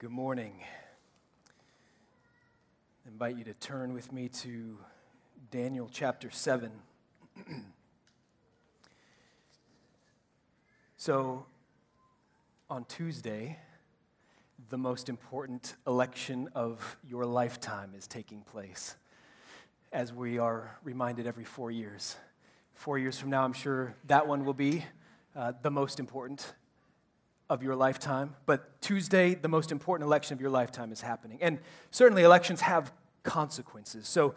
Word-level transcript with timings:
Good 0.00 0.10
morning. 0.10 0.52
I 3.04 3.08
invite 3.08 3.36
you 3.36 3.42
to 3.42 3.54
turn 3.54 3.94
with 3.94 4.12
me 4.12 4.28
to 4.28 4.78
Daniel 5.50 5.90
chapter 5.90 6.30
7. 6.30 6.70
so, 10.96 11.46
on 12.70 12.84
Tuesday, 12.84 13.58
the 14.68 14.78
most 14.78 15.08
important 15.08 15.74
election 15.84 16.48
of 16.54 16.96
your 17.04 17.26
lifetime 17.26 17.90
is 17.98 18.06
taking 18.06 18.42
place, 18.42 18.94
as 19.92 20.12
we 20.12 20.38
are 20.38 20.78
reminded 20.84 21.26
every 21.26 21.44
four 21.44 21.72
years. 21.72 22.14
Four 22.72 22.98
years 22.98 23.18
from 23.18 23.30
now, 23.30 23.42
I'm 23.42 23.52
sure 23.52 23.96
that 24.06 24.28
one 24.28 24.44
will 24.44 24.54
be 24.54 24.84
uh, 25.34 25.54
the 25.60 25.72
most 25.72 25.98
important 25.98 26.54
of 27.50 27.62
your 27.62 27.74
lifetime, 27.74 28.34
but 28.46 28.80
Tuesday, 28.82 29.34
the 29.34 29.48
most 29.48 29.72
important 29.72 30.06
election 30.06 30.34
of 30.34 30.40
your 30.40 30.50
lifetime, 30.50 30.92
is 30.92 31.00
happening. 31.00 31.38
And 31.40 31.58
certainly, 31.90 32.22
elections 32.22 32.60
have 32.60 32.92
consequences. 33.22 34.06
So, 34.06 34.34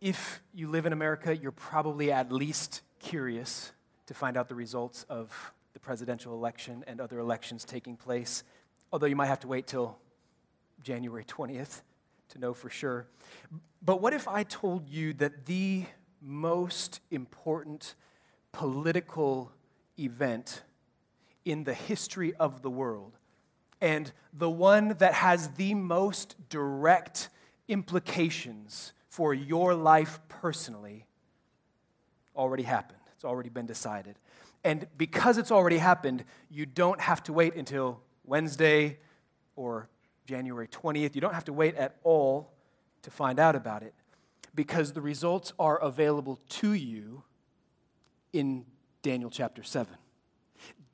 if 0.00 0.42
you 0.54 0.68
live 0.68 0.86
in 0.86 0.92
America, 0.92 1.36
you're 1.36 1.52
probably 1.52 2.10
at 2.10 2.32
least 2.32 2.82
curious 3.00 3.72
to 4.06 4.14
find 4.14 4.36
out 4.36 4.48
the 4.48 4.54
results 4.54 5.04
of 5.08 5.52
the 5.72 5.78
presidential 5.78 6.34
election 6.34 6.84
and 6.86 7.00
other 7.00 7.18
elections 7.18 7.64
taking 7.64 7.96
place, 7.96 8.42
although 8.92 9.06
you 9.06 9.16
might 9.16 9.26
have 9.26 9.40
to 9.40 9.48
wait 9.48 9.66
till 9.66 9.98
January 10.82 11.24
20th 11.24 11.82
to 12.30 12.38
know 12.38 12.54
for 12.54 12.70
sure. 12.70 13.06
But 13.82 14.00
what 14.00 14.12
if 14.12 14.26
I 14.26 14.42
told 14.42 14.88
you 14.88 15.12
that 15.14 15.46
the 15.46 15.84
most 16.20 17.00
important 17.10 17.94
political 18.52 19.52
event 19.98 20.62
in 21.44 21.64
the 21.64 21.74
history 21.74 22.34
of 22.34 22.62
the 22.62 22.70
world. 22.70 23.16
And 23.80 24.12
the 24.32 24.50
one 24.50 24.96
that 24.98 25.14
has 25.14 25.48
the 25.50 25.74
most 25.74 26.36
direct 26.48 27.28
implications 27.68 28.92
for 29.08 29.32
your 29.32 29.74
life 29.74 30.20
personally 30.28 31.06
already 32.36 32.62
happened. 32.62 33.00
It's 33.14 33.24
already 33.24 33.48
been 33.48 33.66
decided. 33.66 34.16
And 34.64 34.86
because 34.96 35.38
it's 35.38 35.50
already 35.50 35.78
happened, 35.78 36.24
you 36.50 36.66
don't 36.66 37.00
have 37.00 37.22
to 37.24 37.32
wait 37.32 37.54
until 37.54 38.00
Wednesday 38.24 38.98
or 39.56 39.88
January 40.26 40.68
20th. 40.68 41.14
You 41.14 41.20
don't 41.20 41.34
have 41.34 41.46
to 41.46 41.52
wait 41.52 41.74
at 41.76 41.96
all 42.02 42.52
to 43.02 43.10
find 43.10 43.38
out 43.38 43.56
about 43.56 43.82
it 43.82 43.94
because 44.54 44.92
the 44.92 45.00
results 45.00 45.52
are 45.58 45.78
available 45.82 46.38
to 46.48 46.72
you 46.72 47.22
in 48.32 48.64
Daniel 49.02 49.30
chapter 49.30 49.62
7. 49.62 49.94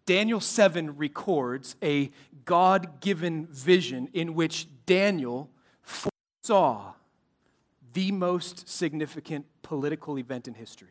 Daniel 0.06 0.40
7 0.40 0.96
records 0.96 1.74
a 1.82 2.10
God 2.44 3.00
given 3.00 3.46
vision 3.46 4.08
in 4.12 4.34
which 4.34 4.68
Daniel 4.86 5.50
foresaw 5.82 6.94
the 7.92 8.12
most 8.12 8.68
significant 8.68 9.46
political 9.62 10.16
event 10.18 10.46
in 10.46 10.54
history. 10.54 10.90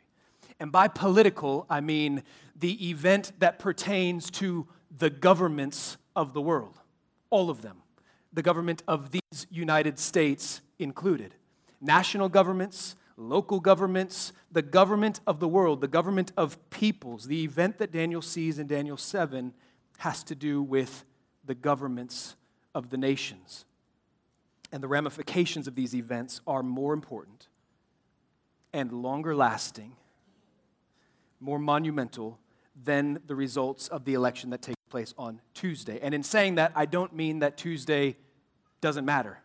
And 0.59 0.71
by 0.71 0.89
political, 0.89 1.65
I 1.69 1.79
mean 1.79 2.23
the 2.57 2.89
event 2.89 3.31
that 3.39 3.57
pertains 3.57 4.29
to 4.31 4.67
the 4.97 5.09
governments 5.09 5.97
of 6.15 6.33
the 6.33 6.41
world, 6.41 6.79
all 7.29 7.49
of 7.49 7.61
them, 7.61 7.77
the 8.33 8.41
government 8.41 8.83
of 8.87 9.11
these 9.11 9.47
United 9.49 9.97
States 9.97 10.61
included. 10.77 11.35
National 11.79 12.27
governments, 12.27 12.95
local 13.17 13.59
governments, 13.59 14.33
the 14.51 14.61
government 14.61 15.19
of 15.25 15.39
the 15.39 15.47
world, 15.47 15.81
the 15.81 15.87
government 15.87 16.31
of 16.35 16.57
peoples. 16.69 17.27
The 17.27 17.43
event 17.43 17.77
that 17.77 17.91
Daniel 17.91 18.21
sees 18.21 18.59
in 18.59 18.67
Daniel 18.67 18.97
7 18.97 19.53
has 19.99 20.23
to 20.23 20.35
do 20.35 20.61
with 20.61 21.05
the 21.45 21.55
governments 21.55 22.35
of 22.73 22.89
the 22.89 22.97
nations. 22.97 23.65
And 24.71 24.83
the 24.83 24.87
ramifications 24.87 25.67
of 25.67 25.75
these 25.75 25.95
events 25.95 26.41
are 26.45 26.63
more 26.63 26.93
important 26.93 27.47
and 28.73 28.91
longer 28.91 29.33
lasting, 29.33 29.95
more 31.39 31.59
monumental 31.59 32.39
than 32.83 33.19
the 33.25 33.35
results 33.35 33.87
of 33.87 34.03
the 34.03 34.13
election 34.13 34.49
that 34.49 34.61
takes 34.61 34.75
place 34.89 35.13
on 35.17 35.39
Tuesday. 35.53 35.99
And 36.01 36.13
in 36.13 36.23
saying 36.23 36.55
that, 36.55 36.73
I 36.75 36.85
don't 36.85 37.13
mean 37.13 37.39
that 37.39 37.57
Tuesday 37.57 38.17
doesn't 38.81 39.05
matter. 39.05 39.39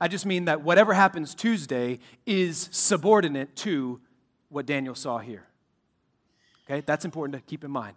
I 0.00 0.08
just 0.08 0.26
mean 0.26 0.46
that 0.46 0.62
whatever 0.62 0.94
happens 0.94 1.34
Tuesday 1.34 1.98
is 2.24 2.68
subordinate 2.72 3.56
to 3.56 4.00
what 4.48 4.66
Daniel 4.66 4.94
saw 4.94 5.18
here. 5.18 5.46
Okay, 6.68 6.82
that's 6.84 7.04
important 7.04 7.34
to 7.34 7.40
keep 7.48 7.64
in 7.64 7.70
mind. 7.70 7.96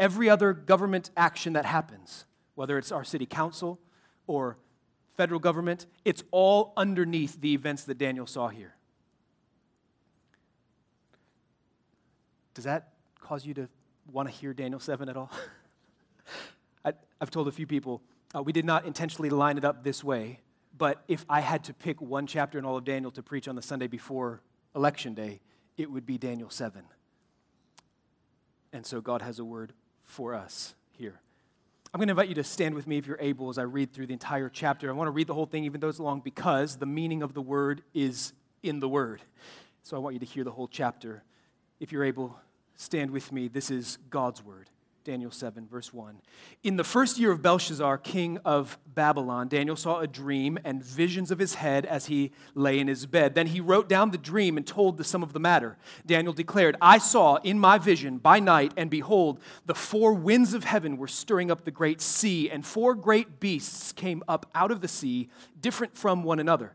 Every 0.00 0.30
other 0.30 0.52
government 0.52 1.10
action 1.16 1.54
that 1.54 1.64
happens, 1.64 2.24
whether 2.54 2.78
it's 2.78 2.92
our 2.92 3.04
city 3.04 3.26
council 3.26 3.78
or 4.26 4.56
federal 5.16 5.40
government, 5.40 5.86
it's 6.04 6.22
all 6.30 6.72
underneath 6.76 7.40
the 7.40 7.52
events 7.52 7.84
that 7.84 7.98
Daniel 7.98 8.26
saw 8.26 8.48
here. 8.48 8.74
Does 12.54 12.64
that 12.64 12.92
cause 13.20 13.44
you 13.44 13.54
to 13.54 13.68
want 14.10 14.28
to 14.28 14.34
hear 14.34 14.54
Daniel 14.54 14.80
7 14.80 15.08
at 15.08 15.16
all? 15.16 15.30
I, 16.84 16.92
have 17.20 17.30
told 17.30 17.48
a 17.48 17.52
few 17.52 17.66
people, 17.66 18.00
uh, 18.34 18.42
we 18.42 18.52
did 18.52 18.64
not 18.64 18.84
intentionally 18.84 19.30
line 19.30 19.58
it 19.58 19.64
up 19.64 19.84
this 19.84 20.02
way, 20.02 20.40
but 20.78 21.02
if 21.08 21.26
I 21.28 21.40
had 21.40 21.64
to 21.64 21.74
pick 21.74 22.00
one 22.00 22.26
chapter 22.26 22.58
in 22.58 22.64
all 22.64 22.76
of 22.76 22.84
Daniel 22.84 23.10
to 23.12 23.22
preach 23.22 23.48
on 23.48 23.56
the 23.56 23.62
Sunday 23.62 23.88
before 23.88 24.40
Election 24.74 25.14
Day, 25.14 25.40
it 25.76 25.90
would 25.90 26.06
be 26.06 26.16
Daniel 26.16 26.50
7. 26.50 26.82
And 28.72 28.86
so 28.86 29.00
God 29.00 29.22
has 29.22 29.38
a 29.38 29.44
word 29.44 29.72
for 30.04 30.34
us 30.34 30.74
here. 30.92 31.20
I'm 31.92 31.98
going 31.98 32.08
to 32.08 32.12
invite 32.12 32.28
you 32.28 32.34
to 32.36 32.44
stand 32.44 32.74
with 32.74 32.86
me 32.86 32.98
if 32.98 33.06
you're 33.06 33.18
able 33.20 33.48
as 33.48 33.58
I 33.58 33.62
read 33.62 33.92
through 33.92 34.06
the 34.06 34.12
entire 34.12 34.48
chapter. 34.48 34.88
I 34.88 34.92
want 34.92 35.08
to 35.08 35.12
read 35.12 35.26
the 35.26 35.34
whole 35.34 35.46
thing, 35.46 35.64
even 35.64 35.80
though 35.80 35.88
it's 35.88 35.98
long, 35.98 36.20
because 36.20 36.76
the 36.76 36.86
meaning 36.86 37.22
of 37.22 37.32
the 37.32 37.40
word 37.40 37.82
is 37.94 38.32
in 38.62 38.78
the 38.78 38.88
word. 38.88 39.22
So 39.82 39.96
I 39.96 40.00
want 40.00 40.14
you 40.14 40.20
to 40.20 40.26
hear 40.26 40.44
the 40.44 40.50
whole 40.50 40.68
chapter. 40.68 41.22
If 41.80 41.90
you're 41.90 42.04
able, 42.04 42.38
stand 42.76 43.10
with 43.10 43.32
me. 43.32 43.48
This 43.48 43.70
is 43.70 43.98
God's 44.10 44.44
word. 44.44 44.68
Daniel 45.04 45.30
7, 45.30 45.66
verse 45.66 45.92
1. 45.92 46.20
In 46.62 46.76
the 46.76 46.84
first 46.84 47.18
year 47.18 47.32
of 47.32 47.40
Belshazzar, 47.40 47.98
king 47.98 48.38
of 48.44 48.78
Babylon, 48.86 49.48
Daniel 49.48 49.76
saw 49.76 50.00
a 50.00 50.06
dream 50.06 50.58
and 50.64 50.84
visions 50.84 51.30
of 51.30 51.38
his 51.38 51.54
head 51.54 51.86
as 51.86 52.06
he 52.06 52.32
lay 52.54 52.78
in 52.78 52.88
his 52.88 53.06
bed. 53.06 53.34
Then 53.34 53.46
he 53.46 53.60
wrote 53.60 53.88
down 53.88 54.10
the 54.10 54.18
dream 54.18 54.56
and 54.56 54.66
told 54.66 54.96
the 54.96 55.04
sum 55.04 55.22
of 55.22 55.32
the 55.32 55.40
matter. 55.40 55.78
Daniel 56.04 56.32
declared, 56.32 56.76
I 56.82 56.98
saw 56.98 57.36
in 57.36 57.58
my 57.58 57.78
vision 57.78 58.18
by 58.18 58.38
night, 58.38 58.72
and 58.76 58.90
behold, 58.90 59.40
the 59.64 59.74
four 59.74 60.12
winds 60.12 60.52
of 60.52 60.64
heaven 60.64 60.96
were 60.96 61.08
stirring 61.08 61.50
up 61.50 61.64
the 61.64 61.70
great 61.70 62.00
sea, 62.00 62.50
and 62.50 62.66
four 62.66 62.94
great 62.94 63.40
beasts 63.40 63.92
came 63.92 64.22
up 64.28 64.46
out 64.54 64.70
of 64.70 64.80
the 64.80 64.88
sea, 64.88 65.30
different 65.60 65.96
from 65.96 66.22
one 66.22 66.38
another. 66.38 66.74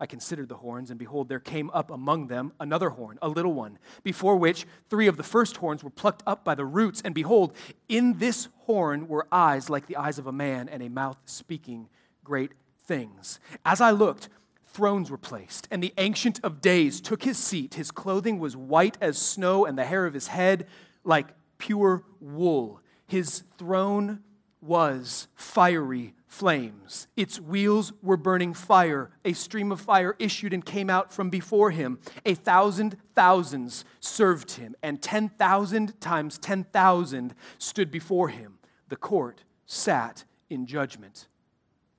I 0.00 0.06
considered 0.06 0.48
the 0.48 0.56
horns, 0.56 0.90
and 0.90 0.98
behold, 0.98 1.28
there 1.28 1.38
came 1.38 1.70
up 1.74 1.90
among 1.90 2.28
them 2.28 2.52
another 2.58 2.88
horn, 2.88 3.18
a 3.20 3.28
little 3.28 3.52
one, 3.52 3.78
before 4.02 4.36
which 4.36 4.66
three 4.88 5.06
of 5.06 5.18
the 5.18 5.22
first 5.22 5.58
horns 5.58 5.84
were 5.84 5.90
plucked 5.90 6.22
up 6.26 6.42
by 6.42 6.54
the 6.54 6.64
roots. 6.64 7.02
And 7.04 7.14
behold, 7.14 7.52
in 7.86 8.16
this 8.18 8.48
horn 8.60 9.08
were 9.08 9.26
eyes 9.30 9.68
like 9.68 9.86
the 9.86 9.96
eyes 9.96 10.18
of 10.18 10.26
a 10.26 10.32
man, 10.32 10.70
and 10.70 10.82
a 10.82 10.88
mouth 10.88 11.18
speaking 11.26 11.90
great 12.24 12.52
things. 12.84 13.38
As 13.64 13.82
I 13.82 13.90
looked, 13.90 14.30
thrones 14.64 15.10
were 15.10 15.18
placed, 15.18 15.68
and 15.70 15.82
the 15.82 15.92
Ancient 15.98 16.40
of 16.42 16.62
Days 16.62 17.02
took 17.02 17.24
his 17.24 17.36
seat. 17.36 17.74
His 17.74 17.90
clothing 17.90 18.38
was 18.38 18.56
white 18.56 18.96
as 19.02 19.18
snow, 19.18 19.66
and 19.66 19.76
the 19.76 19.84
hair 19.84 20.06
of 20.06 20.14
his 20.14 20.28
head 20.28 20.66
like 21.04 21.28
pure 21.58 22.04
wool. 22.20 22.80
His 23.06 23.42
throne 23.58 24.20
was 24.62 25.28
fiery 25.34 26.14
flames. 26.30 27.08
Its 27.16 27.40
wheels 27.40 27.92
were 28.02 28.16
burning 28.16 28.54
fire. 28.54 29.10
A 29.24 29.32
stream 29.32 29.72
of 29.72 29.80
fire 29.80 30.14
issued 30.20 30.52
and 30.54 30.64
came 30.64 30.88
out 30.88 31.12
from 31.12 31.28
before 31.28 31.72
him. 31.72 31.98
A 32.24 32.34
thousand 32.34 32.96
thousands 33.14 33.84
served 33.98 34.52
him, 34.52 34.76
and 34.82 35.02
10,000 35.02 36.00
times 36.00 36.38
10,000 36.38 37.34
stood 37.58 37.90
before 37.90 38.28
him. 38.28 38.58
The 38.88 38.96
court 38.96 39.42
sat 39.66 40.24
in 40.48 40.66
judgment, 40.66 41.26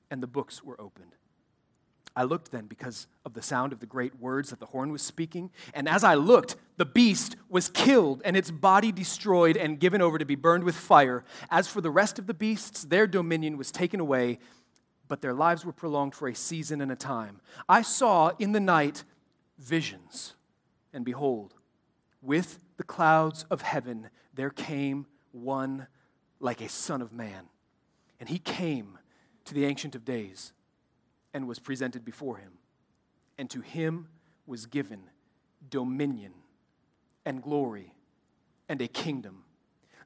and 0.10 0.24
the 0.24 0.28
books 0.28 0.63
were 0.63 0.80
opened. 0.80 1.18
I 2.16 2.24
looked 2.24 2.52
then 2.52 2.66
because 2.66 3.08
of 3.25 3.34
the 3.34 3.42
sound 3.42 3.72
of 3.72 3.80
the 3.80 3.86
great 3.86 4.19
words 4.19 4.50
that 4.50 4.60
the 4.60 4.66
horn 4.66 4.92
was 4.92 5.02
speaking. 5.02 5.50
And 5.74 5.88
as 5.88 6.04
I 6.04 6.16
looked, 6.16 6.58
the 6.78 6.86
beast 6.86 7.38
was 7.48 7.69
killed 7.69 8.22
and 8.25 8.36
its 8.36 8.52
body 8.52 8.92
destroyed 8.92 9.56
and 9.56 9.80
given 9.80 10.02
over 10.02 10.18
to 10.18 10.25
be 10.25 10.36
burned 10.36 10.66
with 10.66 10.75
fire. 10.75 11.24
As 11.50 11.68
for 11.68 11.80
the 11.80 11.90
rest 11.90 12.19
of 12.19 12.28
the 12.28 12.34
beasts, 12.34 12.84
their 12.84 13.08
dominion 13.08 13.58
was 13.58 13.72
taken 13.72 14.00
away, 14.00 14.40
but 15.08 15.22
their 15.22 15.34
lives 15.34 15.66
were 15.66 15.72
prolonged 15.72 16.13
for 16.13 16.28
a 16.28 16.36
season 16.36 16.81
and 16.81 16.92
a 16.92 16.98
time. 16.98 17.40
I 17.69 17.81
saw 17.81 18.31
in 18.40 18.52
the 18.52 18.60
night 18.60 19.04
visions, 19.58 20.36
and 20.94 21.06
behold, 21.06 21.54
with 22.22 22.60
the 22.78 22.84
clouds 22.84 23.46
of 23.50 23.62
heaven 23.62 24.10
there 24.34 24.50
came 24.50 25.06
one 25.31 25.88
like 26.40 26.62
a 26.62 26.69
son 26.69 27.02
of 27.02 27.13
man. 27.13 27.46
And 28.19 28.28
he 28.28 28.38
came 28.38 28.98
to 29.46 29.54
the 29.54 29.66
Ancient 29.66 29.96
of 29.96 30.06
Days 30.06 30.52
and 31.33 31.48
was 31.48 31.60
presented 31.60 32.04
before 32.06 32.38
him. 32.38 32.54
And 33.38 33.50
to 33.50 33.62
him 33.62 34.07
was 34.45 34.66
given 34.66 35.04
dominion 35.69 36.33
and 37.25 37.42
glory 37.42 37.94
and 38.68 38.81
a 38.81 38.88
kingdom 38.88 39.44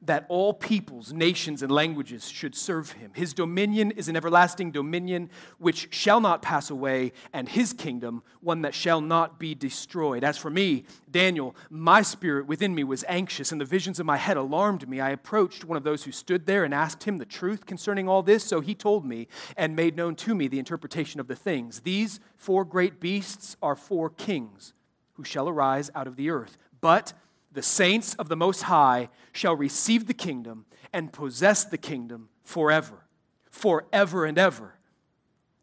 that 0.02 0.26
all 0.30 0.54
peoples, 0.54 1.14
nations, 1.14 1.62
and 1.62 1.72
languages 1.72 2.30
should 2.30 2.56
serve 2.56 2.94
him. 2.94 3.12
His 3.16 3.34
dominion 3.34 3.92
is 3.92 4.08
an 4.08 4.16
everlasting 4.16 4.72
dominion 4.72 5.30
which 5.58 5.88
shall 5.94 6.22
not 6.22 6.42
pass 6.42 6.70
away, 6.70 7.14
and 7.34 7.50
his 7.50 7.74
kingdom 7.74 8.24
one 8.42 8.62
that 8.62 8.74
shall 8.74 9.02
not 9.02 9.40
be 9.40 9.56
destroyed. 9.56 10.24
As 10.24 10.38
for 10.38 10.50
me, 10.50 10.86
Daniel, 11.10 11.56
my 11.70 12.02
spirit 12.02 12.48
within 12.48 12.76
me 12.76 12.84
was 12.84 13.04
anxious, 13.08 13.52
and 13.52 13.60
the 13.60 13.66
visions 13.66 14.00
of 14.00 14.06
my 14.06 14.18
head 14.18 14.38
alarmed 14.38 14.88
me. 14.88 15.00
I 15.00 15.10
approached 15.10 15.66
one 15.66 15.78
of 15.78 15.84
those 15.84 16.04
who 16.04 16.12
stood 16.12 16.46
there 16.46 16.64
and 16.64 16.74
asked 16.74 17.04
him 17.04 17.18
the 17.18 17.26
truth 17.26 17.66
concerning 17.66 18.08
all 18.08 18.22
this. 18.22 18.44
So 18.44 18.62
he 18.62 18.76
told 18.76 19.06
me 19.06 19.28
and 19.58 19.76
made 19.76 19.96
known 19.96 20.16
to 20.16 20.36
me 20.36 20.48
the 20.48 20.60
interpretation 20.60 21.20
of 21.20 21.28
the 21.28 21.36
things. 21.36 21.82
These 21.82 22.20
four 22.38 22.66
great 22.66 23.00
beasts 23.00 23.58
are 23.62 23.76
four 23.76 24.10
kings 24.10 24.74
who 25.14 25.24
shall 25.24 25.48
arise 25.48 25.90
out 25.96 26.08
of 26.08 26.16
the 26.16 26.30
earth. 26.30 26.58
But 26.82 27.14
the 27.56 27.64
saints 27.64 28.14
of 28.16 28.30
the 28.30 28.36
Most 28.36 28.64
High 28.64 29.10
shall 29.32 29.56
receive 29.56 30.06
the 30.08 30.14
kingdom 30.14 30.66
and 30.94 31.12
possess 31.12 31.66
the 31.66 31.78
kingdom 31.78 32.30
forever, 32.44 33.06
forever 33.50 34.26
and 34.26 34.38
ever. 34.38 34.76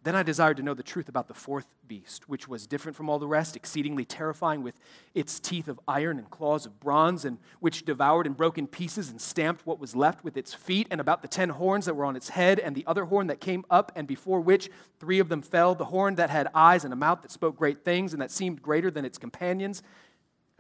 Then 0.05 0.17
I 0.17 0.25
desired 0.25 0.57
to 0.57 0.65
know 0.65 0.75
the 0.75 0.83
truth 0.83 1.09
about 1.09 1.29
the 1.29 1.35
fourth 1.35 1.67
beast, 1.87 2.29
which 2.29 2.49
was 2.49 2.67
different 2.67 2.97
from 2.97 3.09
all 3.09 3.21
the 3.21 3.29
rest, 3.29 3.55
exceedingly 3.55 4.05
terrifying, 4.05 4.65
with 4.65 4.75
its 5.15 5.39
teeth 5.39 5.69
of 5.69 5.79
iron 5.87 6.19
and 6.19 6.29
claws 6.29 6.67
of 6.67 6.81
bronze, 6.81 7.25
and 7.25 7.39
which 7.61 7.85
devoured 7.85 8.27
and 8.27 8.37
broke 8.37 8.59
in 8.59 8.67
pieces 8.67 9.11
and 9.11 9.21
stamped 9.21 9.65
what 9.65 9.79
was 9.79 9.95
left 9.95 10.25
with 10.25 10.37
its 10.37 10.53
feet, 10.55 10.89
and 10.91 11.01
about 11.01 11.23
the 11.23 11.29
ten 11.29 11.51
horns 11.51 11.85
that 11.85 11.95
were 11.95 12.05
on 12.05 12.17
its 12.17 12.31
head, 12.31 12.59
and 12.59 12.75
the 12.75 12.85
other 12.87 13.05
horn 13.05 13.29
that 13.29 13.41
came 13.41 13.65
up, 13.71 13.93
and 13.95 14.09
before 14.09 14.41
which 14.41 14.71
three 14.99 15.21
of 15.21 15.29
them 15.29 15.41
fell, 15.41 15.75
the 15.75 15.85
horn 15.85 16.17
that 16.17 16.31
had 16.31 16.49
eyes 16.53 16.83
and 16.83 16.93
a 16.93 16.97
mouth 16.97 17.23
that 17.23 17.31
spoke 17.31 17.57
great 17.57 17.85
things, 17.85 18.13
and 18.13 18.21
that 18.21 18.33
seemed 18.33 18.61
greater 18.61 18.91
than 18.91 19.05
its 19.05 19.19
companions. 19.19 19.85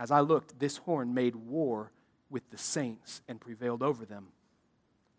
As 0.02 0.10
I 0.10 0.18
looked, 0.18 0.58
this 0.58 0.78
horn 0.78 1.14
made 1.14 1.36
war 1.36 1.92
with 2.28 2.50
the 2.50 2.58
saints 2.58 3.22
and 3.28 3.40
prevailed 3.40 3.84
over 3.84 4.04
them 4.04 4.30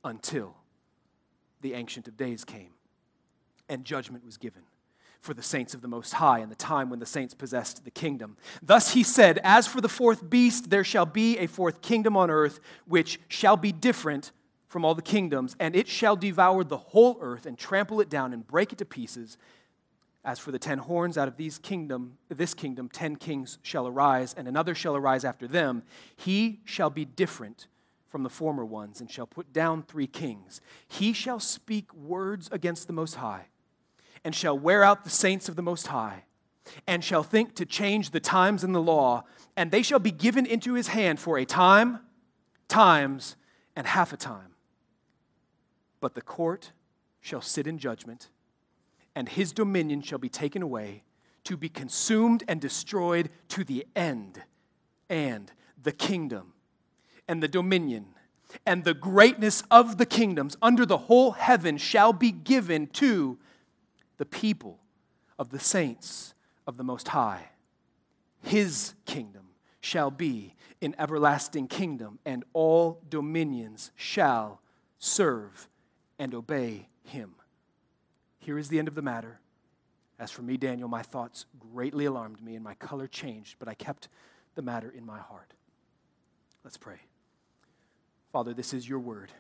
until 0.04 0.58
the 1.62 1.74
Ancient 1.74 2.10
of 2.10 2.18
Days 2.18 2.44
came 2.44 2.72
and 3.70 3.86
judgment 3.86 4.26
was 4.26 4.36
given 4.36 4.64
for 5.22 5.34
the 5.34 5.42
saints 5.42 5.74
of 5.74 5.80
the 5.80 5.88
Most 5.88 6.16
High 6.16 6.40
in 6.40 6.50
the 6.50 6.56
time 6.56 6.90
when 6.90 7.00
the 7.00 7.06
saints 7.06 7.34
possessed 7.34 7.86
the 7.86 7.92
kingdom. 7.92 8.36
Thus 8.62 8.92
he 8.92 9.04
said, 9.04 9.40
As 9.42 9.68
for 9.68 9.80
the 9.80 9.88
fourth 9.88 10.30
beast, 10.30 10.70
there 10.70 10.84
shall 10.84 11.06
be 11.06 11.38
a 11.38 11.48
fourth 11.48 11.82
kingdom 11.82 12.18
on 12.18 12.30
earth, 12.30 12.60
which 12.86 13.22
shall 13.30 13.56
be 13.56 13.72
different 13.72 14.34
from 14.68 14.84
all 14.84 14.96
the 14.96 15.02
kingdoms, 15.02 15.56
and 15.62 15.78
it 15.78 15.88
shall 15.88 16.18
devour 16.18 16.66
the 16.66 16.76
whole 16.76 17.18
earth 17.22 17.46
and 17.46 17.58
trample 17.58 18.02
it 18.02 18.10
down 18.10 18.34
and 18.34 18.46
break 18.46 18.74
it 18.74 18.80
to 18.80 18.86
pieces. 18.86 19.38
As 20.26 20.40
for 20.40 20.52
the 20.52 20.60
ten 20.60 20.78
horns, 20.78 21.18
out 21.18 21.28
of 21.28 21.36
these 21.36 21.58
kingdom, 21.58 22.18
this 22.30 22.54
kingdom, 22.54 22.88
ten 22.88 23.18
kings 23.18 23.58
shall 23.62 23.88
arise, 23.88 24.34
and 24.34 24.48
another 24.48 24.74
shall 24.74 24.96
arise 24.96 25.26
after 25.26 25.48
them. 25.48 25.84
He 26.16 26.62
shall 26.64 26.90
be 26.90 27.04
different 27.04 27.68
from 28.08 28.24
the 28.24 28.30
former 28.30 28.64
ones, 28.64 29.02
and 29.02 29.12
shall 29.12 29.28
put 29.28 29.52
down 29.52 29.84
three 29.84 30.08
kings. 30.08 30.62
He 30.88 31.12
shall 31.12 31.40
speak 31.40 31.94
words 31.94 32.48
against 32.52 32.88
the 32.88 32.94
Most 32.94 33.16
High, 33.16 33.48
and 34.24 34.34
shall 34.34 34.58
wear 34.58 34.84
out 34.84 35.04
the 35.04 35.10
saints 35.10 35.50
of 35.50 35.58
the 35.58 35.62
Most 35.62 35.88
High, 35.88 36.24
and 36.88 37.04
shall 37.04 37.24
think 37.24 37.56
to 37.56 37.66
change 37.66 38.12
the 38.12 38.22
times 38.22 38.64
and 38.64 38.74
the 38.74 38.82
law, 38.82 39.26
and 39.58 39.72
they 39.72 39.82
shall 39.82 40.00
be 40.00 40.12
given 40.12 40.46
into 40.46 40.74
his 40.74 40.88
hand 40.90 41.20
for 41.20 41.38
a 41.38 41.44
time, 41.44 42.00
times, 42.70 43.36
and 43.76 43.88
half 43.88 44.14
a 44.14 44.18
time. 44.18 44.54
But 46.00 46.14
the 46.14 46.22
court 46.22 46.72
shall 47.20 47.42
sit 47.42 47.68
in 47.68 47.78
judgment 47.78 48.30
and 49.16 49.30
his 49.30 49.52
dominion 49.52 50.02
shall 50.02 50.20
be 50.20 50.30
taken 50.30 50.62
away, 50.62 51.04
to 51.44 51.58
be 51.58 51.70
consumed 51.70 52.44
and 52.48 52.62
destroyed 52.62 53.30
to 53.50 53.64
the 53.64 53.86
end. 53.96 54.42
And 55.10 55.52
the 55.82 55.92
kingdom 55.92 56.54
and 57.28 57.44
the 57.44 57.48
dominion 57.48 58.06
and 58.66 58.84
the 58.84 58.94
greatness 58.94 59.64
of 59.72 59.98
the 59.98 60.06
kingdoms 60.06 60.56
under 60.62 60.86
the 60.86 60.98
whole 60.98 61.32
heaven 61.32 61.78
shall 61.78 62.14
be 62.14 62.32
given 62.32 62.88
to 62.88 63.38
the 64.18 64.26
people 64.26 64.80
of 65.40 65.50
the 65.50 65.60
saints 65.60 66.34
of 66.68 66.78
the 66.78 66.84
Most 66.84 67.10
High. 67.10 67.50
His 68.42 68.94
kingdom 69.06 69.48
shall 69.82 70.12
be 70.12 70.56
an 70.82 70.96
everlasting 71.00 71.68
kingdom, 71.68 72.20
and 72.26 72.44
all 72.54 73.02
dominions 73.10 73.92
shall 73.96 74.62
serve 75.00 75.68
and 76.20 76.34
obey 76.34 76.88
him. 77.04 77.36
Here 78.44 78.58
is 78.58 78.68
the 78.68 78.78
end 78.78 78.90
of 78.90 78.96
the 78.96 79.02
matter. 79.02 79.40
As 80.20 80.30
for 80.30 80.42
me, 80.42 80.58
Daniel, 80.58 80.90
my 80.90 81.02
thoughts 81.02 81.46
greatly 81.72 82.04
alarmed 82.04 82.44
me, 82.44 82.56
and 82.56 82.64
my 82.64 82.74
color 82.74 83.08
changed, 83.08 83.56
but 83.58 83.70
I 83.70 83.74
kept 83.74 84.10
the 84.56 84.62
matter 84.62 84.94
in 84.96 85.06
my 85.06 85.20
heart. 85.20 85.54
Let's 86.62 86.76
pray. 86.76 86.98
Father, 88.34 88.54
this 88.54 88.74
is 88.74 88.88
your 88.88 89.00
word. 89.00 89.32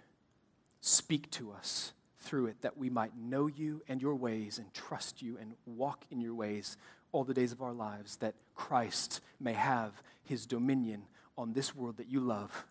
Speak 0.79 1.29
to 1.31 1.51
us 1.51 1.91
through 2.19 2.45
it 2.45 2.61
that 2.61 2.77
we 2.77 2.89
might 2.89 3.17
know 3.17 3.47
you 3.47 3.81
and 3.89 4.01
your 4.01 4.15
ways 4.15 4.57
and 4.57 4.73
trust 4.73 5.21
you 5.21 5.37
and 5.37 5.55
walk 5.65 6.05
in 6.09 6.21
your 6.21 6.33
ways 6.33 6.77
all 7.11 7.25
the 7.25 7.33
days 7.33 7.51
of 7.51 7.61
our 7.61 7.73
lives, 7.73 8.15
that 8.17 8.35
Christ 8.55 9.19
may 9.37 9.53
have 9.53 10.01
his 10.23 10.45
dominion 10.45 11.03
on 11.37 11.51
this 11.51 11.75
world 11.75 11.97
that 11.97 12.07
you 12.07 12.21
love 12.21 12.65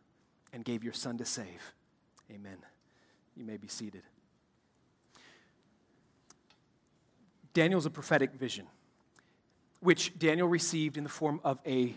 and 0.50 0.64
gave 0.64 0.82
your 0.82 0.94
Son 0.94 1.18
to 1.18 1.26
save. 1.26 1.74
Amen. 2.30 2.56
You 3.36 3.44
may 3.44 3.58
be 3.58 3.68
seated. 3.68 4.02
Daniel's 7.54 7.86
a 7.86 7.90
prophetic 7.90 8.32
vision, 8.32 8.66
which 9.80 10.18
Daniel 10.18 10.48
received 10.48 10.96
in 10.96 11.04
the 11.04 11.10
form 11.10 11.40
of 11.44 11.58
a 11.66 11.94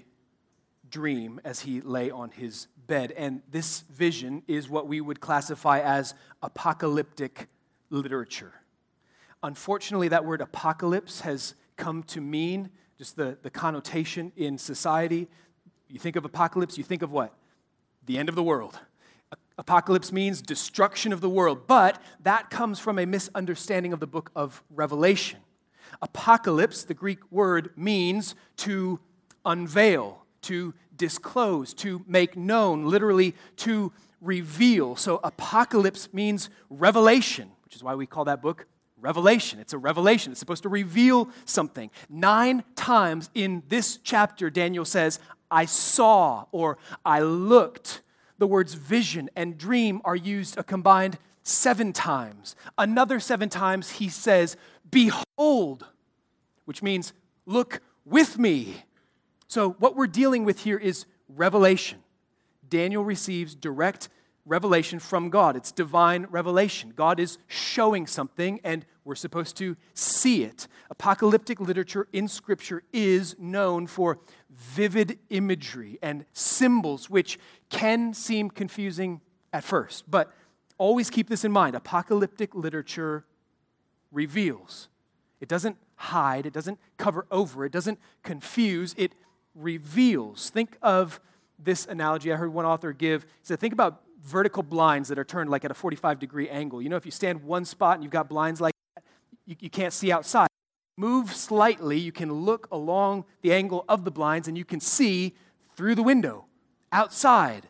dream 0.89 1.39
as 1.43 1.61
he 1.61 1.81
lay 1.81 2.11
on 2.11 2.31
his 2.31 2.67
bed. 2.87 3.11
And 3.13 3.41
this 3.49 3.81
vision 3.81 4.43
is 4.47 4.69
what 4.69 4.87
we 4.87 5.01
would 5.01 5.19
classify 5.19 5.79
as 5.79 6.13
apocalyptic 6.41 7.47
literature. 7.89 8.53
Unfortunately, 9.43 10.07
that 10.09 10.25
word 10.25 10.41
apocalypse 10.41 11.21
has 11.21 11.55
come 11.77 12.03
to 12.03 12.21
mean 12.21 12.69
just 12.97 13.15
the, 13.15 13.37
the 13.41 13.49
connotation 13.49 14.31
in 14.35 14.57
society. 14.57 15.27
You 15.89 15.99
think 15.99 16.15
of 16.15 16.25
apocalypse, 16.25 16.77
you 16.77 16.83
think 16.83 17.01
of 17.01 17.11
what? 17.11 17.33
The 18.05 18.17
end 18.17 18.29
of 18.29 18.35
the 18.35 18.43
world. 18.43 18.79
Apocalypse 19.57 20.11
means 20.11 20.41
destruction 20.41 21.13
of 21.13 21.21
the 21.21 21.29
world, 21.29 21.67
but 21.67 22.01
that 22.23 22.49
comes 22.49 22.79
from 22.79 22.99
a 22.99 23.05
misunderstanding 23.05 23.93
of 23.93 23.99
the 23.99 24.07
book 24.07 24.31
of 24.35 24.63
Revelation. 24.69 25.39
Apocalypse, 26.01 26.83
the 26.83 26.93
Greek 26.93 27.19
word, 27.31 27.71
means 27.75 28.35
to 28.57 28.99
unveil, 29.45 30.25
to 30.41 30.73
disclose, 30.95 31.73
to 31.75 32.03
make 32.07 32.35
known, 32.35 32.85
literally 32.85 33.35
to 33.57 33.91
reveal. 34.21 34.95
So, 34.95 35.19
apocalypse 35.23 36.13
means 36.13 36.49
revelation, 36.69 37.51
which 37.63 37.75
is 37.75 37.83
why 37.83 37.95
we 37.95 38.05
call 38.05 38.25
that 38.25 38.41
book 38.41 38.65
Revelation. 38.97 39.59
It's 39.59 39.73
a 39.73 39.77
revelation, 39.77 40.31
it's 40.31 40.39
supposed 40.39 40.63
to 40.63 40.69
reveal 40.69 41.29
something. 41.43 41.91
Nine 42.09 42.63
times 42.75 43.29
in 43.35 43.61
this 43.67 43.97
chapter, 43.97 44.49
Daniel 44.49 44.85
says, 44.85 45.19
I 45.51 45.65
saw 45.65 46.45
or 46.51 46.77
I 47.05 47.19
looked 47.19 48.01
the 48.37 48.47
words 48.47 48.73
vision 48.73 49.29
and 49.35 49.57
dream 49.57 50.01
are 50.05 50.15
used 50.15 50.57
a 50.57 50.63
combined 50.63 51.17
seven 51.43 51.93
times. 51.93 52.55
Another 52.77 53.19
seven 53.19 53.49
times 53.49 53.91
he 53.91 54.09
says, 54.09 54.57
Behold, 54.89 55.85
which 56.65 56.81
means 56.81 57.13
look 57.45 57.81
with 58.05 58.37
me. 58.37 58.83
So, 59.47 59.71
what 59.79 59.95
we're 59.95 60.07
dealing 60.07 60.45
with 60.45 60.63
here 60.63 60.77
is 60.77 61.05
revelation. 61.29 61.99
Daniel 62.67 63.03
receives 63.03 63.55
direct 63.55 64.09
revelation 64.45 64.99
from 64.99 65.29
God. 65.29 65.55
It's 65.55 65.71
divine 65.71 66.27
revelation. 66.29 66.93
God 66.95 67.19
is 67.19 67.37
showing 67.47 68.07
something, 68.07 68.59
and 68.63 68.85
we're 69.03 69.15
supposed 69.15 69.57
to 69.57 69.75
see 69.93 70.43
it. 70.43 70.67
Apocalyptic 70.89 71.59
literature 71.59 72.07
in 72.13 72.27
Scripture 72.27 72.83
is 72.93 73.35
known 73.39 73.87
for 73.87 74.19
vivid 74.49 75.19
imagery 75.29 75.97
and 76.01 76.25
symbols, 76.33 77.09
which 77.09 77.39
can 77.69 78.13
seem 78.13 78.49
confusing 78.49 79.21
at 79.51 79.63
first. 79.63 80.09
But 80.09 80.31
always 80.77 81.09
keep 81.09 81.29
this 81.29 81.45
in 81.45 81.51
mind 81.51 81.75
apocalyptic 81.75 82.53
literature 82.53 83.25
reveals. 84.15 84.87
It 85.41 85.49
doesn't 85.49 85.77
hide, 85.95 86.45
it 86.45 86.53
doesn't 86.53 86.79
cover 86.97 87.27
over, 87.29 87.65
it 87.65 87.71
doesn't 87.71 87.99
confuse, 88.23 88.95
it 88.97 89.13
reveals. 89.53 90.49
Think 90.49 90.77
of 90.81 91.19
this 91.59 91.85
analogy 91.85 92.31
I 92.31 92.37
heard 92.37 92.53
one 92.53 92.65
author 92.65 92.93
give. 92.93 93.23
He 93.23 93.29
said, 93.43 93.59
Think 93.59 93.73
about 93.73 94.01
vertical 94.21 94.63
blinds 94.63 95.09
that 95.09 95.19
are 95.19 95.23
turned 95.23 95.49
like 95.49 95.63
at 95.63 95.71
a 95.71 95.75
45 95.75 96.19
degree 96.19 96.49
angle. 96.49 96.81
You 96.81 96.89
know, 96.89 96.95
if 96.95 97.05
you 97.05 97.11
stand 97.11 97.43
one 97.43 97.65
spot 97.65 97.95
and 97.95 98.03
you've 98.03 98.11
got 98.11 98.27
blinds 98.27 98.59
like 98.59 98.73
that, 98.95 99.03
you, 99.45 99.55
you 99.59 99.69
can't 99.69 99.93
see 99.93 100.11
outside. 100.11 100.47
Move 100.97 101.31
slightly, 101.33 101.99
you 101.99 102.11
can 102.11 102.31
look 102.31 102.67
along 102.71 103.25
the 103.41 103.53
angle 103.53 103.83
of 103.89 104.05
the 104.05 104.11
blinds 104.11 104.47
and 104.47 104.57
you 104.57 104.65
can 104.65 104.79
see 104.79 105.35
through 105.75 105.93
the 105.93 106.03
window 106.03 106.45
outside. 106.91 107.67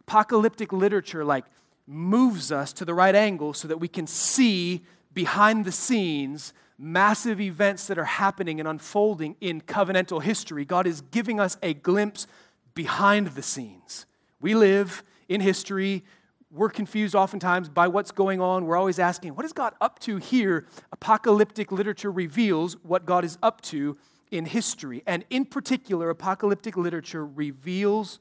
Apocalyptic 0.00 0.72
literature 0.72 1.24
like 1.24 1.44
moves 1.86 2.50
us 2.50 2.72
to 2.72 2.84
the 2.84 2.94
right 2.94 3.14
angle 3.14 3.54
so 3.54 3.68
that 3.68 3.78
we 3.78 3.88
can 3.88 4.06
see 4.06 4.84
behind 5.14 5.64
the 5.64 5.72
scenes 5.72 6.52
massive 6.78 7.40
events 7.40 7.86
that 7.86 7.98
are 7.98 8.04
happening 8.04 8.58
and 8.58 8.68
unfolding 8.68 9.36
in 9.40 9.60
covenantal 9.60 10.22
history. 10.22 10.64
God 10.64 10.86
is 10.86 11.00
giving 11.00 11.38
us 11.38 11.56
a 11.62 11.74
glimpse 11.74 12.26
behind 12.74 13.28
the 13.28 13.42
scenes. 13.42 14.06
We 14.40 14.54
live 14.54 15.02
in 15.28 15.40
history. 15.40 16.04
We're 16.50 16.70
confused 16.70 17.14
oftentimes 17.14 17.68
by 17.68 17.88
what's 17.88 18.10
going 18.10 18.40
on. 18.40 18.66
We're 18.66 18.76
always 18.76 18.98
asking, 18.98 19.34
what 19.36 19.44
is 19.44 19.52
God 19.52 19.74
up 19.80 19.98
to 20.00 20.16
here? 20.16 20.66
Apocalyptic 20.92 21.70
literature 21.72 22.10
reveals 22.10 22.76
what 22.82 23.06
God 23.06 23.24
is 23.24 23.38
up 23.42 23.60
to 23.62 23.96
in 24.30 24.46
history. 24.46 25.02
And 25.06 25.24
in 25.30 25.44
particular, 25.44 26.10
apocalyptic 26.10 26.76
literature 26.76 27.24
reveals 27.24 28.18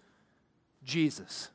Jesus. 0.83 1.49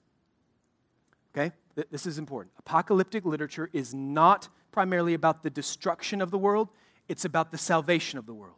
Okay? 1.33 1.53
This 1.91 2.07
is 2.07 2.19
important. 2.19 2.53
Apocalyptic 2.59 3.25
literature 3.25 3.71
is 3.73 3.95
not 3.95 4.49
primarily 4.79 5.13
about 5.13 5.43
the 5.43 5.51
destruction 5.51 6.23
of 6.23 6.31
the 6.31 6.39
world, 6.39 6.69
it's 7.09 7.25
about 7.25 7.51
the 7.51 7.59
salvation 7.59 8.17
of 8.17 8.27
the 8.27 8.33
world. 8.33 8.55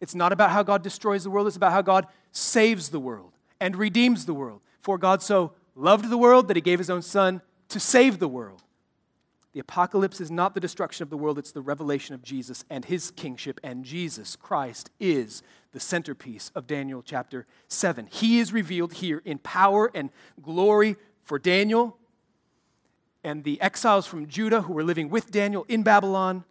It's 0.00 0.14
not 0.14 0.32
about 0.32 0.50
how 0.50 0.62
God 0.62 0.80
destroys 0.80 1.24
the 1.24 1.30
world, 1.30 1.48
it's 1.48 1.56
about 1.56 1.72
how 1.72 1.82
God 1.82 2.06
saves 2.30 2.90
the 2.90 3.00
world 3.00 3.32
and 3.58 3.74
redeems 3.74 4.26
the 4.26 4.32
world. 4.32 4.60
For 4.78 4.96
God 4.96 5.24
so 5.24 5.54
loved 5.74 6.08
the 6.08 6.16
world 6.16 6.46
that 6.46 6.56
he 6.56 6.60
gave 6.60 6.78
his 6.78 6.88
own 6.88 7.02
son 7.02 7.42
to 7.70 7.80
save 7.80 8.20
the 8.20 8.28
world. 8.28 8.62
The 9.54 9.58
apocalypse 9.58 10.20
is 10.20 10.30
not 10.30 10.54
the 10.54 10.60
destruction 10.60 11.02
of 11.02 11.10
the 11.10 11.16
world, 11.16 11.36
it's 11.36 11.50
the 11.50 11.60
revelation 11.60 12.14
of 12.14 12.22
Jesus 12.22 12.64
and 12.70 12.84
his 12.84 13.10
kingship, 13.10 13.58
and 13.64 13.84
Jesus 13.84 14.36
Christ 14.36 14.90
is 15.00 15.42
the 15.72 15.80
centerpiece 15.80 16.52
of 16.54 16.68
Daniel 16.68 17.02
chapter 17.04 17.44
7. 17.66 18.06
He 18.08 18.38
is 18.38 18.52
revealed 18.52 18.92
here 18.92 19.20
in 19.24 19.38
power 19.38 19.90
and 19.96 20.10
glory 20.40 20.94
for 21.24 21.40
Daniel 21.40 21.98
and 23.26 23.44
the 23.44 23.60
exiles 23.60 24.06
from 24.06 24.26
Judah 24.28 24.62
who 24.62 24.72
were 24.72 24.84
living 24.84 25.10
with 25.10 25.30
Daniel 25.30 25.66
in 25.68 25.82
Babylon, 25.82 26.44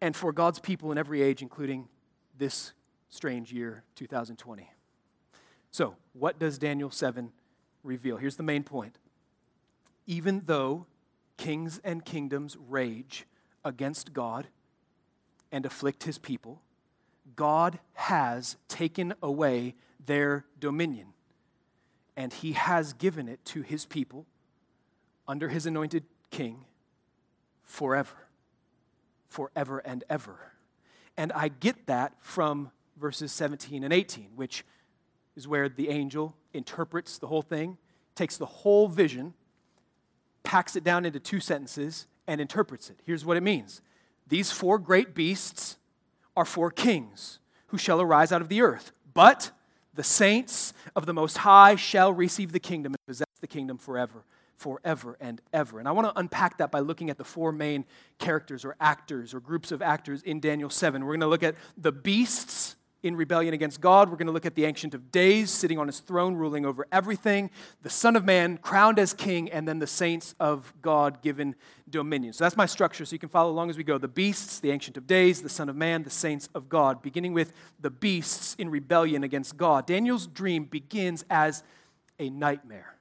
and 0.00 0.14
for 0.14 0.32
God's 0.32 0.60
people 0.60 0.92
in 0.92 0.96
every 0.96 1.20
age, 1.20 1.42
including 1.42 1.88
this 2.38 2.72
strange 3.10 3.52
year, 3.52 3.82
2020. 3.96 4.70
So, 5.70 5.96
what 6.12 6.38
does 6.38 6.56
Daniel 6.56 6.90
7 6.90 7.32
reveal. 7.82 8.16
Here's 8.16 8.36
the 8.36 8.42
main 8.42 8.62
point. 8.62 8.98
Even 10.06 10.42
though 10.46 10.86
kings 11.36 11.80
and 11.84 12.04
kingdoms 12.04 12.56
rage 12.68 13.26
against 13.64 14.12
God 14.12 14.48
and 15.52 15.66
afflict 15.66 16.04
his 16.04 16.18
people, 16.18 16.62
God 17.36 17.78
has 17.94 18.56
taken 18.68 19.14
away 19.22 19.74
their 20.04 20.44
dominion, 20.58 21.08
and 22.16 22.32
he 22.32 22.52
has 22.52 22.92
given 22.92 23.28
it 23.28 23.44
to 23.46 23.62
his 23.62 23.84
people 23.84 24.26
under 25.28 25.50
his 25.50 25.66
anointed 25.66 26.04
king 26.30 26.64
forever. 27.62 28.16
Forever 29.28 29.78
and 29.80 30.02
ever. 30.08 30.54
And 31.16 31.30
I 31.32 31.48
get 31.48 31.86
that 31.86 32.14
from 32.20 32.70
verses 32.96 33.30
17 33.30 33.84
and 33.84 33.92
18, 33.92 34.30
which 34.34 34.64
is 35.36 35.46
where 35.46 35.68
the 35.68 35.90
angel 35.90 36.34
interprets 36.54 37.18
the 37.18 37.26
whole 37.26 37.42
thing, 37.42 37.76
takes 38.14 38.38
the 38.38 38.46
whole 38.46 38.88
vision, 38.88 39.34
packs 40.42 40.74
it 40.74 40.82
down 40.82 41.04
into 41.04 41.20
two 41.20 41.40
sentences, 41.40 42.06
and 42.26 42.40
interprets 42.40 42.90
it. 42.90 42.98
Here's 43.04 43.24
what 43.24 43.36
it 43.36 43.42
means 43.42 43.82
These 44.26 44.50
four 44.50 44.78
great 44.78 45.14
beasts 45.14 45.76
are 46.36 46.44
four 46.44 46.70
kings 46.70 47.38
who 47.68 47.78
shall 47.78 48.00
arise 48.00 48.32
out 48.32 48.40
of 48.40 48.48
the 48.48 48.62
earth, 48.62 48.92
but 49.12 49.50
the 49.94 50.04
saints 50.04 50.72
of 50.96 51.06
the 51.06 51.14
Most 51.14 51.38
High 51.38 51.76
shall 51.76 52.12
receive 52.12 52.52
the 52.52 52.60
kingdom 52.60 52.94
and 52.94 53.06
possess 53.06 53.26
the 53.40 53.46
kingdom 53.46 53.76
forever 53.76 54.24
forever 54.58 55.16
and 55.20 55.40
ever. 55.52 55.78
And 55.78 55.88
I 55.88 55.92
want 55.92 56.08
to 56.08 56.18
unpack 56.18 56.58
that 56.58 56.70
by 56.70 56.80
looking 56.80 57.10
at 57.10 57.16
the 57.16 57.24
four 57.24 57.52
main 57.52 57.84
characters 58.18 58.64
or 58.64 58.76
actors 58.80 59.32
or 59.32 59.40
groups 59.40 59.72
of 59.72 59.80
actors 59.80 60.22
in 60.22 60.40
Daniel 60.40 60.68
7. 60.68 61.04
We're 61.04 61.12
going 61.12 61.20
to 61.20 61.28
look 61.28 61.44
at 61.44 61.54
the 61.76 61.92
beasts 61.92 62.74
in 63.04 63.14
rebellion 63.14 63.54
against 63.54 63.80
God. 63.80 64.10
We're 64.10 64.16
going 64.16 64.26
to 64.26 64.32
look 64.32 64.44
at 64.44 64.56
the 64.56 64.64
Ancient 64.64 64.92
of 64.92 65.12
Days 65.12 65.52
sitting 65.52 65.78
on 65.78 65.86
his 65.86 66.00
throne, 66.00 66.34
ruling 66.34 66.66
over 66.66 66.88
everything, 66.90 67.50
the 67.82 67.90
Son 67.90 68.16
of 68.16 68.24
Man 68.24 68.58
crowned 68.58 68.98
as 68.98 69.14
king, 69.14 69.48
and 69.48 69.68
then 69.68 69.78
the 69.78 69.86
saints 69.86 70.34
of 70.40 70.72
God 70.82 71.22
given 71.22 71.54
dominion. 71.88 72.32
So 72.32 72.44
that's 72.44 72.56
my 72.56 72.66
structure, 72.66 73.04
so 73.04 73.12
you 73.12 73.20
can 73.20 73.28
follow 73.28 73.52
along 73.52 73.70
as 73.70 73.76
we 73.76 73.84
go. 73.84 73.98
The 73.98 74.08
beasts, 74.08 74.58
the 74.58 74.72
Ancient 74.72 74.96
of 74.96 75.06
Days, 75.06 75.42
the 75.42 75.48
Son 75.48 75.68
of 75.68 75.76
Man, 75.76 76.02
the 76.02 76.10
saints 76.10 76.48
of 76.56 76.68
God, 76.68 77.00
beginning 77.00 77.32
with 77.32 77.52
the 77.78 77.90
beasts 77.90 78.56
in 78.56 78.68
rebellion 78.68 79.22
against 79.22 79.56
God. 79.56 79.86
Daniel's 79.86 80.26
dream 80.26 80.64
begins 80.64 81.24
as 81.30 81.62
a 82.18 82.30
nightmare. 82.30 82.97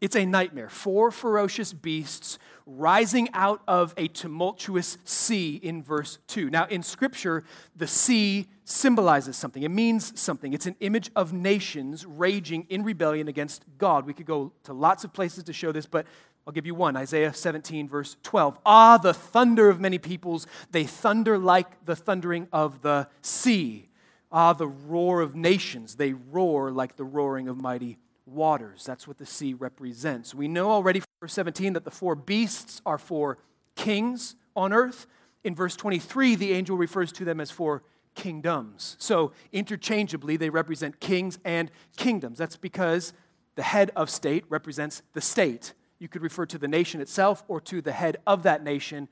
It's 0.00 0.16
a 0.16 0.26
nightmare. 0.26 0.68
Four 0.68 1.10
ferocious 1.10 1.72
beasts 1.72 2.38
rising 2.66 3.28
out 3.32 3.62
of 3.66 3.94
a 3.96 4.08
tumultuous 4.08 4.98
sea 5.04 5.56
in 5.56 5.82
verse 5.82 6.18
2. 6.26 6.50
Now, 6.50 6.66
in 6.66 6.82
Scripture, 6.82 7.44
the 7.74 7.86
sea 7.86 8.48
symbolizes 8.64 9.36
something, 9.36 9.62
it 9.62 9.70
means 9.70 10.18
something. 10.20 10.52
It's 10.52 10.66
an 10.66 10.76
image 10.80 11.10
of 11.16 11.32
nations 11.32 12.04
raging 12.04 12.66
in 12.68 12.82
rebellion 12.82 13.28
against 13.28 13.64
God. 13.78 14.04
We 14.04 14.12
could 14.12 14.26
go 14.26 14.52
to 14.64 14.72
lots 14.72 15.04
of 15.04 15.12
places 15.12 15.44
to 15.44 15.52
show 15.52 15.72
this, 15.72 15.86
but 15.86 16.06
I'll 16.46 16.52
give 16.52 16.66
you 16.66 16.74
one 16.74 16.96
Isaiah 16.96 17.32
17, 17.32 17.88
verse 17.88 18.16
12. 18.22 18.58
Ah, 18.66 18.98
the 18.98 19.14
thunder 19.14 19.70
of 19.70 19.80
many 19.80 19.98
peoples, 19.98 20.46
they 20.72 20.84
thunder 20.84 21.38
like 21.38 21.84
the 21.84 21.96
thundering 21.96 22.48
of 22.52 22.82
the 22.82 23.08
sea. 23.22 23.88
Ah, 24.30 24.52
the 24.52 24.68
roar 24.68 25.22
of 25.22 25.34
nations, 25.34 25.94
they 25.94 26.12
roar 26.12 26.70
like 26.70 26.96
the 26.96 27.04
roaring 27.04 27.48
of 27.48 27.56
mighty 27.56 27.98
waters. 28.26 28.84
That's 28.84 29.06
what 29.06 29.18
the 29.18 29.26
sea 29.26 29.54
represents. 29.54 30.34
We 30.34 30.48
know 30.48 30.70
already 30.70 31.00
from 31.00 31.06
verse 31.20 31.32
17 31.32 31.72
that 31.74 31.84
the 31.84 31.90
four 31.90 32.14
beasts 32.14 32.82
are 32.84 32.98
four 32.98 33.38
kings 33.76 34.34
on 34.54 34.72
earth. 34.72 35.06
In 35.44 35.54
verse 35.54 35.76
23, 35.76 36.34
the 36.34 36.52
angel 36.52 36.76
refers 36.76 37.12
to 37.12 37.24
them 37.24 37.40
as 37.40 37.50
four 37.50 37.82
kingdoms. 38.14 38.96
So 38.98 39.32
interchangeably, 39.52 40.36
they 40.36 40.50
represent 40.50 40.98
kings 40.98 41.38
and 41.44 41.70
kingdoms. 41.96 42.38
That's 42.38 42.56
because 42.56 43.12
the 43.54 43.62
head 43.62 43.92
of 43.94 44.10
state 44.10 44.44
represents 44.48 45.02
the 45.12 45.20
state. 45.20 45.72
You 45.98 46.08
could 46.08 46.22
refer 46.22 46.46
to 46.46 46.58
the 46.58 46.68
nation 46.68 47.00
itself 47.00 47.44
or 47.46 47.60
to 47.62 47.80
the 47.80 47.92
head 47.92 48.18
of 48.26 48.42
that 48.42 48.62
nation, 48.62 49.08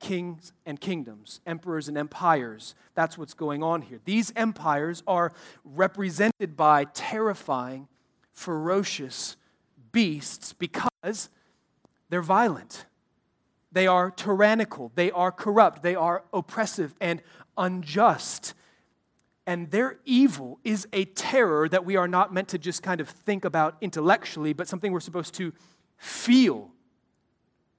kings 0.00 0.52
and 0.64 0.80
kingdoms, 0.80 1.40
emperors 1.46 1.88
and 1.88 1.98
empires. 1.98 2.74
That's 2.94 3.18
what's 3.18 3.34
going 3.34 3.62
on 3.62 3.82
here. 3.82 4.00
These 4.04 4.32
empires 4.36 5.02
are 5.06 5.32
represented 5.64 6.56
by 6.56 6.84
terrifying 6.84 7.88
ferocious 8.34 9.36
beasts 9.92 10.52
because 10.52 11.30
they're 12.10 12.20
violent. 12.20 12.84
They 13.72 13.86
are 13.86 14.10
tyrannical. 14.10 14.92
They 14.94 15.10
are 15.10 15.32
corrupt. 15.32 15.82
They 15.82 15.94
are 15.94 16.24
oppressive 16.32 16.94
and 17.00 17.22
unjust. 17.56 18.54
And 19.46 19.70
their 19.70 19.98
evil 20.04 20.58
is 20.64 20.86
a 20.92 21.04
terror 21.06 21.68
that 21.68 21.84
we 21.84 21.96
are 21.96 22.08
not 22.08 22.32
meant 22.32 22.48
to 22.48 22.58
just 22.58 22.82
kind 22.82 23.00
of 23.00 23.08
think 23.08 23.44
about 23.44 23.76
intellectually, 23.80 24.52
but 24.52 24.68
something 24.68 24.92
we're 24.92 25.00
supposed 25.00 25.34
to 25.34 25.52
feel 25.96 26.70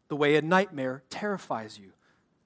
the 0.08 0.16
way 0.16 0.36
a 0.36 0.42
nightmare 0.42 1.04
terrifies 1.10 1.80
you. 1.80 1.92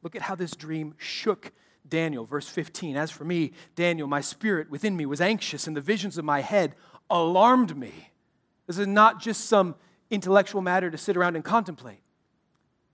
Look 0.01 0.15
at 0.15 0.21
how 0.21 0.35
this 0.35 0.51
dream 0.51 0.95
shook 0.97 1.51
Daniel. 1.87 2.25
Verse 2.25 2.47
15 2.47 2.95
As 2.95 3.11
for 3.11 3.25
me, 3.25 3.51
Daniel, 3.75 4.07
my 4.07 4.21
spirit 4.21 4.69
within 4.69 4.95
me 4.95 5.05
was 5.05 5.21
anxious, 5.21 5.67
and 5.67 5.75
the 5.75 5.81
visions 5.81 6.17
of 6.17 6.25
my 6.25 6.41
head 6.41 6.75
alarmed 7.09 7.75
me. 7.75 8.11
This 8.67 8.77
is 8.77 8.87
not 8.87 9.19
just 9.19 9.45
some 9.45 9.75
intellectual 10.09 10.61
matter 10.61 10.89
to 10.91 10.97
sit 10.97 11.17
around 11.17 11.35
and 11.35 11.43
contemplate. 11.43 12.01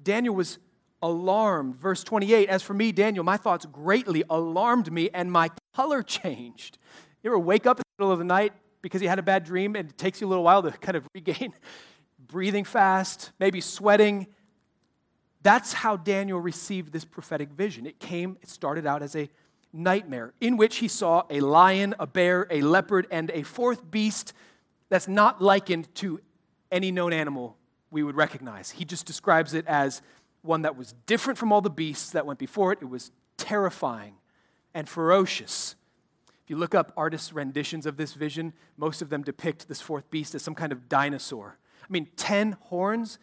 Daniel 0.01 0.35
was 0.35 0.57
alarmed. 1.01 1.75
Verse 1.75 2.03
28 2.03 2.49
As 2.49 2.63
for 2.63 2.73
me, 2.73 2.91
Daniel, 2.91 3.23
my 3.23 3.37
thoughts 3.37 3.65
greatly 3.65 4.23
alarmed 4.29 4.91
me, 4.91 5.09
and 5.13 5.31
my 5.31 5.51
color 5.73 6.01
changed. 6.01 6.77
You 7.23 7.31
ever 7.31 7.39
wake 7.39 7.65
up 7.65 7.77
in 7.77 7.83
the 7.83 8.03
middle 8.03 8.13
of 8.13 8.19
the 8.19 8.25
night 8.25 8.53
because 8.81 9.01
you 9.01 9.09
had 9.09 9.19
a 9.19 9.23
bad 9.23 9.43
dream 9.43 9.75
and 9.75 9.89
it 9.89 9.97
takes 9.97 10.21
you 10.21 10.27
a 10.27 10.29
little 10.29 10.43
while 10.43 10.61
to 10.61 10.71
kind 10.81 10.95
of 10.95 11.07
regain 11.13 11.53
breathing 12.19 12.63
fast, 12.63 13.31
maybe 13.39 13.61
sweating. 13.61 14.27
That's 15.41 15.73
how 15.73 15.97
Daniel 15.97 16.39
received 16.39 16.91
this 16.91 17.05
prophetic 17.05 17.49
vision. 17.49 17.85
It 17.85 17.99
came, 17.99 18.37
it 18.41 18.49
started 18.49 18.85
out 18.85 19.03
as 19.03 19.15
a 19.15 19.29
nightmare 19.75 20.33
in 20.39 20.57
which 20.57 20.77
he 20.77 20.87
saw 20.87 21.23
a 21.29 21.41
lion, 21.41 21.93
a 21.99 22.07
bear, 22.07 22.47
a 22.49 22.61
leopard, 22.61 23.07
and 23.11 23.29
a 23.31 23.43
fourth 23.43 23.91
beast 23.91 24.33
that's 24.89 25.07
not 25.07 25.41
likened 25.41 25.93
to 25.95 26.19
any 26.71 26.91
known 26.91 27.13
animal 27.13 27.57
we 27.91 28.01
would 28.01 28.15
recognize. 28.15 28.71
He 28.71 28.85
just 28.85 29.05
describes 29.05 29.53
it 29.53 29.65
as 29.67 30.01
one 30.41 30.61
that 30.63 30.77
was 30.77 30.93
different 31.05 31.37
from 31.37 31.51
all 31.51 31.61
the 31.61 31.69
beasts 31.69 32.11
that 32.11 32.25
went 32.25 32.39
before 32.39 32.71
it. 32.71 32.79
It 32.81 32.89
was 32.89 33.11
terrifying 33.37 34.15
and 34.73 34.87
ferocious. 34.87 35.75
If 36.43 36.49
you 36.49 36.57
look 36.57 36.75
up 36.75 36.93
artists' 36.95 37.33
renditions 37.33 37.85
of 37.85 37.97
this 37.97 38.13
vision, 38.13 38.53
most 38.77 39.01
of 39.01 39.09
them 39.09 39.23
depict 39.23 39.67
this 39.67 39.81
fourth 39.81 40.09
beast 40.11 40.35
as 40.35 40.43
some 40.43 40.55
kind 40.55 40.71
of 40.71 40.87
dinosaur. 40.87 41.57
I 41.81 41.87
mean, 41.91 42.07
10 42.17 42.57
horns, 42.61 43.19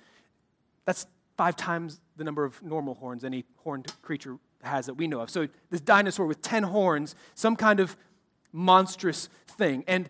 that's 0.85 1.07
five 1.37 1.57
times 1.57 2.01
the 2.17 2.25
number 2.25 2.45
of 2.45 2.63
normal 2.63 2.95
horns 2.95 3.25
any 3.25 3.45
horned 3.59 3.93
creature 4.03 4.39
has 4.63 4.87
that 4.87 4.95
we 4.95 5.07
know 5.07 5.21
of. 5.21 5.31
So, 5.31 5.49
this 5.71 5.81
dinosaur 5.81 6.27
with 6.27 6.43
10 6.43 6.65
horns, 6.65 7.15
some 7.35 7.57
kind 7.57 7.81
of 7.81 7.97
monstrous 8.53 9.29
thing. 9.47 9.85
And 9.87 10.09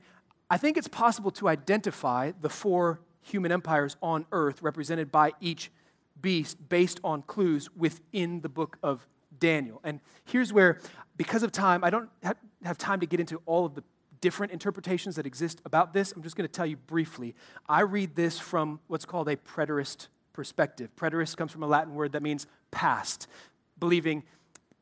I 0.50 0.58
think 0.58 0.76
it's 0.76 0.88
possible 0.88 1.30
to 1.32 1.48
identify 1.48 2.32
the 2.40 2.48
four 2.48 3.00
human 3.22 3.52
empires 3.52 3.96
on 4.02 4.26
earth 4.32 4.62
represented 4.62 5.10
by 5.10 5.32
each 5.40 5.70
beast 6.20 6.68
based 6.68 7.00
on 7.02 7.22
clues 7.22 7.70
within 7.76 8.40
the 8.40 8.48
book 8.48 8.78
of 8.82 9.06
Daniel. 9.38 9.80
And 9.84 10.00
here's 10.24 10.52
where, 10.52 10.78
because 11.16 11.42
of 11.42 11.52
time, 11.52 11.84
I 11.84 11.90
don't 11.90 12.10
have 12.64 12.78
time 12.78 13.00
to 13.00 13.06
get 13.06 13.20
into 13.20 13.40
all 13.46 13.64
of 13.64 13.74
the 13.74 13.82
different 14.20 14.52
interpretations 14.52 15.16
that 15.16 15.26
exist 15.26 15.60
about 15.64 15.92
this. 15.92 16.12
I'm 16.12 16.22
just 16.22 16.36
going 16.36 16.48
to 16.48 16.52
tell 16.52 16.66
you 16.66 16.76
briefly. 16.76 17.34
I 17.68 17.80
read 17.80 18.14
this 18.14 18.38
from 18.38 18.80
what's 18.86 19.04
called 19.04 19.28
a 19.28 19.36
preterist 19.36 20.08
perspective. 20.32 20.90
Preterist 20.96 21.36
comes 21.36 21.52
from 21.52 21.62
a 21.62 21.66
Latin 21.66 21.94
word 21.94 22.12
that 22.12 22.22
means 22.22 22.46
past, 22.70 23.26
believing 23.78 24.22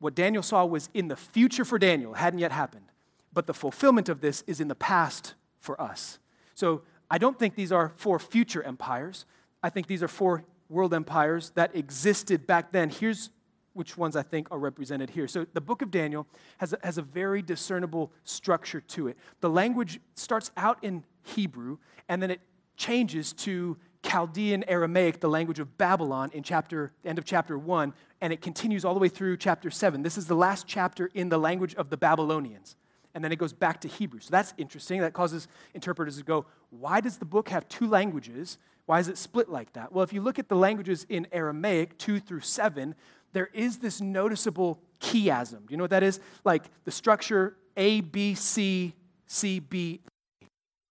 what 0.00 0.14
Daniel 0.14 0.42
saw 0.42 0.64
was 0.64 0.88
in 0.92 1.09
the 1.09 1.16
future 1.16 1.64
for 1.64 1.78
Daniel, 1.78 2.14
hadn't 2.14 2.40
yet 2.40 2.52
happened. 2.52 2.87
But 3.33 3.47
the 3.47 3.54
fulfillment 3.54 4.09
of 4.09 4.21
this 4.21 4.42
is 4.47 4.61
in 4.61 4.69
the 4.69 4.75
past 4.75 5.35
for 5.59 5.80
us. 5.80 6.19
So 6.54 6.83
I 7.11 7.19
don't 7.19 7.38
think 7.38 7.54
these 7.54 7.71
are 7.71 7.92
four 7.97 8.19
future 8.19 8.62
empires. 8.62 9.26
I 9.62 9.71
think 9.71 9.87
these 9.87 10.02
are 10.02 10.09
four 10.09 10.45
world 10.69 10.95
empires 10.95 11.52
that 11.54 11.76
existed 11.76 12.47
back 12.47 12.73
then. 12.73 12.90
Here's 12.90 13.30
which 13.73 13.97
ones 13.97 14.16
I 14.16 14.23
think 14.23 14.49
are 14.50 14.59
represented 14.59 15.11
here. 15.11 15.28
So 15.28 15.47
the 15.52 15.61
book 15.61 15.83
of 15.83 15.90
Daniel 15.90 16.26
has 16.59 16.73
a, 16.73 16.78
has 16.83 16.99
a 16.99 17.02
very 17.02 17.40
discernible 17.42 18.11
structure 18.25 18.80
to 18.80 19.09
it. 19.09 19.16
The 19.40 19.50
language 19.50 20.00
starts 20.14 20.50
out 20.57 20.83
in 20.83 21.04
Hebrew 21.23 21.78
and 22.09 22.23
then 22.23 22.30
it 22.30 22.40
changes 22.76 23.33
to 23.35 23.76
Chaldean 24.02 24.64
Aramaic, 24.66 25.21
the 25.21 25.28
language 25.28 25.59
of 25.59 25.76
Babylon, 25.78 26.30
in 26.33 26.42
chapter 26.42 26.92
end 27.04 27.19
of 27.19 27.25
chapter 27.25 27.59
one, 27.59 27.92
and 28.21 28.33
it 28.33 28.40
continues 28.40 28.85
all 28.85 28.95
the 28.95 29.00
way 29.00 29.09
through 29.09 29.37
chapter 29.37 29.71
seven. 29.71 30.02
This 30.02 30.19
is 30.19 30.26
the 30.26 30.35
last 30.35 30.66
chapter 30.66 31.11
in 31.14 31.28
the 31.28 31.38
language 31.38 31.75
of 31.75 31.90
the 31.90 31.97
Babylonians 31.97 32.76
and 33.14 33.25
then 33.25 33.33
it 33.33 33.37
goes 33.37 33.52
back 33.52 33.80
to 33.80 33.88
Hebrew. 33.88 34.21
So 34.21 34.28
that's 34.30 34.54
interesting. 34.57 35.00
That 35.00 35.12
causes 35.12 35.49
interpreters 35.75 36.19
to 36.19 36.25
go, 36.25 36.47
why 36.71 37.00
does 37.00 37.19
the 37.19 37.25
book 37.25 37.49
have 37.49 37.69
two 37.69 37.88
languages? 37.88 38.59
Why 38.87 39.00
is 39.00 39.09
it 39.09 39.19
split 39.19 39.49
like 39.49 39.73
that? 39.73 39.92
Well, 39.92 40.04
if 40.04 40.12
you 40.12 40.21
look 40.21 40.38
at 40.38 40.49
the 40.49 40.57
languages 40.57 41.07
in 41.09 41.26
Aramaic, 41.33 41.99
2 41.99 42.21
through 42.21 42.40
7, 42.40 42.95
there 43.33 43.50
is 43.52 43.78
this 43.78 44.00
noticeable 44.00 44.80
chiasm. 45.00 45.66
Do 45.66 45.71
you 45.71 45.76
know 45.76 45.85
what 45.85 45.90
that 45.90 46.02
is? 46.02 46.21
Like 46.45 46.64
the 46.85 46.90
structure 46.90 47.57
A, 47.76 48.00
B, 48.00 48.35
C, 48.35 48.95
C, 49.26 49.61
B. 49.61 50.00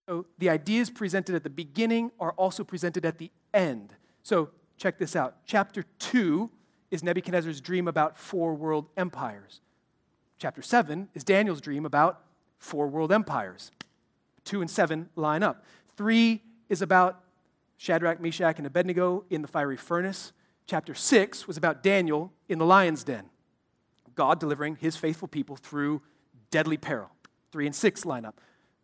So 0.10 0.26
the 0.40 0.50
ideas 0.50 0.90
presented 0.90 1.36
at 1.36 1.44
the 1.44 1.52
beginning 1.52 2.12
are 2.20 2.32
also 2.32 2.64
presented 2.64 3.06
at 3.06 3.20
the 3.20 3.30
end. 3.54 3.94
So 4.24 4.50
check 4.76 4.98
this 4.98 5.16
out. 5.16 5.36
Chapter 5.46 5.84
2 6.00 6.50
is 6.90 7.04
Nebuchadnezzar's 7.04 7.62
dream 7.62 7.88
about 7.88 8.18
four 8.18 8.56
world 8.56 8.88
empires. 8.98 9.62
Chapter 10.40 10.64
7 10.64 11.10
is 11.14 11.24
Daniel's 11.24 11.62
dream 11.62 11.86
about 11.86 12.22
four 12.58 12.88
world 12.88 13.12
empires. 13.12 13.70
2 14.46 14.62
and 14.62 14.72
7 14.72 15.10
line 15.16 15.44
up. 15.44 15.64
3 15.96 16.42
is 16.70 16.82
about 16.82 17.22
Shadrach, 17.78 18.20
Meshach, 18.20 18.58
and 18.58 18.66
Abednego 18.66 19.26
in 19.30 19.44
the 19.44 19.48
fiery 19.48 19.78
furnace. 19.78 20.32
Chapter 20.66 20.96
6 20.96 21.46
was 21.46 21.56
about 21.56 21.84
Daniel 21.84 22.34
in 22.48 22.58
the 22.58 22.66
lion's 22.66 23.04
den. 23.04 23.30
God 24.16 24.40
delivering 24.40 24.76
his 24.78 24.96
faithful 24.96 25.28
people 25.28 25.56
through 25.56 26.02
deadly 26.50 26.78
peril. 26.78 27.12
3 27.52 27.68
and 27.68 27.76
6 27.76 28.06
line 28.06 28.26
up. 28.26 28.42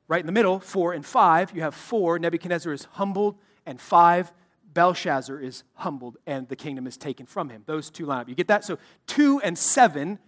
Right 0.07 0.19
in 0.19 0.25
the 0.25 0.31
middle, 0.31 0.59
4 0.59 0.93
and 0.93 1.05
5, 1.05 1.55
you 1.55 1.61
have 1.61 1.73
4, 1.73 2.19
Nebuchadnezzar 2.19 2.71
is 2.71 2.85
humbled, 2.91 3.37
and 3.65 3.81
5, 3.81 4.31
Belshazzar 4.73 5.39
is 5.39 5.63
humbled, 5.73 6.17
and 6.27 6.47
the 6.47 6.55
kingdom 6.55 6.85
is 6.85 6.97
taken 6.97 7.25
from 7.25 7.49
him. 7.49 7.63
Those 7.65 7.89
two 7.89 8.05
line 8.05 8.21
up. 8.21 8.29
You 8.29 8.35
get 8.35 8.47
that? 8.47 8.63
So 8.63 8.77
2 9.07 9.41
and 9.41 9.57
7 9.57 10.19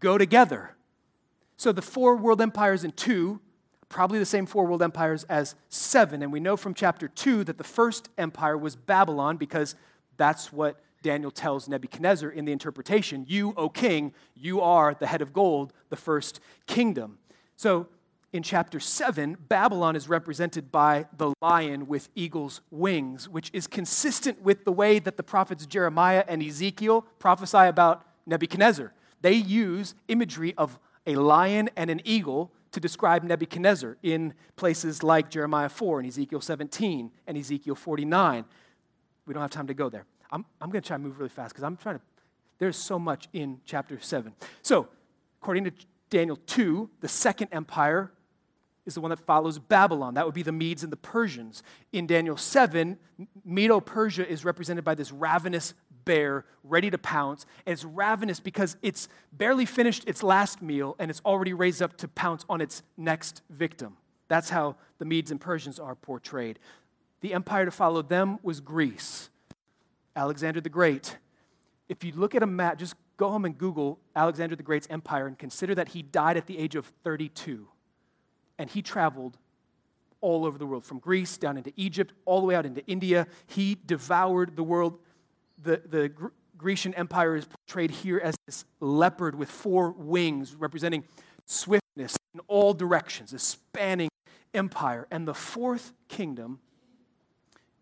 go 0.00 0.18
together. 0.18 0.74
So 1.56 1.72
the 1.72 1.80
four 1.80 2.16
world 2.16 2.40
empires 2.40 2.82
in 2.82 2.90
two, 2.90 3.40
probably 3.88 4.18
the 4.18 4.26
same 4.26 4.46
four 4.46 4.66
world 4.66 4.82
empires 4.82 5.24
as 5.24 5.54
seven. 5.68 6.22
And 6.22 6.32
we 6.32 6.40
know 6.40 6.56
from 6.56 6.74
chapter 6.74 7.06
two 7.06 7.44
that 7.44 7.56
the 7.56 7.64
first 7.64 8.08
empire 8.18 8.58
was 8.58 8.74
Babylon 8.74 9.36
because 9.36 9.76
that's 10.16 10.52
what 10.52 10.80
Daniel 11.02 11.30
tells 11.30 11.68
Nebuchadnezzar 11.68 12.30
in 12.30 12.44
the 12.44 12.52
interpretation. 12.52 13.24
You, 13.28 13.54
O 13.56 13.68
king, 13.68 14.12
you 14.34 14.60
are 14.60 14.94
the 14.94 15.06
head 15.06 15.22
of 15.22 15.32
gold, 15.32 15.72
the 15.88 15.96
first 15.96 16.40
kingdom. 16.66 17.18
So 17.56 17.86
in 18.32 18.42
chapter 18.42 18.80
7, 18.80 19.36
Babylon 19.48 19.94
is 19.94 20.08
represented 20.08 20.72
by 20.72 21.06
the 21.16 21.34
lion 21.42 21.86
with 21.86 22.08
eagle's 22.14 22.62
wings, 22.70 23.28
which 23.28 23.50
is 23.52 23.66
consistent 23.66 24.40
with 24.40 24.64
the 24.64 24.72
way 24.72 24.98
that 24.98 25.18
the 25.18 25.22
prophets 25.22 25.66
Jeremiah 25.66 26.24
and 26.26 26.42
Ezekiel 26.42 27.06
prophesy 27.18 27.58
about 27.58 28.06
Nebuchadnezzar. 28.26 28.94
They 29.20 29.34
use 29.34 29.94
imagery 30.08 30.54
of 30.56 30.78
a 31.06 31.16
lion 31.16 31.68
and 31.76 31.90
an 31.90 32.00
eagle 32.04 32.52
to 32.72 32.80
describe 32.80 33.22
Nebuchadnezzar 33.22 33.98
in 34.02 34.32
places 34.56 35.02
like 35.02 35.28
Jeremiah 35.28 35.68
4 35.68 36.00
and 36.00 36.08
Ezekiel 36.08 36.40
17 36.40 37.10
and 37.26 37.36
Ezekiel 37.36 37.74
49. 37.74 38.46
We 39.26 39.34
don't 39.34 39.42
have 39.42 39.50
time 39.50 39.66
to 39.66 39.74
go 39.74 39.90
there. 39.90 40.06
I'm, 40.30 40.46
I'm 40.58 40.70
going 40.70 40.80
to 40.80 40.86
try 40.86 40.96
to 40.96 41.02
move 41.02 41.18
really 41.18 41.28
fast 41.28 41.52
because 41.52 41.64
I'm 41.64 41.76
trying 41.76 41.96
to, 41.96 42.02
there's 42.58 42.76
so 42.76 42.98
much 42.98 43.28
in 43.34 43.60
chapter 43.66 44.00
7. 44.00 44.32
So, 44.62 44.88
according 45.42 45.64
to 45.64 45.72
Daniel 46.08 46.38
2, 46.46 46.88
the 47.00 47.08
second 47.08 47.48
empire 47.52 48.10
is 48.84 48.94
the 48.94 49.00
one 49.00 49.10
that 49.10 49.20
follows 49.20 49.58
Babylon. 49.58 50.14
That 50.14 50.26
would 50.26 50.34
be 50.34 50.42
the 50.42 50.52
Medes 50.52 50.82
and 50.82 50.92
the 50.92 50.96
Persians. 50.96 51.62
In 51.92 52.06
Daniel 52.06 52.36
7, 52.36 52.98
Medo 53.44 53.80
Persia 53.80 54.28
is 54.28 54.44
represented 54.44 54.84
by 54.84 54.94
this 54.94 55.12
ravenous 55.12 55.74
bear 56.04 56.44
ready 56.64 56.90
to 56.90 56.98
pounce. 56.98 57.46
And 57.64 57.72
it's 57.72 57.84
ravenous 57.84 58.40
because 58.40 58.76
it's 58.82 59.08
barely 59.32 59.66
finished 59.66 60.04
its 60.06 60.22
last 60.22 60.62
meal 60.62 60.96
and 60.98 61.10
it's 61.10 61.22
already 61.24 61.52
raised 61.52 61.80
up 61.80 61.96
to 61.98 62.08
pounce 62.08 62.44
on 62.48 62.60
its 62.60 62.82
next 62.96 63.42
victim. 63.50 63.96
That's 64.28 64.50
how 64.50 64.76
the 64.98 65.04
Medes 65.04 65.30
and 65.30 65.40
Persians 65.40 65.78
are 65.78 65.94
portrayed. 65.94 66.58
The 67.20 67.34
empire 67.34 67.64
to 67.64 67.70
follow 67.70 68.02
them 68.02 68.38
was 68.42 68.60
Greece, 68.60 69.30
Alexander 70.16 70.60
the 70.60 70.68
Great. 70.68 71.18
If 71.88 72.02
you 72.02 72.12
look 72.16 72.34
at 72.34 72.42
a 72.42 72.46
map, 72.46 72.78
just 72.78 72.94
go 73.16 73.30
home 73.30 73.44
and 73.44 73.56
Google 73.56 74.00
Alexander 74.16 74.56
the 74.56 74.62
Great's 74.62 74.88
empire 74.90 75.28
and 75.28 75.38
consider 75.38 75.74
that 75.76 75.88
he 75.88 76.02
died 76.02 76.36
at 76.36 76.46
the 76.46 76.58
age 76.58 76.74
of 76.74 76.86
32. 77.04 77.68
And 78.58 78.70
he 78.70 78.82
traveled 78.82 79.38
all 80.20 80.44
over 80.44 80.56
the 80.56 80.66
world, 80.66 80.84
from 80.84 80.98
Greece 80.98 81.36
down 81.36 81.56
into 81.56 81.72
Egypt, 81.76 82.12
all 82.24 82.40
the 82.40 82.46
way 82.46 82.54
out 82.54 82.64
into 82.64 82.86
India. 82.86 83.26
He 83.46 83.76
devoured 83.84 84.54
the 84.56 84.62
world 84.62 84.98
the, 85.62 85.82
the 85.88 86.12
Grecian 86.56 86.94
Empire 86.94 87.36
is 87.36 87.46
portrayed 87.46 87.90
here 87.90 88.18
as 88.18 88.36
this 88.46 88.64
leopard 88.80 89.34
with 89.34 89.50
four 89.50 89.90
wings, 89.92 90.54
representing 90.54 91.04
swiftness 91.46 92.16
in 92.34 92.40
all 92.46 92.74
directions, 92.74 93.32
a 93.32 93.38
spanning 93.38 94.08
empire. 94.54 95.06
And 95.10 95.26
the 95.26 95.34
fourth 95.34 95.92
kingdom 96.08 96.60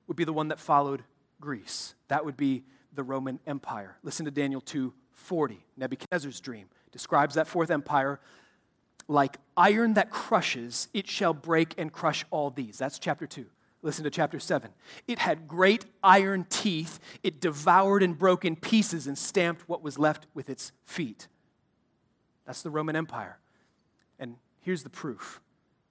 would 0.06 0.16
be 0.16 0.24
the 0.24 0.32
one 0.32 0.48
that 0.48 0.58
followed 0.58 1.04
Greece. 1.40 1.94
That 2.08 2.24
would 2.24 2.36
be 2.36 2.64
the 2.92 3.02
Roman 3.02 3.38
Empire. 3.46 3.96
Listen 4.02 4.24
to 4.24 4.30
Daniel 4.30 4.60
2:40. 4.60 5.58
Nebuchadnezzar's 5.76 6.40
dream 6.40 6.68
describes 6.90 7.34
that 7.34 7.46
fourth 7.46 7.70
empire 7.70 8.20
like 9.10 9.38
iron 9.56 9.94
that 9.94 10.08
crushes, 10.10 10.86
it 10.94 11.08
shall 11.08 11.34
break 11.34 11.74
and 11.76 11.92
crush 11.92 12.24
all 12.30 12.48
these. 12.48 12.78
That's 12.78 12.98
chapter 12.98 13.26
2. 13.26 13.44
Listen 13.82 14.04
to 14.04 14.10
chapter 14.10 14.38
7. 14.38 14.70
It 15.08 15.18
had 15.18 15.48
great 15.48 15.84
iron 16.02 16.46
teeth. 16.48 17.00
It 17.24 17.40
devoured 17.40 18.04
and 18.04 18.16
broke 18.16 18.44
in 18.44 18.54
pieces 18.54 19.08
and 19.08 19.18
stamped 19.18 19.68
what 19.68 19.82
was 19.82 19.98
left 19.98 20.26
with 20.32 20.48
its 20.48 20.70
feet. 20.84 21.26
That's 22.46 22.62
the 22.62 22.70
Roman 22.70 22.94
Empire. 22.94 23.38
And 24.18 24.36
here's 24.60 24.84
the 24.84 24.90
proof. 24.90 25.40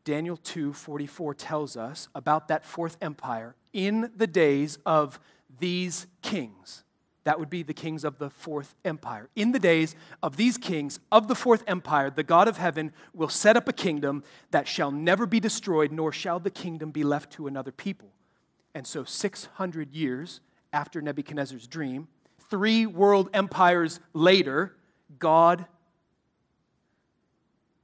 Daniel 0.05 0.38
2:44 0.38 1.34
tells 1.36 1.75
us 1.75 2.08
about 2.15 2.47
that 2.47 2.65
fourth 2.65 2.95
empire 3.01 3.55
in 3.73 4.12
the 4.15 4.27
days 4.27 4.77
of 4.86 5.19
these 5.60 6.08
kings. 6.21 6.84
That 7.29 7.39
would 7.39 7.51
be 7.51 7.61
the 7.61 7.75
kings 7.75 8.03
of 8.03 8.17
the 8.17 8.31
fourth 8.31 8.73
empire. 8.83 9.29
In 9.35 9.51
the 9.51 9.59
days 9.59 9.95
of 10.23 10.35
these 10.35 10.57
kings 10.57 10.99
of 11.11 11.27
the 11.27 11.35
fourth 11.35 11.63
empire, 11.67 12.09
the 12.09 12.23
God 12.23 12.47
of 12.47 12.57
heaven 12.57 12.91
will 13.13 13.29
set 13.29 13.55
up 13.55 13.69
a 13.69 13.71
kingdom 13.71 14.23
that 14.49 14.67
shall 14.67 14.89
never 14.89 15.27
be 15.27 15.39
destroyed, 15.39 15.91
nor 15.91 16.11
shall 16.11 16.39
the 16.39 16.49
kingdom 16.49 16.89
be 16.89 17.03
left 17.03 17.31
to 17.33 17.45
another 17.45 17.71
people. 17.71 18.09
And 18.73 18.87
so, 18.87 19.03
600 19.03 19.93
years 19.93 20.41
after 20.73 21.03
Nebuchadnezzar's 21.03 21.67
dream, 21.67 22.07
three 22.49 22.87
world 22.87 23.29
empires 23.31 23.99
later, 24.13 24.73
God 25.19 25.67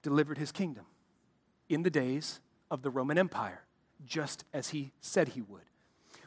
delivered 0.02 0.40
his 0.40 0.52
kingdom 0.52 0.86
in 1.70 1.84
the 1.84 1.92
days 1.92 2.40
of 2.72 2.82
the 2.82 2.90
Roman 2.90 3.20
Empire, 3.20 3.62
just 4.08 4.44
as 4.56 4.70
he 4.70 4.92
said 5.02 5.28
he 5.28 5.42
would. 5.42 5.62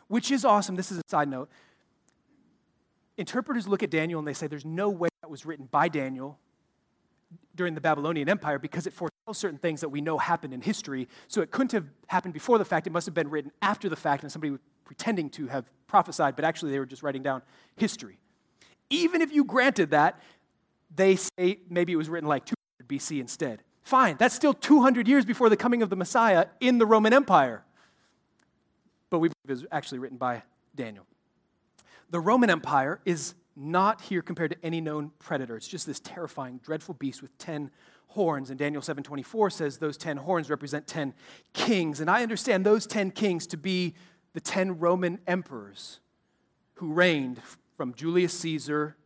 Which 0.06 0.30
is 0.30 0.44
awesome. 0.44 0.76
This 0.76 0.92
is 0.92 0.98
a 0.98 1.02
side 1.08 1.28
note. 1.28 1.50
Interpreters 3.18 3.66
look 3.68 3.82
at 3.82 3.90
Daniel 3.90 4.18
and 4.18 4.26
they 4.26 4.32
say 4.32 4.46
there's 4.46 4.64
no 4.64 4.88
way 4.88 5.08
that 5.22 5.28
was 5.28 5.44
written 5.44 5.66
by 5.70 5.88
Daniel 5.88 6.38
during 7.56 7.74
the 7.74 7.80
Babylonian 7.80 8.28
Empire 8.28 8.58
because 8.58 8.86
it 8.86 8.92
foretells 8.92 9.36
certain 9.36 9.58
things 9.58 9.80
that 9.80 9.88
we 9.88 10.00
know 10.00 10.16
happened 10.16 10.54
in 10.54 10.60
history. 10.60 11.08
So 11.26 11.42
it 11.42 11.50
couldn't 11.50 11.72
have 11.72 11.84
happened 12.06 12.32
before 12.32 12.58
the 12.58 12.64
fact. 12.64 12.86
It 12.86 12.92
must 12.92 13.06
have 13.06 13.14
been 13.14 13.28
written 13.28 13.50
after 13.60 13.88
the 13.88 13.96
fact, 13.96 14.22
and 14.22 14.30
somebody 14.30 14.52
was 14.52 14.60
pretending 14.84 15.28
to 15.30 15.48
have 15.48 15.64
prophesied, 15.88 16.36
but 16.36 16.44
actually 16.44 16.70
they 16.70 16.78
were 16.78 16.86
just 16.86 17.02
writing 17.02 17.22
down 17.22 17.42
history. 17.76 18.18
Even 18.88 19.20
if 19.20 19.32
you 19.32 19.44
granted 19.44 19.90
that, 19.90 20.20
they 20.94 21.16
say 21.16 21.58
maybe 21.68 21.92
it 21.92 21.96
was 21.96 22.08
written 22.08 22.28
like 22.28 22.46
200 22.46 22.88
BC 22.88 23.20
instead. 23.20 23.62
Fine, 23.82 24.16
that's 24.18 24.34
still 24.34 24.54
200 24.54 25.08
years 25.08 25.24
before 25.24 25.48
the 25.48 25.56
coming 25.56 25.82
of 25.82 25.90
the 25.90 25.96
Messiah 25.96 26.46
in 26.60 26.78
the 26.78 26.86
Roman 26.86 27.12
Empire. 27.12 27.64
But 29.10 29.18
we 29.18 29.28
believe 29.28 29.58
it 29.60 29.64
was 29.64 29.66
actually 29.72 29.98
written 29.98 30.18
by 30.18 30.44
Daniel. 30.76 31.07
The 32.10 32.20
Roman 32.20 32.50
Empire 32.50 33.00
is 33.04 33.34
not 33.54 34.00
here 34.02 34.22
compared 34.22 34.52
to 34.52 34.56
any 34.64 34.80
known 34.80 35.10
predator. 35.18 35.56
It's 35.56 35.68
just 35.68 35.86
this 35.86 36.00
terrifying, 36.00 36.60
dreadful 36.62 36.94
beast 36.94 37.20
with 37.20 37.36
10 37.38 37.70
horns. 38.08 38.50
And 38.50 38.58
Daniel 38.58 38.80
7:24 38.80 39.50
says 39.50 39.78
those 39.78 39.96
10 39.96 40.18
horns 40.18 40.48
represent 40.48 40.86
10 40.86 41.14
kings. 41.52 42.00
And 42.00 42.08
I 42.08 42.22
understand 42.22 42.64
those 42.64 42.86
10 42.86 43.10
kings 43.10 43.46
to 43.48 43.56
be 43.56 43.94
the 44.32 44.40
10 44.40 44.78
Roman 44.78 45.18
emperors 45.26 46.00
who 46.74 46.92
reigned 46.92 47.42
from 47.76 47.94
Julius 47.94 48.38
Caesar 48.40 48.96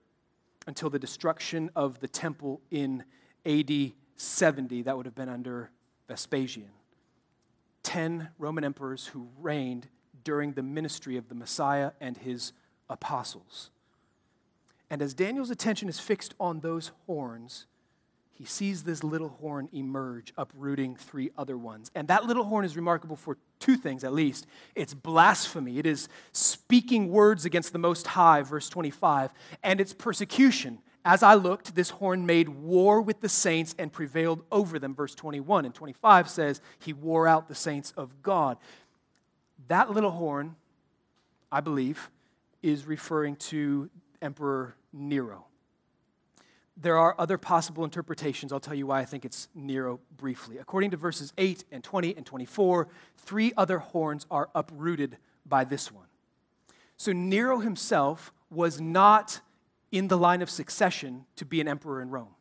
until 0.67 0.91
the 0.91 0.99
destruction 0.99 1.71
of 1.75 2.01
the 2.01 2.09
temple 2.09 2.61
in 2.71 3.05
AD 3.45 3.95
70. 4.17 4.83
That 4.83 4.97
would 4.97 5.07
have 5.07 5.15
been 5.15 5.29
under 5.29 5.71
Vespasian. 6.07 6.71
10 7.83 8.29
Roman 8.39 8.63
emperors 8.63 9.07
who 9.09 9.29
reigned 9.41 9.89
during 10.23 10.53
the 10.53 10.63
ministry 10.63 11.17
of 11.17 11.29
the 11.29 11.35
Messiah 11.35 11.93
and 12.01 12.17
his 12.17 12.53
apostles. 12.93 13.71
And 14.91 15.01
as 15.01 15.15
Daniel's 15.15 15.51
attention 15.51 15.89
is 15.89 15.99
fixed 15.99 16.35
on 16.39 16.61
those 16.61 16.93
horns, 17.07 17.67
he 18.35 18.45
sees 18.45 18.83
this 18.83 19.05
little 19.05 19.29
horn 19.29 19.69
emerge, 19.73 20.33
uprooting 20.37 20.97
three 20.97 21.31
other 21.39 21.57
ones. 21.57 21.91
And 21.95 22.09
that 22.09 22.25
little 22.25 22.45
horn 22.45 22.65
is 22.65 22.77
remarkable 22.77 23.17
for 23.17 23.39
two 23.59 23.77
things 23.77 24.05
at 24.05 24.13
least. 24.13 24.47
It's 24.75 24.95
blasphemy, 24.95 25.79
it 25.79 25.87
is 25.87 26.09
speaking 26.33 27.09
words 27.09 27.45
against 27.45 27.73
the 27.73 27.79
Most 27.79 28.07
High, 28.07 28.43
verse 28.43 28.69
25, 28.69 29.33
and 29.63 29.81
it's 29.81 29.93
persecution. 29.93 30.79
As 31.05 31.23
I 31.23 31.35
looked, 31.35 31.75
this 31.75 31.91
horn 31.91 32.27
made 32.27 32.49
war 32.49 33.01
with 33.01 33.21
the 33.21 33.29
saints 33.29 33.75
and 33.79 33.93
prevailed 33.93 34.43
over 34.53 34.79
them, 34.79 34.95
verse 34.95 35.15
21. 35.15 35.65
And 35.65 35.75
25 35.75 36.29
says, 36.29 36.61
He 36.79 36.93
wore 36.93 37.27
out 37.27 37.49
the 37.49 37.55
saints 37.55 37.93
of 37.97 38.23
God. 38.23 38.57
That 39.69 39.91
little 39.91 40.13
horn, 40.13 40.55
I 41.51 41.61
believe, 41.61 42.11
is 42.63 42.87
referring 42.87 43.37
to 43.37 43.91
Emperor 44.21 44.77
Nero. 44.93 45.47
There 46.77 46.97
are 46.97 47.15
other 47.19 47.37
possible 47.39 47.85
interpretations. 47.85 48.53
I'll 48.53 48.61
tell 48.61 48.75
you 48.75 48.87
why 48.87 49.01
I 49.01 49.05
think 49.05 49.25
it's 49.25 49.49
Nero 49.55 50.01
briefly. 50.17 50.59
According 50.59 50.91
to 50.93 50.97
verses 50.97 51.33
8 51.37 51.65
and 51.71 51.85
20 51.85 52.17
and 52.17 52.25
24, 52.25 52.89
three 53.19 53.53
other 53.57 53.79
horns 53.79 54.27
are 54.31 54.49
uprooted 54.55 55.19
by 55.45 55.65
this 55.65 55.93
one. 55.93 56.07
So 56.97 57.13
Nero 57.13 57.59
himself 57.59 58.33
was 58.51 58.81
not 58.81 59.41
in 59.91 60.09
the 60.09 60.17
line 60.17 60.41
of 60.41 60.49
succession 60.49 61.27
to 61.37 61.45
be 61.45 61.61
an 61.61 61.69
emperor 61.69 62.01
in 62.01 62.11
Rome. 62.11 62.35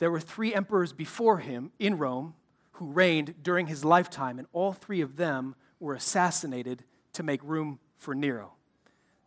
There 0.00 0.10
were 0.10 0.20
three 0.20 0.52
emperors 0.52 0.92
before 0.92 1.38
him 1.38 1.70
in 1.78 1.98
Rome 1.98 2.34
who 2.72 2.86
reigned 2.86 3.34
during 3.42 3.68
his 3.68 3.84
lifetime, 3.84 4.38
and 4.38 4.48
all 4.52 4.72
three 4.72 5.00
of 5.00 5.16
them 5.16 5.54
were 5.78 5.94
assassinated 5.94 6.82
to 7.12 7.22
make 7.22 7.40
room 7.44 7.78
for 8.04 8.14
Nero. 8.14 8.52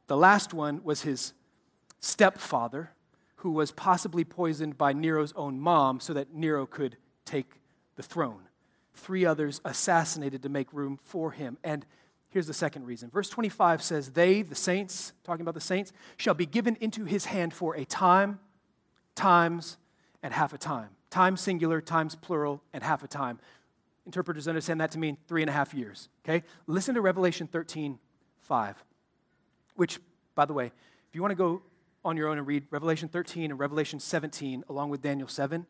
The 0.05 0.15
last 0.15 0.53
one 0.53 0.81
was 0.83 1.01
his 1.01 1.33
stepfather, 1.99 2.91
who 3.37 3.51
was 3.51 3.71
possibly 3.71 4.23
poisoned 4.23 4.77
by 4.77 4.93
Nero's 4.93 5.33
own 5.35 5.59
mom 5.59 5.99
so 5.99 6.13
that 6.13 6.33
Nero 6.33 6.65
could 6.65 6.95
take 7.25 7.59
the 7.95 8.03
throne. 8.03 8.43
Three 8.93 9.25
others 9.25 9.59
assassinated 9.65 10.43
to 10.43 10.49
make 10.49 10.71
room 10.71 10.99
for 11.03 11.31
him. 11.31 11.57
And 11.63 11.85
here's 12.29 12.47
the 12.47 12.53
second 12.53 12.85
reason. 12.85 13.09
Verse 13.09 13.29
25 13.29 13.81
says, 13.81 14.11
They, 14.11 14.43
the 14.43 14.55
saints, 14.55 15.13
talking 15.23 15.41
about 15.41 15.55
the 15.55 15.61
saints, 15.61 15.91
shall 16.15 16.33
be 16.33 16.45
given 16.45 16.77
into 16.79 17.05
his 17.05 17.25
hand 17.25 17.53
for 17.53 17.75
a 17.75 17.85
time, 17.85 18.39
times, 19.15 19.77
and 20.23 20.33
half 20.33 20.53
a 20.53 20.57
time. 20.57 20.89
Time 21.09 21.35
singular, 21.35 21.81
times 21.81 22.15
plural, 22.15 22.61
and 22.73 22.83
half 22.83 23.03
a 23.03 23.07
time. 23.07 23.39
Interpreters 24.05 24.47
understand 24.47 24.79
that 24.81 24.91
to 24.91 24.99
mean 24.99 25.17
three 25.27 25.41
and 25.41 25.49
a 25.49 25.53
half 25.53 25.73
years. 25.73 26.09
Okay? 26.23 26.43
Listen 26.65 26.95
to 26.95 27.01
Revelation 27.01 27.47
13, 27.47 27.99
5, 28.47 28.83
which, 29.75 29.99
by 30.33 30.45
the 30.45 30.53
way, 30.53 30.67
if 30.67 31.15
you 31.15 31.21
want 31.21 31.31
to 31.31 31.35
go 31.35 31.61
on 32.05 32.15
your 32.15 32.29
own 32.29 32.37
and 32.37 32.47
read 32.47 32.63
Revelation 32.71 33.09
13 33.09 33.51
and 33.51 33.59
Revelation 33.59 33.99
17 33.99 34.63
along 34.69 34.89
with 34.89 35.01
Daniel 35.01 35.27
7, 35.27 35.65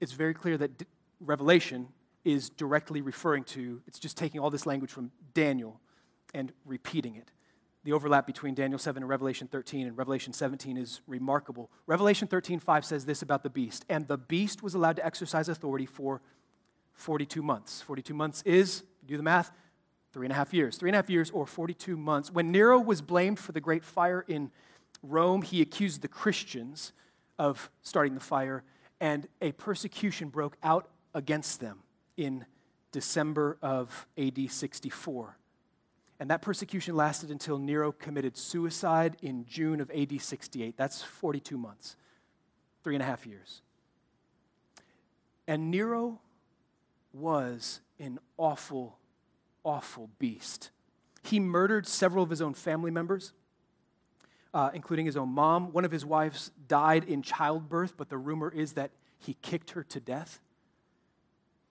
it's 0.00 0.12
very 0.12 0.34
clear 0.34 0.58
that 0.58 0.78
D- 0.78 0.86
Revelation 1.20 1.88
is 2.24 2.50
directly 2.50 3.00
referring 3.00 3.44
to, 3.44 3.80
it's 3.86 4.00
just 4.00 4.16
taking 4.16 4.40
all 4.40 4.50
this 4.50 4.66
language 4.66 4.90
from 4.90 5.12
Daniel 5.32 5.80
and 6.34 6.52
repeating 6.64 7.14
it. 7.14 7.30
The 7.84 7.92
overlap 7.92 8.26
between 8.26 8.54
Daniel 8.54 8.80
7 8.80 9.00
and 9.00 9.08
Revelation 9.08 9.46
13 9.46 9.86
and 9.86 9.96
Revelation 9.96 10.32
17 10.32 10.76
is 10.76 11.02
remarkable. 11.06 11.70
Revelation 11.86 12.26
13, 12.26 12.58
5 12.58 12.84
says 12.84 13.06
this 13.06 13.22
about 13.22 13.44
the 13.44 13.50
beast. 13.50 13.84
And 13.88 14.08
the 14.08 14.18
beast 14.18 14.60
was 14.60 14.74
allowed 14.74 14.96
to 14.96 15.06
exercise 15.06 15.48
authority 15.48 15.86
for 15.86 16.20
42 16.94 17.42
months. 17.42 17.82
42 17.82 18.12
months 18.12 18.42
is, 18.44 18.82
do 19.06 19.16
the 19.16 19.22
math, 19.22 19.52
three 20.16 20.24
and 20.24 20.32
a 20.32 20.34
half 20.34 20.54
years. 20.54 20.78
Three 20.78 20.88
and 20.88 20.94
a 20.94 20.96
half 20.96 21.10
years 21.10 21.30
or 21.30 21.46
42 21.46 21.94
months. 21.94 22.32
When 22.32 22.50
Nero 22.50 22.80
was 22.80 23.02
blamed 23.02 23.38
for 23.38 23.52
the 23.52 23.60
great 23.60 23.84
fire 23.84 24.24
in 24.26 24.50
Rome, 25.02 25.42
he 25.42 25.60
accused 25.60 26.00
the 26.00 26.08
Christians 26.08 26.94
of 27.38 27.68
starting 27.82 28.14
the 28.14 28.20
fire, 28.20 28.64
and 28.98 29.28
a 29.42 29.52
persecution 29.52 30.30
broke 30.30 30.56
out 30.62 30.88
against 31.12 31.60
them 31.60 31.80
in 32.16 32.46
December 32.92 33.58
of 33.60 34.06
AD 34.16 34.50
64. 34.50 35.36
And 36.18 36.30
that 36.30 36.40
persecution 36.40 36.96
lasted 36.96 37.30
until 37.30 37.58
Nero 37.58 37.92
committed 37.92 38.38
suicide 38.38 39.18
in 39.20 39.44
June 39.44 39.82
of 39.82 39.90
AD 39.90 40.18
68. 40.18 40.78
That's 40.78 41.02
42 41.02 41.58
months, 41.58 41.94
three 42.82 42.94
and 42.94 43.02
a 43.02 43.06
half 43.06 43.26
years. 43.26 43.60
And 45.46 45.70
Nero 45.70 46.20
was 47.12 47.82
an 48.00 48.18
awful, 48.38 48.96
awful 49.66 50.08
beast. 50.18 50.70
He 51.22 51.40
murdered 51.40 51.86
several 51.86 52.24
of 52.24 52.30
his 52.30 52.40
own 52.40 52.54
family 52.54 52.90
members 52.90 53.32
uh, 54.56 54.70
including 54.72 55.04
his 55.04 55.18
own 55.18 55.28
mom. 55.28 55.70
One 55.70 55.84
of 55.84 55.90
his 55.90 56.02
wives 56.02 56.50
died 56.66 57.04
in 57.04 57.20
childbirth, 57.20 57.94
but 57.98 58.08
the 58.08 58.16
rumor 58.16 58.50
is 58.50 58.72
that 58.72 58.90
he 59.18 59.36
kicked 59.42 59.72
her 59.72 59.82
to 59.84 60.00
death. 60.00 60.40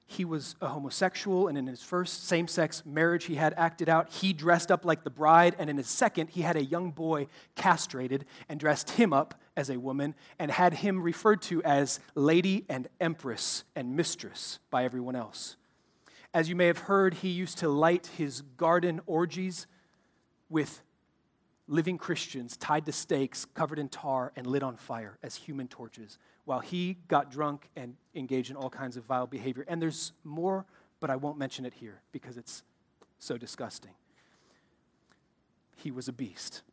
He 0.06 0.24
was 0.24 0.56
a 0.62 0.68
homosexual, 0.68 1.48
and 1.48 1.58
in 1.58 1.66
his 1.66 1.82
first 1.82 2.28
same 2.28 2.48
sex 2.48 2.86
marriage 2.86 3.26
he 3.26 3.36
had 3.36 3.56
acted 3.58 3.90
out, 3.90 4.12
he 4.12 4.34
dressed 4.34 4.72
up 4.72 4.86
like 4.86 5.04
the 5.04 5.10
bride, 5.10 5.56
and 5.58 5.68
in 5.68 5.78
his 5.78 5.88
second, 5.88 6.30
he 6.30 6.44
had 6.44 6.56
a 6.56 6.64
young 6.64 6.92
boy 6.92 7.26
castrated 7.56 8.24
and 8.48 8.60
dressed 8.60 8.92
him 8.92 9.14
up 9.14 9.34
as 9.58 9.72
a 9.72 9.80
woman 9.80 10.14
and 10.38 10.52
had 10.52 10.76
him 10.76 11.02
referred 11.02 11.42
to 11.42 11.64
as 11.64 12.00
lady 12.14 12.66
and 12.70 12.88
empress 13.02 13.64
and 13.76 13.96
mistress 13.96 14.60
by 14.70 14.86
everyone 14.86 15.16
else. 15.16 15.56
As 16.36 16.50
you 16.50 16.56
may 16.58 16.68
have 16.68 16.80
heard, 16.80 17.14
he 17.14 17.30
used 17.30 17.60
to 17.60 17.70
light 17.70 18.10
his 18.18 18.42
garden 18.58 19.00
orgies 19.06 19.68
with 20.50 20.82
living 21.66 21.98
Christians 21.98 22.58
tied 22.58 22.86
to 22.88 22.92
stakes, 22.92 23.46
covered 23.46 23.80
in 23.80 23.88
tar, 23.88 24.34
and 24.36 24.46
lit 24.46 24.62
on 24.62 24.76
fire 24.76 25.18
as 25.24 25.38
human 25.38 25.70
torches, 25.70 26.18
while 26.44 26.60
he 26.60 26.98
got 27.08 27.32
drunk 27.32 27.70
and 27.78 27.96
engaged 28.14 28.52
in 28.52 28.58
all 28.58 28.70
kinds 28.70 28.98
of 28.98 29.06
vile 29.06 29.28
behavior. 29.28 29.64
And 29.70 29.82
there's 29.82 30.12
more, 30.26 30.66
but 31.00 31.10
I 31.10 31.16
won't 31.16 31.38
mention 31.38 31.66
it 31.66 31.76
here 31.76 32.02
because 32.12 32.36
it's 32.36 32.64
so 33.18 33.38
disgusting. 33.38 33.94
He 35.78 35.90
was 35.90 36.10
a 36.10 36.14
beast. 36.14 36.64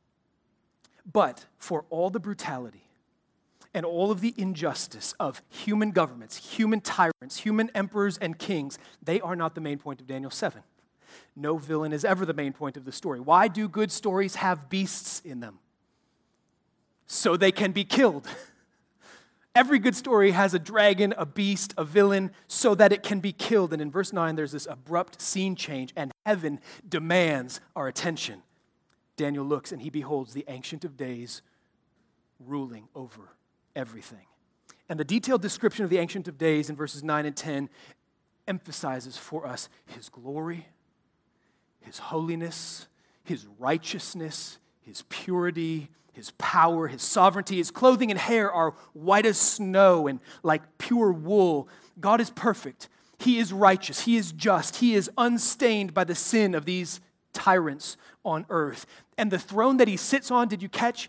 But 1.11 1.47
for 1.57 1.85
all 1.89 2.11
the 2.11 2.19
brutality 2.19 2.89
and 3.75 3.87
all 3.87 4.11
of 4.11 4.21
the 4.21 4.35
injustice 4.37 5.15
of 5.19 5.43
human 5.49 5.91
governments, 5.93 6.55
human 6.57 6.81
tyrants, 6.81 7.39
human 7.39 7.71
emperors 7.75 8.19
and 8.19 8.39
kings, 8.39 8.79
they 9.03 9.21
are 9.21 9.37
not 9.37 9.55
the 9.55 9.61
main 9.61 9.79
point 9.79 10.01
of 10.01 10.07
Daniel 10.07 10.31
7 10.31 10.63
no 11.37 11.57
villain 11.57 11.93
is 11.93 12.05
ever 12.05 12.27
the 12.27 12.35
main 12.35 12.53
point 12.53 12.77
of 12.77 12.85
the 12.85 12.93
story. 12.93 13.21
Why 13.21 13.49
do 13.49 13.69
good 13.69 13.91
stories 13.91 14.37
have 14.37 14.69
beasts 14.69 15.21
in 15.21 15.41
them? 15.41 15.59
So 17.07 17.37
they 17.37 17.53
can 17.53 17.73
be 17.73 17.85
killed. 17.85 18.27
Every 19.55 19.79
good 19.79 19.95
story 19.95 20.31
has 20.31 20.55
a 20.55 20.59
dragon, 20.59 21.13
a 21.19 21.27
beast, 21.27 21.75
a 21.77 21.85
villain, 21.85 22.31
so 22.49 22.75
that 22.75 22.93
it 22.93 23.03
can 23.03 23.21
be 23.21 23.33
killed. 23.33 23.73
And 23.73 23.83
in 23.83 23.91
verse 23.91 24.13
9, 24.13 24.35
there's 24.35 24.53
this 24.53 24.67
abrupt 24.67 25.21
scene 25.21 25.57
change, 25.57 25.93
and 25.95 26.11
heaven 26.25 26.59
demands 26.89 27.61
our 27.77 27.87
attention. 27.87 28.43
Daniel 29.17 29.45
looks 29.45 29.73
and 29.73 29.83
he 29.83 29.91
beholds 29.91 30.33
the 30.33 30.45
Ancient 30.49 30.85
of 30.85 30.97
Days 30.97 31.43
ruling 32.41 32.89
over 32.95 33.37
everything. 33.75 34.27
And 34.89 34.99
the 34.99 35.05
detailed 35.05 35.43
description 35.43 35.85
of 35.85 35.91
the 35.91 35.99
Ancient 35.99 36.29
of 36.29 36.39
Days 36.39 36.69
in 36.69 36.77
verses 36.77 37.03
9 37.03 37.27
and 37.27 37.37
10 37.37 37.69
emphasizes 38.47 39.17
for 39.17 39.47
us 39.47 39.69
his 39.87 40.09
glory, 40.09 40.67
his 41.81 41.99
holiness, 41.99 42.89
his 43.25 43.47
righteousness, 43.59 44.59
his 44.81 45.03
purity, 45.09 45.89
his 46.13 46.33
power, 46.33 46.89
his 46.89 47.03
sovereignty. 47.03 47.57
His 47.57 47.71
clothing 47.71 48.11
and 48.11 48.21
hair 48.21 48.53
are 48.53 48.75
white 48.93 49.27
as 49.27 49.39
snow 49.39 50.07
and 50.07 50.21
like 50.43 50.79
pure 50.79 51.13
wool. 51.13 51.69
God 52.01 52.21
is 52.21 52.31
perfect. 52.31 52.89
He 53.19 53.39
is 53.39 53.53
righteous. 53.53 54.05
He 54.05 54.17
is 54.17 54.33
just. 54.33 54.77
He 54.77 54.95
is 54.95 55.11
unstained 55.17 55.95
by 55.95 56.05
the 56.05 56.15
sin 56.15 56.55
of 56.55 56.65
these 56.65 57.01
tyrants 57.33 57.97
on 58.25 58.45
earth. 58.51 58.85
And 59.17 59.31
the 59.31 59.39
throne 59.39 59.79
that 59.79 59.89
he 59.89 59.97
sits 59.97 60.31
on, 60.31 60.49
did 60.49 60.63
you 60.63 60.69
catch? 60.69 61.09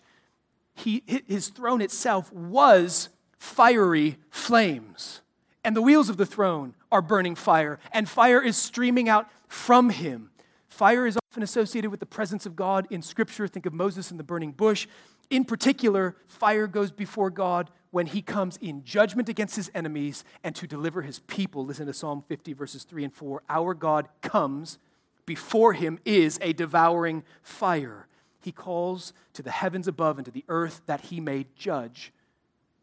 He, 0.76 1.04
his 1.28 1.50
throne 1.50 1.82
itself 1.82 2.32
was 2.34 3.10
fiery 3.38 4.18
flames. 4.30 5.22
And 5.64 5.76
the 5.76 5.82
wheels 5.82 6.10
of 6.10 6.18
the 6.18 6.26
throne 6.26 6.76
are 6.92 7.02
burning 7.02 7.36
fire, 7.36 7.80
and 7.92 8.08
fire 8.08 8.42
is 8.42 8.58
streaming 8.58 9.08
out 9.08 9.30
from 9.48 9.90
him. 9.90 10.30
Fire 10.68 11.08
is 11.08 11.18
often 11.30 11.44
associated 11.44 11.92
with 11.92 12.00
the 12.00 12.06
presence 12.06 12.46
of 12.46 12.56
God 12.56 12.88
in 12.90 13.02
Scripture. 13.02 13.48
Think 13.48 13.66
of 13.66 13.74
Moses 13.74 14.12
in 14.12 14.18
the 14.18 14.24
burning 14.24 14.52
bush. 14.52 14.88
In 15.30 15.46
particular, 15.46 16.16
fire 16.28 16.68
goes 16.68 16.92
before 16.92 17.30
God 17.30 17.70
when 17.92 18.08
he 18.08 18.22
comes 18.22 18.58
in 18.58 18.84
judgment 18.84 19.30
against 19.30 19.56
his 19.56 19.72
enemies 19.76 20.24
and 20.44 20.56
to 20.56 20.68
deliver 20.68 21.04
his 21.04 21.20
people. 21.20 21.66
Listen 21.66 21.86
to 21.86 21.94
Psalm 21.94 22.24
50, 22.28 22.54
verses 22.54 22.84
3 22.84 23.06
and 23.06 23.14
4. 23.14 23.44
Our 23.50 23.74
God 23.74 24.10
comes, 24.22 24.80
before 25.26 25.74
him 25.74 26.00
is 26.06 26.40
a 26.42 26.54
devouring 26.54 27.24
fire. 27.44 28.08
He 28.44 28.52
calls 28.52 29.14
to 29.34 29.42
the 29.42 29.52
heavens 29.52 29.88
above 29.88 30.18
and 30.18 30.26
to 30.26 30.32
the 30.32 30.46
earth 30.50 30.82
that 30.86 31.02
he 31.02 31.20
may 31.20 31.46
judge 31.56 32.12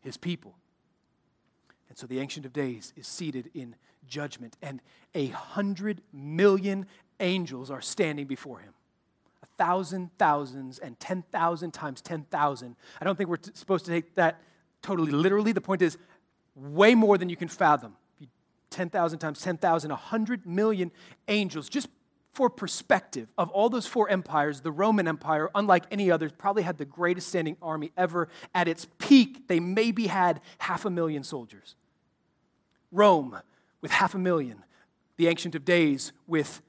his 0.00 0.16
people. 0.16 0.54
And 1.88 1.98
so 1.98 2.06
the 2.06 2.20
Ancient 2.20 2.46
of 2.46 2.52
Days 2.52 2.92
is 2.96 3.06
seated 3.06 3.50
in 3.52 3.74
judgment, 4.06 4.56
and 4.62 4.80
a 5.14 5.26
hundred 5.28 6.02
million 6.12 6.86
angels 7.18 7.70
are 7.70 7.82
standing 7.82 8.26
before 8.26 8.60
him. 8.60 8.72
A 9.42 9.46
thousand 9.58 10.10
thousands 10.18 10.78
and 10.78 10.98
10,000 11.00 11.70
times 11.72 12.00
10,000. 12.00 12.76
I 13.00 13.04
don't 13.04 13.16
think 13.16 13.28
we're 13.28 13.36
t- 13.36 13.50
supposed 13.54 13.84
to 13.84 13.90
take 13.90 14.14
that 14.14 14.40
totally 14.82 15.12
literally. 15.12 15.52
The 15.52 15.60
point 15.60 15.82
is, 15.82 15.98
way 16.54 16.94
more 16.94 17.18
than 17.18 17.28
you 17.28 17.36
can 17.36 17.48
fathom. 17.48 17.96
10,000 18.70 19.18
times 19.18 19.40
10,000, 19.40 19.90
100 19.90 20.46
million 20.46 20.92
angels. 21.28 21.68
Just 21.68 21.88
for 22.32 22.48
perspective, 22.48 23.28
of 23.36 23.50
all 23.50 23.68
those 23.68 23.86
four 23.86 24.08
empires, 24.08 24.60
the 24.60 24.70
Roman 24.70 25.08
Empire, 25.08 25.50
unlike 25.54 25.84
any 25.90 26.10
other, 26.10 26.30
probably 26.30 26.62
had 26.62 26.78
the 26.78 26.84
greatest 26.84 27.28
standing 27.28 27.56
army 27.60 27.90
ever. 27.96 28.28
At 28.54 28.68
its 28.68 28.86
peak, 28.98 29.48
they 29.48 29.58
maybe 29.58 30.06
had 30.06 30.40
half 30.58 30.84
a 30.84 30.90
million 30.90 31.24
soldiers. 31.24 31.74
Rome, 32.92 33.40
with 33.80 33.90
half 33.90 34.14
a 34.14 34.18
million. 34.18 34.64
The 35.16 35.26
Ancient 35.26 35.54
of 35.54 35.64
Days, 35.64 36.12
with 36.26 36.62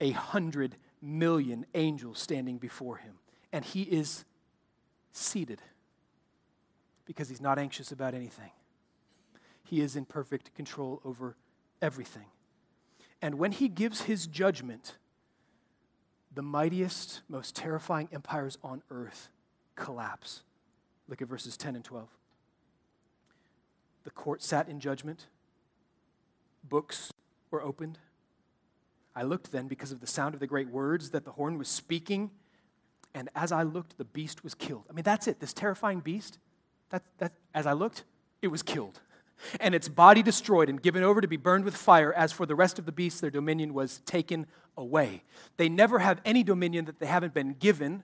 a 0.00 0.12
hundred 0.12 0.76
million 1.02 1.66
angels 1.74 2.18
standing 2.20 2.58
before 2.58 2.96
him. 2.96 3.14
And 3.52 3.64
he 3.64 3.82
is 3.82 4.24
seated 5.12 5.60
because 7.04 7.28
he's 7.28 7.40
not 7.40 7.58
anxious 7.58 7.90
about 7.90 8.14
anything. 8.14 8.50
He 9.64 9.80
is 9.80 9.96
in 9.96 10.04
perfect 10.04 10.54
control 10.54 11.00
over 11.04 11.36
everything. 11.82 12.26
And 13.20 13.36
when 13.36 13.52
he 13.52 13.68
gives 13.68 14.02
his 14.02 14.26
judgment, 14.26 14.96
the 16.38 16.42
mightiest, 16.42 17.22
most 17.28 17.56
terrifying 17.56 18.08
empires 18.12 18.58
on 18.62 18.80
earth 18.92 19.28
collapse. 19.74 20.44
Look 21.08 21.20
at 21.20 21.26
verses 21.26 21.56
10 21.56 21.74
and 21.74 21.84
12. 21.84 22.08
The 24.04 24.10
court 24.10 24.40
sat 24.40 24.68
in 24.68 24.78
judgment, 24.78 25.26
books 26.62 27.12
were 27.50 27.60
opened. 27.60 27.98
I 29.16 29.24
looked 29.24 29.50
then 29.50 29.66
because 29.66 29.90
of 29.90 29.98
the 29.98 30.06
sound 30.06 30.32
of 30.32 30.38
the 30.38 30.46
great 30.46 30.68
words 30.68 31.10
that 31.10 31.24
the 31.24 31.32
horn 31.32 31.58
was 31.58 31.66
speaking. 31.66 32.30
And 33.16 33.30
as 33.34 33.50
I 33.50 33.64
looked, 33.64 33.98
the 33.98 34.04
beast 34.04 34.44
was 34.44 34.54
killed. 34.54 34.84
I 34.88 34.92
mean, 34.92 35.02
that's 35.02 35.26
it. 35.26 35.40
This 35.40 35.52
terrifying 35.52 35.98
beast, 35.98 36.38
that, 36.90 37.02
that, 37.18 37.32
as 37.52 37.66
I 37.66 37.72
looked, 37.72 38.04
it 38.42 38.46
was 38.46 38.62
killed. 38.62 39.00
And 39.60 39.74
its 39.74 39.88
body 39.88 40.22
destroyed 40.22 40.68
and 40.68 40.80
given 40.82 41.02
over 41.02 41.20
to 41.20 41.28
be 41.28 41.36
burned 41.36 41.64
with 41.64 41.76
fire. 41.76 42.12
As 42.12 42.32
for 42.32 42.46
the 42.46 42.54
rest 42.54 42.78
of 42.78 42.86
the 42.86 42.92
beasts, 42.92 43.20
their 43.20 43.30
dominion 43.30 43.74
was 43.74 44.00
taken 44.06 44.46
away. 44.76 45.22
They 45.56 45.68
never 45.68 45.98
have 45.98 46.20
any 46.24 46.42
dominion 46.42 46.84
that 46.86 46.98
they 46.98 47.06
haven't 47.06 47.34
been 47.34 47.54
given. 47.54 48.02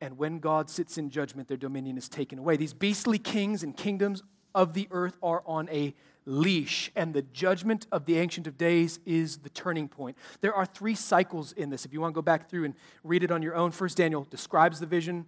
And 0.00 0.18
when 0.18 0.38
God 0.38 0.68
sits 0.68 0.98
in 0.98 1.10
judgment, 1.10 1.48
their 1.48 1.56
dominion 1.56 1.96
is 1.96 2.08
taken 2.08 2.38
away. 2.38 2.56
These 2.56 2.74
beastly 2.74 3.18
kings 3.18 3.62
and 3.62 3.76
kingdoms 3.76 4.22
of 4.54 4.74
the 4.74 4.88
earth 4.90 5.16
are 5.22 5.42
on 5.46 5.68
a 5.70 5.94
leash, 6.26 6.90
and 6.96 7.12
the 7.12 7.22
judgment 7.22 7.86
of 7.92 8.06
the 8.06 8.18
Ancient 8.18 8.46
of 8.46 8.56
Days 8.56 8.98
is 9.04 9.38
the 9.38 9.50
turning 9.50 9.88
point. 9.88 10.16
There 10.40 10.54
are 10.54 10.64
three 10.64 10.94
cycles 10.94 11.52
in 11.52 11.70
this. 11.70 11.84
If 11.84 11.92
you 11.92 12.00
want 12.00 12.14
to 12.14 12.14
go 12.14 12.22
back 12.22 12.48
through 12.48 12.64
and 12.64 12.74
read 13.02 13.22
it 13.22 13.30
on 13.30 13.42
your 13.42 13.54
own, 13.54 13.72
first 13.72 13.96
Daniel 13.96 14.26
describes 14.30 14.80
the 14.80 14.86
vision, 14.86 15.26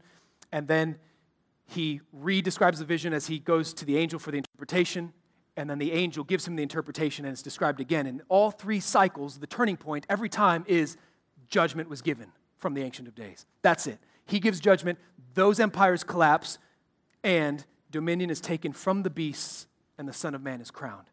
and 0.53 0.69
then 0.69 0.99
he 1.67 2.01
re 2.13 2.41
describes 2.41 2.79
the 2.79 2.85
vision 2.85 3.13
as 3.13 3.27
he 3.27 3.39
goes 3.39 3.75
to 3.75 3.85
the 3.85 3.97
angel 3.97 4.19
for 4.19 4.31
the 4.31 4.39
interpretation, 4.39 5.13
and 5.57 5.69
then 5.69 5.79
the 5.79 5.93
angel 5.93 6.23
gives 6.25 6.47
him 6.47 6.57
the 6.57 6.63
interpretation, 6.63 7.25
and 7.25 7.33
it's 7.33 7.43
described 7.43 7.81
again. 7.81 8.07
In 8.07 8.23
all 8.29 8.51
three 8.51 8.81
cycles, 8.81 9.39
the 9.39 9.47
turning 9.47 9.77
point 9.77 10.07
every 10.09 10.29
time 10.29 10.65
is 10.69 10.97
judgment 11.49 11.89
was 11.89 12.03
given 12.03 12.33
from 12.59 12.75
the 12.75 12.83
Ancient 12.83 13.09
of 13.09 13.15
Days. 13.15 13.47
That's 13.63 13.87
it. 13.87 13.99
He 14.27 14.41
gives 14.41 14.61
judgment, 14.61 14.99
those 15.35 15.61
empires 15.61 16.03
collapse, 16.03 16.59
and 17.23 17.65
dominion 17.91 18.31
is 18.31 18.41
taken 18.41 18.73
from 18.73 19.03
the 19.03 19.11
beasts 19.11 19.67
and 19.99 20.09
the 20.09 20.13
Son 20.13 20.35
of 20.35 20.43
Man 20.43 20.61
is 20.61 20.71
crowned. 20.71 21.09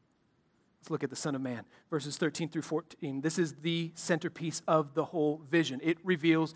Let's 0.80 0.92
look 0.92 1.04
at 1.04 1.10
the 1.10 1.16
Son 1.16 1.36
of 1.36 1.42
Man, 1.42 1.64
verses 1.90 2.18
13 2.18 2.50
through 2.50 2.64
14. 2.64 3.22
This 3.22 3.40
is 3.40 3.54
the 3.62 3.92
centerpiece 3.96 4.62
of 4.68 4.96
the 4.96 5.06
whole 5.06 5.42
vision. 5.50 5.80
It 5.82 5.98
reveals 6.04 6.54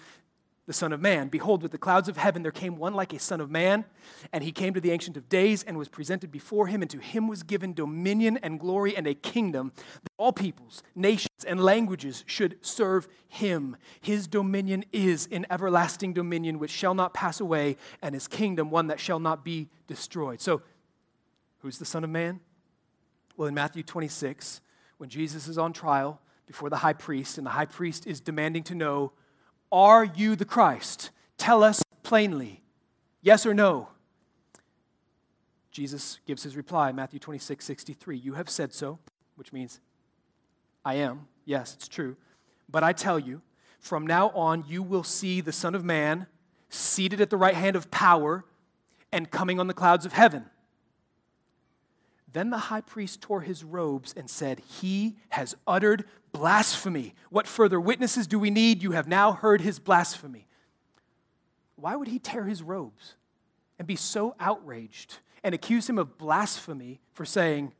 the 0.67 0.73
Son 0.73 0.93
of 0.93 1.01
Man. 1.01 1.29
Behold, 1.29 1.63
with 1.63 1.71
the 1.71 1.77
clouds 1.77 2.07
of 2.07 2.17
heaven 2.17 2.43
there 2.43 2.51
came 2.51 2.75
one 2.75 2.93
like 2.93 3.13
a 3.13 3.19
Son 3.19 3.41
of 3.41 3.49
Man, 3.49 3.85
and 4.31 4.43
he 4.43 4.51
came 4.51 4.73
to 4.75 4.81
the 4.81 4.91
Ancient 4.91 5.17
of 5.17 5.27
Days 5.27 5.63
and 5.63 5.77
was 5.77 5.87
presented 5.87 6.31
before 6.31 6.67
him, 6.67 6.81
and 6.83 6.91
to 6.91 6.99
him 6.99 7.27
was 7.27 7.41
given 7.41 7.73
dominion 7.73 8.37
and 8.43 8.59
glory 8.59 8.95
and 8.95 9.07
a 9.07 9.15
kingdom 9.15 9.71
that 9.75 10.11
all 10.17 10.33
peoples, 10.33 10.83
nations, 10.93 11.45
and 11.47 11.59
languages 11.59 12.23
should 12.27 12.57
serve 12.61 13.07
him. 13.27 13.77
His 14.01 14.27
dominion 14.27 14.85
is 14.91 15.27
an 15.31 15.47
everlasting 15.49 16.13
dominion 16.13 16.59
which 16.59 16.71
shall 16.71 16.93
not 16.93 17.13
pass 17.13 17.39
away, 17.39 17.77
and 18.01 18.13
his 18.13 18.27
kingdom 18.27 18.69
one 18.69 18.87
that 18.87 18.99
shall 18.99 19.19
not 19.19 19.43
be 19.43 19.69
destroyed. 19.87 20.41
So, 20.41 20.61
Who's 21.59 21.79
the 21.79 21.85
Son 21.85 22.03
of 22.03 22.09
Man? 22.09 22.39
Well, 23.35 23.47
in 23.47 23.53
Matthew 23.53 23.83
26, 23.83 24.61
when 24.97 25.09
Jesus 25.09 25.47
is 25.47 25.57
on 25.57 25.73
trial 25.73 26.21
before 26.45 26.69
the 26.69 26.77
high 26.77 26.93
priest, 26.93 27.37
and 27.37 27.45
the 27.45 27.51
high 27.51 27.65
priest 27.65 28.07
is 28.07 28.21
demanding 28.21 28.63
to 28.63 28.75
know, 28.75 29.11
Are 29.71 30.05
you 30.05 30.35
the 30.35 30.45
Christ? 30.45 31.11
Tell 31.37 31.63
us 31.63 31.83
plainly, 32.03 32.63
yes 33.21 33.45
or 33.45 33.53
no. 33.53 33.89
Jesus 35.71 36.19
gives 36.25 36.41
his 36.43 36.57
reply, 36.57 36.91
Matthew 36.91 37.19
26, 37.19 37.63
63. 37.63 38.17
You 38.17 38.33
have 38.33 38.49
said 38.49 38.73
so, 38.73 38.97
which 39.35 39.53
means, 39.53 39.79
I 40.83 40.95
am. 40.95 41.27
Yes, 41.45 41.75
it's 41.75 41.87
true. 41.87 42.15
But 42.69 42.83
I 42.83 42.93
tell 42.93 43.19
you, 43.19 43.41
from 43.79 44.07
now 44.07 44.29
on, 44.29 44.63
you 44.67 44.81
will 44.81 45.03
see 45.03 45.41
the 45.41 45.51
Son 45.51 45.75
of 45.75 45.83
Man 45.85 46.25
seated 46.69 47.21
at 47.21 47.29
the 47.29 47.37
right 47.37 47.53
hand 47.53 47.75
of 47.75 47.91
power 47.91 48.43
and 49.11 49.29
coming 49.29 49.59
on 49.59 49.67
the 49.67 49.73
clouds 49.73 50.05
of 50.05 50.13
heaven. 50.13 50.45
Then 52.31 52.49
the 52.49 52.57
high 52.57 52.81
priest 52.81 53.21
tore 53.21 53.41
his 53.41 53.63
robes 53.63 54.13
and 54.17 54.29
said, 54.29 54.59
He 54.59 55.17
has 55.29 55.55
uttered 55.65 56.05
blasphemy. 56.37 57.15
What 57.31 57.47
further 57.47 57.79
witnesses 57.79 58.27
do 58.27 58.37
we 58.37 58.51
need? 58.51 58.83
You 58.83 58.91
have 58.91 59.07
now 59.07 59.31
heard 59.31 59.61
his 59.61 59.79
blasphemy. 59.79 60.47
Why 61.75 61.95
would 61.95 62.07
he 62.07 62.19
tear 62.19 62.43
his 62.43 62.61
robes 62.61 63.15
and 63.79 63.87
be 63.87 63.95
so 63.95 64.35
outraged 64.39 65.17
and 65.43 65.55
accuse 65.55 65.89
him 65.89 65.97
of 65.97 66.17
blasphemy 66.17 66.99
for 67.13 67.25
saying, 67.25 67.73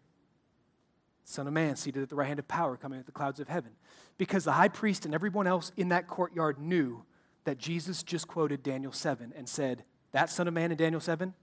Son 1.24 1.46
of 1.46 1.54
Man 1.54 1.76
seated 1.76 2.02
at 2.02 2.10
the 2.10 2.16
right 2.16 2.28
hand 2.28 2.40
of 2.40 2.48
power, 2.48 2.78
coming 2.78 3.00
at 3.00 3.06
the 3.06 3.12
clouds 3.12 3.40
of 3.40 3.48
heaven? 3.48 3.72
Because 4.18 4.44
the 4.44 4.54
high 4.54 4.70
priest 4.70 5.06
and 5.06 5.14
everyone 5.14 5.46
else 5.46 5.72
in 5.78 5.90
that 5.90 6.08
courtyard 6.08 6.58
knew 6.60 7.04
that 7.44 7.60
Jesus 7.60 8.02
just 8.02 8.28
quoted 8.28 8.64
Daniel 8.64 8.92
7 8.92 9.34
and 9.38 9.48
said, 9.48 9.84
That 10.14 10.32
Son 10.32 10.48
of 10.48 10.54
Man 10.54 10.72
in 10.72 10.78
Daniel 10.78 11.02
7, 11.02 11.34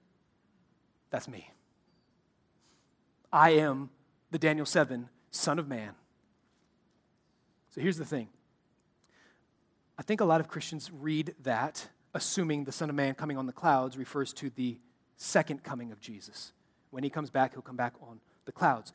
that's 1.11 1.29
me. 1.29 1.51
I 3.33 3.51
am 3.51 3.91
the 4.33 4.39
Daniel 4.39 4.67
7 4.67 5.09
Son 5.31 5.59
of 5.61 5.69
Man. 5.69 5.95
So 7.75 7.81
here's 7.81 7.97
the 7.97 8.05
thing 8.05 8.29
I 9.99 10.03
think 10.03 10.21
a 10.21 10.25
lot 10.25 10.41
of 10.41 10.47
Christians 10.47 10.93
read 10.93 11.35
that, 11.43 11.89
assuming 12.15 12.65
the 12.65 12.73
Son 12.73 12.89
of 12.89 12.95
Man 12.95 13.15
coming 13.15 13.37
on 13.37 13.47
the 13.47 13.53
clouds 13.53 13.99
refers 13.99 14.33
to 14.35 14.51
the 14.51 14.79
second 15.17 15.65
coming 15.65 15.91
of 15.91 16.01
Jesus, 16.01 16.53
When 16.91 17.03
he 17.03 17.11
comes 17.11 17.31
back, 17.31 17.55
he'll 17.55 17.63
come 17.63 17.77
back 17.77 17.95
on 18.01 18.21
the 18.45 18.53
clouds. 18.53 18.93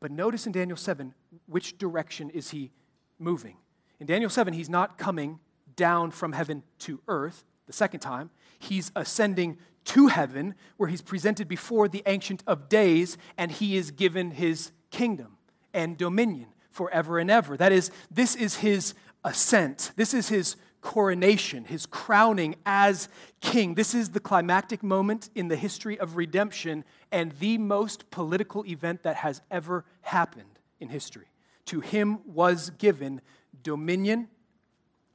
But 0.00 0.10
notice 0.10 0.46
in 0.46 0.52
Daniel 0.52 0.76
7, 0.76 1.14
which 1.46 1.78
direction 1.78 2.30
is 2.30 2.50
he 2.50 2.72
moving? 3.20 3.56
In 4.00 4.08
Daniel 4.08 4.30
7, 4.30 4.52
he's 4.54 4.68
not 4.68 4.98
coming 4.98 5.38
down 5.76 6.10
from 6.10 6.32
heaven 6.32 6.64
to 6.80 7.00
earth 7.06 7.44
the 7.66 7.72
second 7.72 8.00
time. 8.00 8.30
He's 8.58 8.90
ascending 8.96 9.58
to 9.84 10.08
heaven, 10.08 10.56
where 10.78 10.88
he's 10.88 11.02
presented 11.02 11.46
before 11.46 11.86
the 11.86 12.02
Ancient 12.06 12.42
of 12.48 12.68
Days, 12.68 13.16
and 13.38 13.52
he 13.52 13.76
is 13.76 13.92
given 13.92 14.32
his 14.32 14.72
kingdom 14.90 15.36
and 15.72 15.96
dominion 15.96 16.51
forever 16.72 17.18
and 17.18 17.30
ever. 17.30 17.56
That 17.56 17.72
is, 17.72 17.90
this 18.10 18.34
is 18.34 18.56
his 18.56 18.94
ascent. 19.24 19.92
This 19.96 20.14
is 20.14 20.28
his 20.28 20.56
coronation, 20.80 21.64
his 21.64 21.86
crowning 21.86 22.56
as 22.66 23.08
king. 23.40 23.74
This 23.74 23.94
is 23.94 24.10
the 24.10 24.20
climactic 24.20 24.82
moment 24.82 25.30
in 25.34 25.48
the 25.48 25.56
history 25.56 25.98
of 25.98 26.16
redemption 26.16 26.84
and 27.12 27.32
the 27.38 27.56
most 27.56 28.10
political 28.10 28.66
event 28.66 29.04
that 29.04 29.16
has 29.16 29.40
ever 29.50 29.84
happened 30.02 30.58
in 30.80 30.88
history. 30.88 31.26
To 31.66 31.80
him 31.80 32.18
was 32.26 32.70
given 32.70 33.20
dominion 33.62 34.28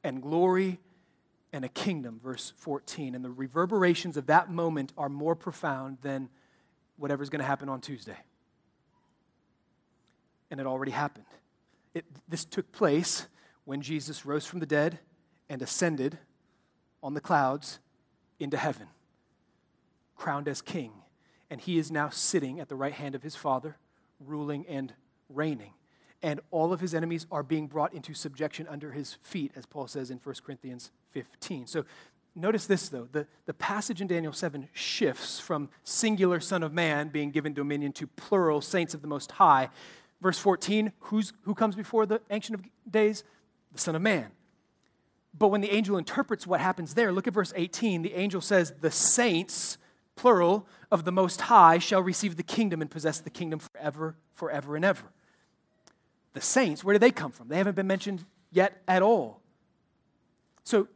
and 0.02 0.22
glory 0.22 0.78
and 1.52 1.64
a 1.64 1.68
kingdom, 1.68 2.20
verse 2.22 2.52
14. 2.56 3.14
And 3.14 3.24
the 3.24 3.30
reverberations 3.30 4.16
of 4.16 4.26
that 4.26 4.50
moment 4.50 4.92
are 4.96 5.08
more 5.08 5.34
profound 5.34 5.98
than 6.02 6.28
whatever's 6.96 7.30
going 7.30 7.40
to 7.40 7.46
happen 7.46 7.68
on 7.68 7.80
Tuesday. 7.80 8.16
And 10.50 10.60
it 10.60 10.66
already 10.66 10.92
happened. 10.92 11.26
It, 11.94 12.04
this 12.28 12.44
took 12.44 12.70
place 12.72 13.26
when 13.64 13.82
Jesus 13.82 14.24
rose 14.24 14.46
from 14.46 14.60
the 14.60 14.66
dead 14.66 14.98
and 15.48 15.62
ascended 15.62 16.18
on 17.02 17.14
the 17.14 17.20
clouds 17.20 17.78
into 18.40 18.56
heaven, 18.56 18.88
crowned 20.16 20.48
as 20.48 20.62
king. 20.62 20.92
And 21.50 21.60
he 21.60 21.78
is 21.78 21.90
now 21.90 22.10
sitting 22.10 22.60
at 22.60 22.68
the 22.68 22.76
right 22.76 22.92
hand 22.92 23.14
of 23.14 23.22
his 23.22 23.34
Father, 23.34 23.76
ruling 24.20 24.66
and 24.66 24.92
reigning. 25.28 25.72
And 26.22 26.40
all 26.50 26.72
of 26.72 26.80
his 26.80 26.94
enemies 26.94 27.26
are 27.30 27.42
being 27.42 27.68
brought 27.68 27.94
into 27.94 28.12
subjection 28.12 28.66
under 28.68 28.92
his 28.92 29.14
feet, 29.22 29.52
as 29.54 29.66
Paul 29.66 29.86
says 29.86 30.10
in 30.10 30.18
1 30.18 30.34
Corinthians 30.44 30.90
15. 31.12 31.66
So 31.66 31.84
notice 32.34 32.66
this, 32.66 32.88
though. 32.88 33.08
The, 33.10 33.26
the 33.46 33.54
passage 33.54 34.00
in 34.00 34.08
Daniel 34.08 34.32
7 34.32 34.68
shifts 34.72 35.38
from 35.38 35.68
singular 35.84 36.40
Son 36.40 36.62
of 36.62 36.72
Man 36.72 37.08
being 37.08 37.30
given 37.30 37.54
dominion 37.54 37.92
to 37.92 38.06
plural 38.06 38.60
saints 38.60 38.94
of 38.94 39.02
the 39.02 39.08
Most 39.08 39.32
High. 39.32 39.70
Verse 40.20 40.38
14, 40.38 40.92
who's, 41.00 41.32
who 41.42 41.54
comes 41.54 41.76
before 41.76 42.06
the 42.06 42.20
Ancient 42.30 42.58
of 42.58 42.64
Days? 42.90 43.24
The 43.72 43.78
Son 43.78 43.94
of 43.94 44.02
Man. 44.02 44.32
But 45.38 45.48
when 45.48 45.60
the 45.60 45.72
angel 45.72 45.96
interprets 45.96 46.46
what 46.46 46.60
happens 46.60 46.94
there, 46.94 47.12
look 47.12 47.26
at 47.26 47.34
verse 47.34 47.52
18. 47.54 48.02
The 48.02 48.14
angel 48.14 48.40
says, 48.40 48.72
The 48.80 48.90
saints, 48.90 49.78
plural, 50.16 50.66
of 50.90 51.04
the 51.04 51.12
Most 51.12 51.42
High 51.42 51.78
shall 51.78 52.02
receive 52.02 52.36
the 52.36 52.42
kingdom 52.42 52.82
and 52.82 52.90
possess 52.90 53.20
the 53.20 53.30
kingdom 53.30 53.60
forever, 53.60 54.16
forever 54.32 54.74
and 54.74 54.84
ever. 54.84 55.04
The 56.32 56.40
saints, 56.40 56.82
where 56.82 56.94
do 56.94 56.98
they 56.98 57.10
come 57.10 57.30
from? 57.30 57.48
They 57.48 57.56
haven't 57.56 57.76
been 57.76 57.86
mentioned 57.86 58.24
yet 58.50 58.82
at 58.88 59.02
all. 59.02 59.40
So, 60.64 60.88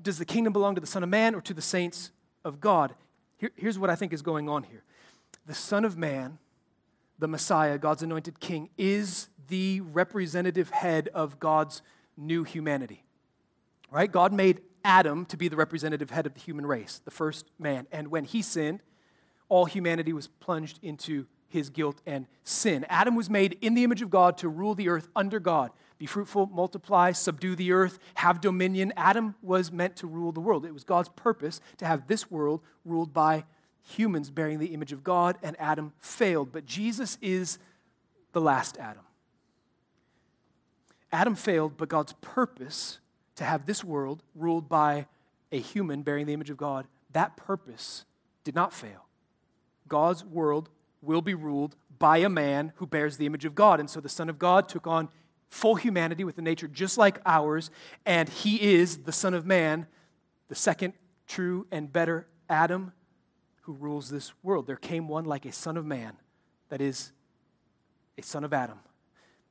does 0.00 0.18
the 0.18 0.24
kingdom 0.24 0.52
belong 0.52 0.74
to 0.74 0.80
the 0.80 0.86
Son 0.86 1.02
of 1.02 1.08
Man 1.08 1.34
or 1.34 1.40
to 1.42 1.54
the 1.54 1.62
saints 1.62 2.10
of 2.44 2.60
God? 2.60 2.94
Here, 3.38 3.50
here's 3.56 3.78
what 3.78 3.90
I 3.90 3.94
think 3.94 4.12
is 4.12 4.22
going 4.22 4.48
on 4.48 4.64
here 4.64 4.82
the 5.46 5.54
Son 5.54 5.84
of 5.84 5.96
Man, 5.96 6.38
the 7.18 7.28
Messiah, 7.28 7.78
God's 7.78 8.02
anointed 8.02 8.40
king, 8.40 8.70
is 8.76 9.28
the 9.48 9.80
representative 9.80 10.70
head 10.70 11.08
of 11.14 11.38
God's 11.38 11.82
new 12.16 12.44
humanity 12.44 13.06
right? 13.90 14.10
God 14.10 14.32
made 14.32 14.60
Adam 14.84 15.24
to 15.26 15.36
be 15.36 15.48
the 15.48 15.56
representative 15.56 16.10
head 16.10 16.26
of 16.26 16.34
the 16.34 16.40
human 16.40 16.66
race, 16.66 17.00
the 17.04 17.10
first 17.10 17.50
man. 17.58 17.86
And 17.90 18.08
when 18.08 18.24
he 18.24 18.42
sinned, 18.42 18.82
all 19.48 19.64
humanity 19.64 20.12
was 20.12 20.28
plunged 20.28 20.78
into 20.82 21.26
his 21.48 21.70
guilt 21.70 22.00
and 22.06 22.26
sin. 22.44 22.84
Adam 22.88 23.14
was 23.14 23.30
made 23.30 23.56
in 23.60 23.74
the 23.74 23.84
image 23.84 24.02
of 24.02 24.10
God 24.10 24.36
to 24.38 24.48
rule 24.48 24.74
the 24.74 24.88
earth 24.88 25.08
under 25.14 25.38
God. 25.40 25.70
Be 25.98 26.06
fruitful, 26.06 26.46
multiply, 26.46 27.12
subdue 27.12 27.56
the 27.56 27.72
earth, 27.72 27.98
have 28.16 28.40
dominion. 28.40 28.92
Adam 28.96 29.34
was 29.40 29.72
meant 29.72 29.96
to 29.96 30.06
rule 30.06 30.32
the 30.32 30.40
world. 30.40 30.66
It 30.66 30.74
was 30.74 30.84
God's 30.84 31.08
purpose 31.10 31.60
to 31.78 31.86
have 31.86 32.06
this 32.06 32.30
world 32.30 32.60
ruled 32.84 33.14
by 33.14 33.44
humans 33.86 34.30
bearing 34.30 34.58
the 34.58 34.74
image 34.74 34.92
of 34.92 35.04
God, 35.04 35.38
and 35.42 35.56
Adam 35.58 35.92
failed. 35.98 36.52
But 36.52 36.66
Jesus 36.66 37.18
is 37.22 37.58
the 38.32 38.40
last 38.40 38.76
Adam. 38.78 39.02
Adam 41.12 41.34
failed, 41.34 41.76
but 41.76 41.88
God's 41.88 42.12
purpose 42.14 42.98
to 43.36 43.44
have 43.44 43.66
this 43.66 43.84
world 43.84 44.22
ruled 44.34 44.68
by 44.68 45.06
a 45.52 45.60
human 45.60 46.02
bearing 46.02 46.26
the 46.26 46.32
image 46.32 46.50
of 46.50 46.56
God, 46.56 46.86
that 47.12 47.36
purpose 47.36 48.04
did 48.44 48.54
not 48.54 48.72
fail. 48.72 49.06
God's 49.88 50.24
world 50.24 50.68
will 51.00 51.22
be 51.22 51.34
ruled 51.34 51.76
by 51.98 52.18
a 52.18 52.28
man 52.28 52.72
who 52.76 52.86
bears 52.86 53.16
the 53.16 53.26
image 53.26 53.44
of 53.44 53.54
God. 53.54 53.78
And 53.78 53.88
so 53.88 54.00
the 54.00 54.08
Son 54.08 54.28
of 54.28 54.38
God 54.38 54.68
took 54.68 54.86
on 54.86 55.08
full 55.48 55.76
humanity 55.76 56.24
with 56.24 56.38
a 56.38 56.42
nature 56.42 56.66
just 56.66 56.98
like 56.98 57.20
ours, 57.24 57.70
and 58.04 58.28
he 58.28 58.60
is 58.60 58.98
the 58.98 59.12
Son 59.12 59.32
of 59.32 59.46
Man, 59.46 59.86
the 60.48 60.54
second 60.56 60.94
true 61.28 61.66
and 61.70 61.92
better 61.92 62.26
Adam 62.48 62.92
who 63.66 63.72
rules 63.72 64.08
this 64.08 64.32
world. 64.44 64.68
There 64.68 64.76
came 64.76 65.08
one 65.08 65.24
like 65.24 65.44
a 65.44 65.50
Son 65.50 65.76
of 65.76 65.84
Man, 65.84 66.12
that 66.68 66.80
is, 66.80 67.10
a 68.16 68.22
son 68.22 68.44
of 68.44 68.52
Adam, 68.52 68.78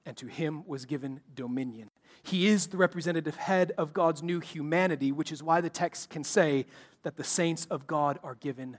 and 0.06 0.16
to 0.16 0.28
him 0.28 0.66
was 0.66 0.86
given 0.86 1.20
dominion. 1.36 1.90
He 2.24 2.48
is 2.48 2.68
the 2.68 2.78
representative 2.78 3.36
head 3.36 3.74
of 3.78 3.94
God's 3.94 4.24
new 4.24 4.40
humanity, 4.40 5.12
which 5.12 5.34
is 5.34 5.44
why 5.44 5.60
the 5.60 5.70
text 5.70 6.10
can 6.10 6.24
say 6.24 6.66
that 7.04 7.18
the 7.18 7.26
saints 7.26 7.68
of 7.70 7.88
God 7.88 8.18
are 8.24 8.36
given 8.36 8.78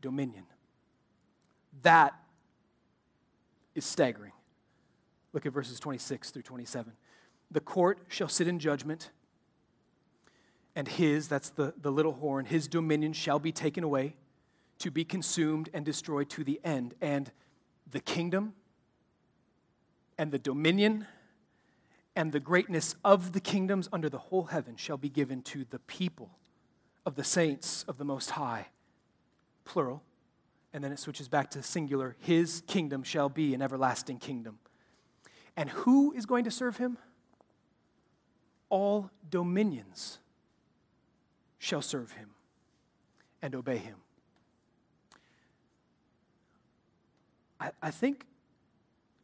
dominion. 0.00 0.44
That 1.82 2.14
is 3.74 3.84
staggering. 3.84 4.32
Look 5.32 5.44
at 5.44 5.52
verses 5.52 5.80
26 5.80 6.30
through 6.30 6.42
27. 6.42 6.92
The 7.50 7.60
court 7.60 7.98
shall 8.06 8.28
sit 8.28 8.46
in 8.46 8.60
judgment, 8.60 9.10
and 10.76 10.86
his, 10.86 11.26
that's 11.26 11.50
the, 11.50 11.74
the 11.82 11.90
little 11.90 12.12
horn, 12.12 12.44
his 12.44 12.68
dominion 12.68 13.12
shall 13.12 13.40
be 13.40 13.50
taken 13.50 13.82
away, 13.82 14.14
to 14.78 14.90
be 14.90 15.04
consumed 15.04 15.68
and 15.74 15.84
destroyed 15.84 16.30
to 16.30 16.44
the 16.44 16.60
end. 16.64 16.94
And 17.00 17.30
the 17.90 18.00
kingdom 18.00 18.54
and 20.16 20.30
the 20.30 20.38
dominion 20.38 21.06
and 22.16 22.32
the 22.32 22.40
greatness 22.40 22.96
of 23.04 23.32
the 23.32 23.40
kingdoms 23.40 23.88
under 23.92 24.08
the 24.08 24.18
whole 24.18 24.44
heaven 24.44 24.76
shall 24.76 24.96
be 24.96 25.08
given 25.08 25.42
to 25.42 25.64
the 25.70 25.78
people 25.78 26.30
of 27.06 27.14
the 27.14 27.24
saints 27.24 27.84
of 27.86 27.96
the 27.96 28.04
Most 28.04 28.30
High. 28.30 28.68
Plural. 29.64 30.02
And 30.72 30.82
then 30.82 30.92
it 30.92 30.98
switches 30.98 31.28
back 31.28 31.50
to 31.52 31.62
singular. 31.62 32.16
His 32.20 32.62
kingdom 32.66 33.02
shall 33.02 33.28
be 33.28 33.54
an 33.54 33.62
everlasting 33.62 34.18
kingdom. 34.18 34.58
And 35.56 35.70
who 35.70 36.12
is 36.12 36.26
going 36.26 36.44
to 36.44 36.50
serve 36.50 36.76
him? 36.76 36.98
All 38.68 39.10
dominions 39.30 40.18
shall 41.58 41.82
serve 41.82 42.12
him 42.12 42.30
and 43.40 43.54
obey 43.54 43.78
him. 43.78 43.96
I, 47.60 47.70
I 47.82 47.90
think 47.90 48.26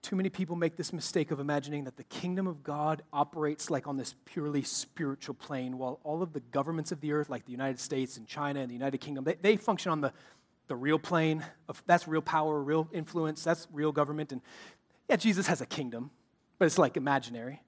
too 0.04 0.16
many 0.16 0.28
people 0.28 0.54
make 0.54 0.76
this 0.76 0.92
mistake 0.92 1.30
of 1.30 1.40
imagining 1.40 1.84
that 1.84 1.96
the 1.96 2.04
kingdom 2.04 2.46
of 2.46 2.62
God 2.62 3.02
operates 3.10 3.70
like 3.70 3.86
on 3.86 3.96
this 3.96 4.14
purely 4.26 4.62
spiritual 4.62 5.34
plane, 5.34 5.78
while 5.78 5.98
all 6.04 6.22
of 6.22 6.34
the 6.34 6.40
governments 6.40 6.92
of 6.92 7.00
the 7.00 7.12
earth, 7.12 7.30
like 7.30 7.46
the 7.46 7.52
United 7.52 7.80
States 7.80 8.18
and 8.18 8.26
China 8.26 8.60
and 8.60 8.68
the 8.68 8.74
United 8.74 8.98
Kingdom, 8.98 9.24
they, 9.24 9.36
they 9.40 9.56
function 9.56 9.90
on 9.90 10.02
the, 10.02 10.12
the 10.68 10.76
real 10.76 10.98
plane 10.98 11.42
of 11.70 11.82
that's 11.86 12.06
real 12.06 12.20
power, 12.20 12.62
real 12.62 12.86
influence, 12.92 13.42
that's 13.42 13.66
real 13.72 13.92
government. 13.92 14.30
And 14.30 14.42
yeah, 15.08 15.16
Jesus 15.16 15.46
has 15.46 15.62
a 15.62 15.66
kingdom, 15.66 16.10
but 16.58 16.66
it's 16.66 16.78
like 16.78 16.98
imaginary. 16.98 17.62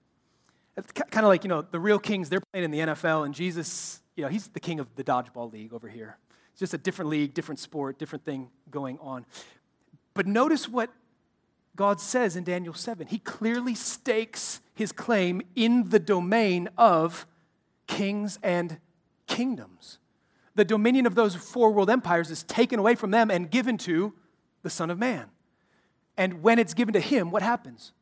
It's 0.76 0.92
kind 0.92 1.24
of 1.24 1.28
like, 1.28 1.42
you 1.42 1.48
know, 1.48 1.62
the 1.62 1.80
real 1.80 1.98
kings, 1.98 2.28
they're 2.28 2.42
playing 2.52 2.64
in 2.64 2.70
the 2.70 2.80
NFL, 2.80 3.24
and 3.24 3.34
Jesus, 3.34 4.02
you 4.14 4.22
know, 4.22 4.28
he's 4.28 4.48
the 4.48 4.60
king 4.60 4.78
of 4.78 4.94
the 4.94 5.04
dodgeball 5.04 5.50
league 5.50 5.72
over 5.72 5.88
here. 5.88 6.18
It's 6.50 6.60
just 6.60 6.74
a 6.74 6.78
different 6.78 7.10
league, 7.10 7.32
different 7.32 7.58
sport, 7.60 7.98
different 7.98 8.26
thing 8.26 8.50
going 8.70 8.98
on. 9.00 9.24
But 10.16 10.26
notice 10.26 10.66
what 10.66 10.90
God 11.76 12.00
says 12.00 12.36
in 12.36 12.42
Daniel 12.42 12.72
7. 12.72 13.06
He 13.06 13.18
clearly 13.18 13.74
stakes 13.74 14.60
his 14.74 14.90
claim 14.90 15.42
in 15.54 15.90
the 15.90 15.98
domain 15.98 16.70
of 16.78 17.26
kings 17.86 18.38
and 18.42 18.80
kingdoms. 19.26 19.98
The 20.54 20.64
dominion 20.64 21.04
of 21.04 21.14
those 21.14 21.34
four 21.34 21.70
world 21.70 21.90
empires 21.90 22.30
is 22.30 22.42
taken 22.44 22.78
away 22.78 22.94
from 22.94 23.10
them 23.10 23.30
and 23.30 23.50
given 23.50 23.76
to 23.78 24.14
the 24.62 24.70
Son 24.70 24.90
of 24.90 24.98
Man. 24.98 25.26
And 26.16 26.42
when 26.42 26.58
it's 26.58 26.72
given 26.72 26.94
to 26.94 27.00
him, 27.00 27.30
what 27.30 27.42
happens? 27.42 27.92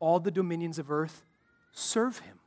All 0.00 0.18
the 0.18 0.32
dominions 0.32 0.80
of 0.80 0.90
earth 0.90 1.22
serve 1.70 2.18
him. 2.18 2.40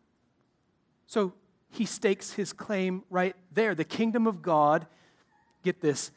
So 1.07 1.33
he 1.69 1.85
stakes 1.85 2.33
his 2.33 2.51
claim 2.51 3.03
right 3.09 3.35
there. 3.53 3.73
The 3.75 3.85
kingdom 3.85 4.27
of 4.27 4.41
God, 4.41 4.87
get 5.63 5.79
this, 5.79 6.11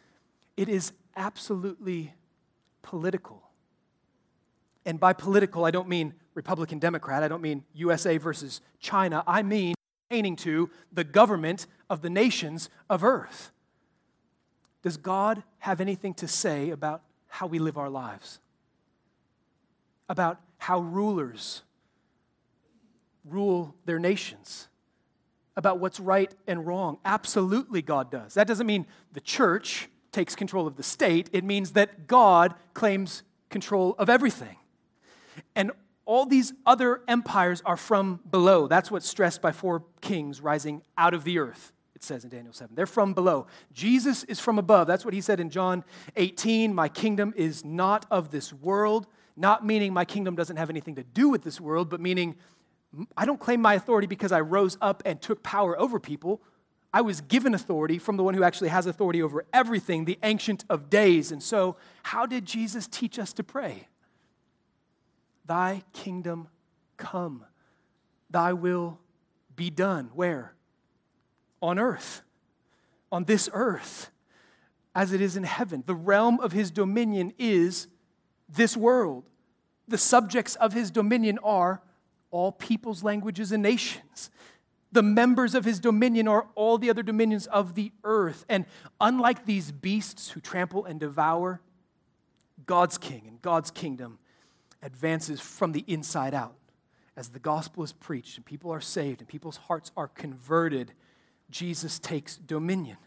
it 0.57 0.68
is 0.68 0.92
absolutely 1.16 2.14
political. 2.83 3.43
And 4.85 4.99
by 4.99 5.12
political, 5.12 5.64
I 5.64 5.70
don't 5.70 5.89
mean 5.89 6.14
Republican 6.35 6.78
Democrat, 6.78 7.22
I 7.22 7.28
don't 7.28 7.43
mean 7.43 7.64
USA 7.74 8.16
versus 8.16 8.61
China, 8.80 9.22
I 9.26 9.43
mean 9.43 9.74
pertaining 10.09 10.37
to 10.37 10.70
the 10.93 11.05
government 11.05 11.66
of 11.89 12.03
the 12.03 12.11
nations 12.11 12.68
of 12.91 13.05
earth. 13.05 13.53
Does 14.83 14.97
God 14.97 15.43
have 15.59 15.80
anything 15.80 16.14
to 16.14 16.28
say 16.28 16.70
about 16.70 17.03
how 17.28 17.47
we 17.47 17.59
live 17.59 17.78
our 17.78 17.89
lives? 17.89 18.41
About 20.09 20.41
how 20.59 20.80
rulers 20.80 21.62
rule 23.24 23.74
their 23.85 23.99
nations? 23.99 24.68
About 25.57 25.78
what's 25.78 26.01
right 26.01 26.35
and 26.47 26.66
wrong? 26.66 26.99
Absolutely, 27.05 27.83
God 27.83 28.11
does. 28.11 28.35
That 28.35 28.47
doesn't 28.47 28.66
mean 28.66 28.87
the 29.12 29.20
church 29.20 29.89
takes 30.12 30.34
control 30.34 30.66
of 30.66 30.76
the 30.76 30.82
state, 30.82 31.28
it 31.32 31.44
means 31.44 31.72
that 31.72 32.06
God 32.06 32.54
claims 32.74 33.22
control 33.50 33.94
of 33.98 34.08
everything. 34.08 34.56
And 35.56 35.72
all 36.04 36.26
these 36.26 36.52
other 36.66 37.00
empires 37.08 37.62
are 37.64 37.76
from 37.76 38.20
below. 38.30 38.66
That's 38.66 38.90
what's 38.90 39.08
stressed 39.08 39.40
by 39.40 39.52
four 39.52 39.84
kings 40.00 40.40
rising 40.40 40.82
out 40.96 41.14
of 41.14 41.24
the 41.24 41.38
earth 41.38 41.72
it 42.02 42.06
says 42.06 42.24
in 42.24 42.30
Daniel 42.30 42.52
7. 42.52 42.74
They're 42.74 42.84
from 42.84 43.14
below. 43.14 43.46
Jesus 43.72 44.24
is 44.24 44.40
from 44.40 44.58
above. 44.58 44.88
That's 44.88 45.04
what 45.04 45.14
he 45.14 45.20
said 45.20 45.38
in 45.38 45.50
John 45.50 45.84
18. 46.16 46.74
My 46.74 46.88
kingdom 46.88 47.32
is 47.36 47.64
not 47.64 48.06
of 48.10 48.32
this 48.32 48.52
world, 48.52 49.06
not 49.36 49.64
meaning 49.64 49.92
my 49.92 50.04
kingdom 50.04 50.34
doesn't 50.34 50.56
have 50.56 50.68
anything 50.68 50.96
to 50.96 51.04
do 51.04 51.28
with 51.28 51.42
this 51.44 51.60
world, 51.60 51.88
but 51.88 52.00
meaning 52.00 52.34
I 53.16 53.24
don't 53.24 53.38
claim 53.38 53.62
my 53.62 53.74
authority 53.74 54.08
because 54.08 54.32
I 54.32 54.40
rose 54.40 54.76
up 54.80 55.04
and 55.06 55.22
took 55.22 55.44
power 55.44 55.78
over 55.78 56.00
people. 56.00 56.42
I 56.93 57.01
was 57.01 57.20
given 57.22 57.55
authority 57.55 57.99
from 57.99 58.16
the 58.16 58.22
one 58.22 58.34
who 58.34 58.43
actually 58.43 58.68
has 58.68 58.86
authority 58.86 59.22
over 59.22 59.45
everything, 59.53 60.05
the 60.05 60.18
Ancient 60.22 60.64
of 60.68 60.90
Days. 60.90 61.32
And 61.32 61.43
so, 61.43 61.76
how 62.03 62.26
did 62.26 62.45
Jesus 62.45 62.86
teach 62.86 63.18
us 63.18 63.32
to 63.34 63.43
pray? 63.43 63.88
Thy 65.47 65.82
kingdom 65.93 66.49
come, 66.97 67.45
thy 68.30 68.53
will 68.53 68.99
be 69.57 69.70
done. 69.70 70.11
Where? 70.14 70.55
on 71.62 71.78
earth, 71.78 72.22
on 73.11 73.24
this 73.24 73.49
earth, 73.53 74.11
as 74.95 75.12
it 75.12 75.20
is 75.20 75.36
in 75.36 75.45
heaven. 75.45 75.84
The 75.86 75.95
realm 75.95 76.40
of 76.40 76.53
his 76.53 76.70
dominion 76.70 77.32
is 77.38 77.86
this 78.49 78.76
world. 78.76 79.24
The 79.88 79.97
subjects 79.97 80.57
of 80.57 80.74
his 80.74 80.90
dominion 80.90 81.38
are 81.43 81.80
all 82.30 82.53
peoples, 82.53 83.03
languages, 83.03 83.53
and 83.53 83.62
nations. 83.62 84.30
The 84.93 85.03
members 85.03 85.55
of 85.55 85.64
his 85.64 85.80
dominion 85.80 86.28
are 86.28 86.47
all 86.55 86.76
the 86.76 86.90
other 86.90 87.03
dominions 87.03 87.47
of 87.47 87.74
the 87.74 87.93
earth. 88.05 88.45
And 88.49 88.66
unlike 89.01 89.47
these 89.47 89.72
beasts 89.72 90.30
who 90.30 90.40
trample 90.40 90.84
and 90.84 91.01
devour, 91.01 91.62
God's 92.66 92.99
king 92.99 93.24
and 93.26 93.40
God's 93.40 93.70
kingdom 93.70 94.18
advances 94.82 95.40
from 95.40 95.72
the 95.72 95.84
inside 95.86 96.34
out. 96.34 96.57
As 97.16 97.30
the 97.30 97.38
gospel 97.38 97.82
is 97.82 97.93
preached 97.93 98.36
and 98.36 98.45
people 98.45 98.70
are 98.70 98.80
saved 98.80 99.20
and 99.20 99.28
people's 99.28 99.57
hearts 99.57 99.90
are 99.97 100.09
converted, 100.09 100.93
Jesus 101.51 101.99
takes 101.99 102.36
dominion. 102.36 102.99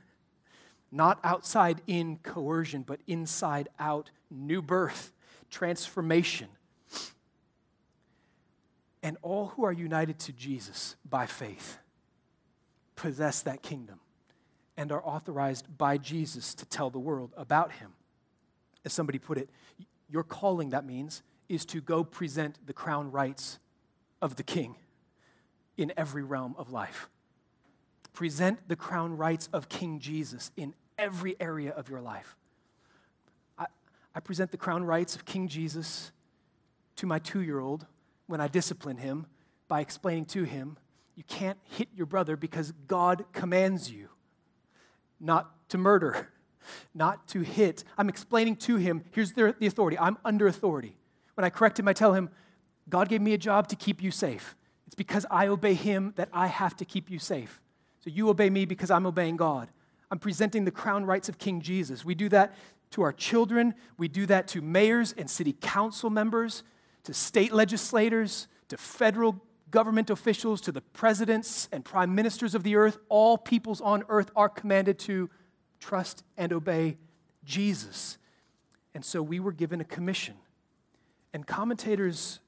Not 0.91 1.19
outside 1.23 1.81
in 1.87 2.17
coercion, 2.17 2.83
but 2.83 3.01
inside 3.07 3.69
out 3.79 4.11
new 4.29 4.61
birth, 4.61 5.11
transformation. 5.49 6.47
And 9.05 9.17
all 9.21 9.49
who 9.49 9.63
are 9.63 9.71
united 9.71 10.17
to 10.21 10.33
Jesus 10.33 10.95
by 11.07 11.27
faith 11.27 11.77
possess 12.95 13.43
that 13.43 13.61
kingdom 13.61 13.99
and 14.75 14.91
are 14.91 15.05
authorized 15.05 15.77
by 15.77 15.97
Jesus 15.97 16.55
to 16.55 16.65
tell 16.65 16.89
the 16.89 16.97
world 16.97 17.31
about 17.37 17.73
him. 17.73 17.91
As 18.83 18.93
somebody 18.93 19.19
put 19.19 19.37
it, 19.37 19.49
your 20.09 20.23
calling, 20.23 20.71
that 20.71 20.85
means, 20.85 21.21
is 21.47 21.65
to 21.67 21.81
go 21.81 22.03
present 22.03 22.57
the 22.65 22.73
crown 22.73 23.11
rights 23.11 23.59
of 24.23 24.37
the 24.37 24.43
king 24.43 24.75
in 25.77 25.93
every 25.95 26.23
realm 26.23 26.55
of 26.57 26.71
life 26.71 27.09
present 28.15 28.67
the 28.67 28.75
crown 28.75 29.15
rights 29.15 29.49
of 29.53 29.69
King 29.69 29.99
Jesus 29.99 30.49
in 30.57 30.73
every 30.97 31.35
area 31.39 31.71
of 31.71 31.89
your 31.89 32.01
life. 32.01 32.35
I, 33.59 33.65
I 34.15 34.21
present 34.21 34.51
the 34.51 34.57
crown 34.57 34.83
rights 34.83 35.15
of 35.15 35.25
King 35.25 35.47
Jesus 35.47 36.11
to 36.95 37.05
my 37.05 37.19
two 37.19 37.41
year 37.41 37.59
old 37.59 37.85
when 38.27 38.41
I 38.41 38.47
discipline 38.47 38.97
him 38.97 39.25
by 39.67 39.81
explaining 39.81 40.25
to 40.27 40.43
him, 40.43 40.77
you 41.15 41.23
can't 41.23 41.57
hit 41.63 41.87
your 41.95 42.05
brother 42.05 42.35
because 42.35 42.73
God 42.87 43.25
commands 43.33 43.89
you 43.89 44.09
not 45.19 45.69
to 45.69 45.77
murder, 45.77 46.29
not 46.93 47.27
to 47.29 47.41
hit. 47.41 47.83
I'm 47.97 48.09
explaining 48.09 48.57
to 48.57 48.75
him, 48.77 49.03
here's 49.11 49.31
the, 49.33 49.55
the 49.57 49.67
authority. 49.67 49.97
I'm 49.97 50.17
under 50.25 50.47
authority. 50.47 50.97
When 51.35 51.45
I 51.45 51.49
correct 51.49 51.79
him, 51.79 51.87
I 51.87 51.93
tell 51.93 52.13
him, 52.13 52.29
God 52.89 53.09
gave 53.09 53.21
me 53.21 53.33
a 53.33 53.37
job 53.37 53.67
to 53.69 53.75
keep 53.75 54.01
you 54.01 54.11
safe. 54.11 54.55
It's 54.85 54.95
because 54.95 55.25
I 55.31 55.47
obey 55.47 55.73
him 55.73 56.13
that 56.15 56.29
I 56.31 56.47
have 56.47 56.75
to 56.77 56.85
keep 56.85 57.09
you 57.09 57.19
safe. 57.19 57.61
So 58.03 58.09
you 58.09 58.29
obey 58.29 58.49
me 58.49 58.65
because 58.65 58.91
I'm 58.91 59.05
obeying 59.05 59.35
God. 59.35 59.69
I'm 60.11 60.19
presenting 60.19 60.65
the 60.65 60.71
crown 60.71 61.05
rights 61.05 61.27
of 61.27 61.39
King 61.39 61.61
Jesus. 61.61 62.05
We 62.05 62.13
do 62.13 62.29
that 62.29 62.55
to 62.91 63.01
our 63.01 63.11
children, 63.11 63.73
we 63.97 64.07
do 64.07 64.25
that 64.27 64.47
to 64.49 64.61
mayors 64.61 65.11
and 65.17 65.29
city 65.29 65.53
council 65.59 66.09
members, 66.09 66.63
to 67.05 67.13
state 67.13 67.53
legislators, 67.53 68.47
to 68.67 68.77
federal 68.77 69.41
government 69.71 70.09
officials, 70.09 70.61
to 70.61 70.71
the 70.71 70.81
presidents 70.81 71.69
and 71.71 71.83
prime 71.83 72.13
ministers 72.13 72.55
of 72.55 72.63
the 72.63 72.75
earth. 72.75 72.97
All 73.09 73.37
peoples 73.37 73.81
on 73.81 74.03
earth 74.09 74.31
are 74.35 74.49
commanded 74.49 74.99
to 74.99 75.29
trust 75.79 76.23
and 76.37 76.51
obey 76.53 76.97
Jesus. 77.43 78.17
And 78.93 79.03
so 79.03 79.21
we 79.21 79.39
were 79.39 79.51
given 79.51 79.81
a 79.81 79.83
commission. 79.83 80.35
And 81.33 81.45
commentators, 81.45 82.39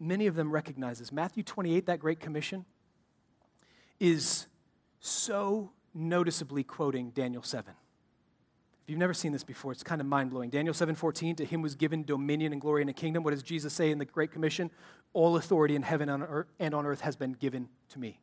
many 0.00 0.26
of 0.26 0.34
them 0.34 0.50
recognize 0.50 0.98
this. 0.98 1.12
Matthew 1.12 1.42
28, 1.42 1.86
that 1.86 2.00
great 2.00 2.20
commission, 2.20 2.64
is 4.00 4.46
so 5.00 5.70
noticeably 5.94 6.64
quoting 6.64 7.10
Daniel 7.10 7.42
7. 7.42 7.72
If 8.86 8.90
you've 8.90 9.00
never 9.00 9.14
seen 9.14 9.32
this 9.32 9.42
before, 9.42 9.72
it's 9.72 9.82
kind 9.82 10.00
of 10.00 10.06
mind 10.06 10.30
blowing. 10.30 10.48
Daniel 10.48 10.72
7:14, 10.72 11.34
to 11.38 11.44
him 11.44 11.60
was 11.60 11.74
given 11.74 12.04
dominion 12.04 12.52
and 12.52 12.60
glory 12.60 12.82
in 12.82 12.88
a 12.88 12.92
kingdom. 12.92 13.24
What 13.24 13.32
does 13.32 13.42
Jesus 13.42 13.74
say 13.74 13.90
in 13.90 13.98
the 13.98 14.04
Great 14.04 14.30
Commission? 14.30 14.70
All 15.12 15.36
authority 15.36 15.74
in 15.74 15.82
heaven 15.82 16.08
and 16.08 16.72
on 16.72 16.86
earth 16.86 17.00
has 17.00 17.16
been 17.16 17.32
given 17.32 17.68
to 17.88 17.98
me. 17.98 18.20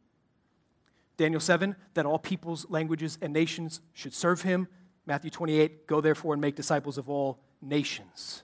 Daniel 1.17 1.41
7, 1.41 1.75
that 1.95 2.05
all 2.05 2.17
peoples, 2.17 2.65
languages, 2.69 3.17
and 3.21 3.33
nations 3.33 3.81
should 3.91 4.13
serve 4.13 4.43
him. 4.43 4.69
Matthew 5.05 5.29
28, 5.29 5.85
go 5.85 5.99
therefore 5.99 6.33
and 6.33 6.41
make 6.41 6.55
disciples 6.55 6.97
of 6.97 7.09
all 7.09 7.39
nations, 7.61 8.43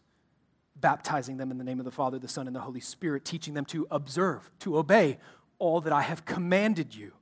baptizing 0.75 1.37
them 1.37 1.51
in 1.51 1.57
the 1.57 1.63
name 1.63 1.79
of 1.79 1.85
the 1.85 1.91
Father, 1.91 2.19
the 2.19 2.27
Son, 2.27 2.47
and 2.47 2.55
the 2.55 2.59
Holy 2.59 2.81
Spirit, 2.81 3.23
teaching 3.23 3.53
them 3.53 3.63
to 3.63 3.87
observe, 3.89 4.51
to 4.59 4.77
obey 4.77 5.19
all 5.57 5.79
that 5.79 5.93
I 5.93 6.01
have 6.01 6.25
commanded 6.25 6.93
you. 6.93 7.13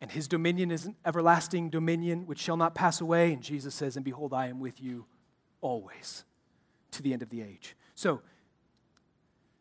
And 0.00 0.10
his 0.12 0.28
dominion 0.28 0.70
is 0.70 0.86
an 0.86 0.96
everlasting 1.04 1.70
dominion 1.70 2.26
which 2.26 2.38
shall 2.38 2.56
not 2.56 2.74
pass 2.74 3.00
away. 3.00 3.32
And 3.32 3.42
Jesus 3.42 3.74
says, 3.74 3.96
And 3.96 4.04
behold, 4.04 4.32
I 4.32 4.46
am 4.46 4.60
with 4.60 4.80
you 4.80 5.06
always 5.60 6.24
to 6.92 7.02
the 7.02 7.12
end 7.12 7.22
of 7.22 7.30
the 7.30 7.42
age. 7.42 7.76
So, 7.94 8.20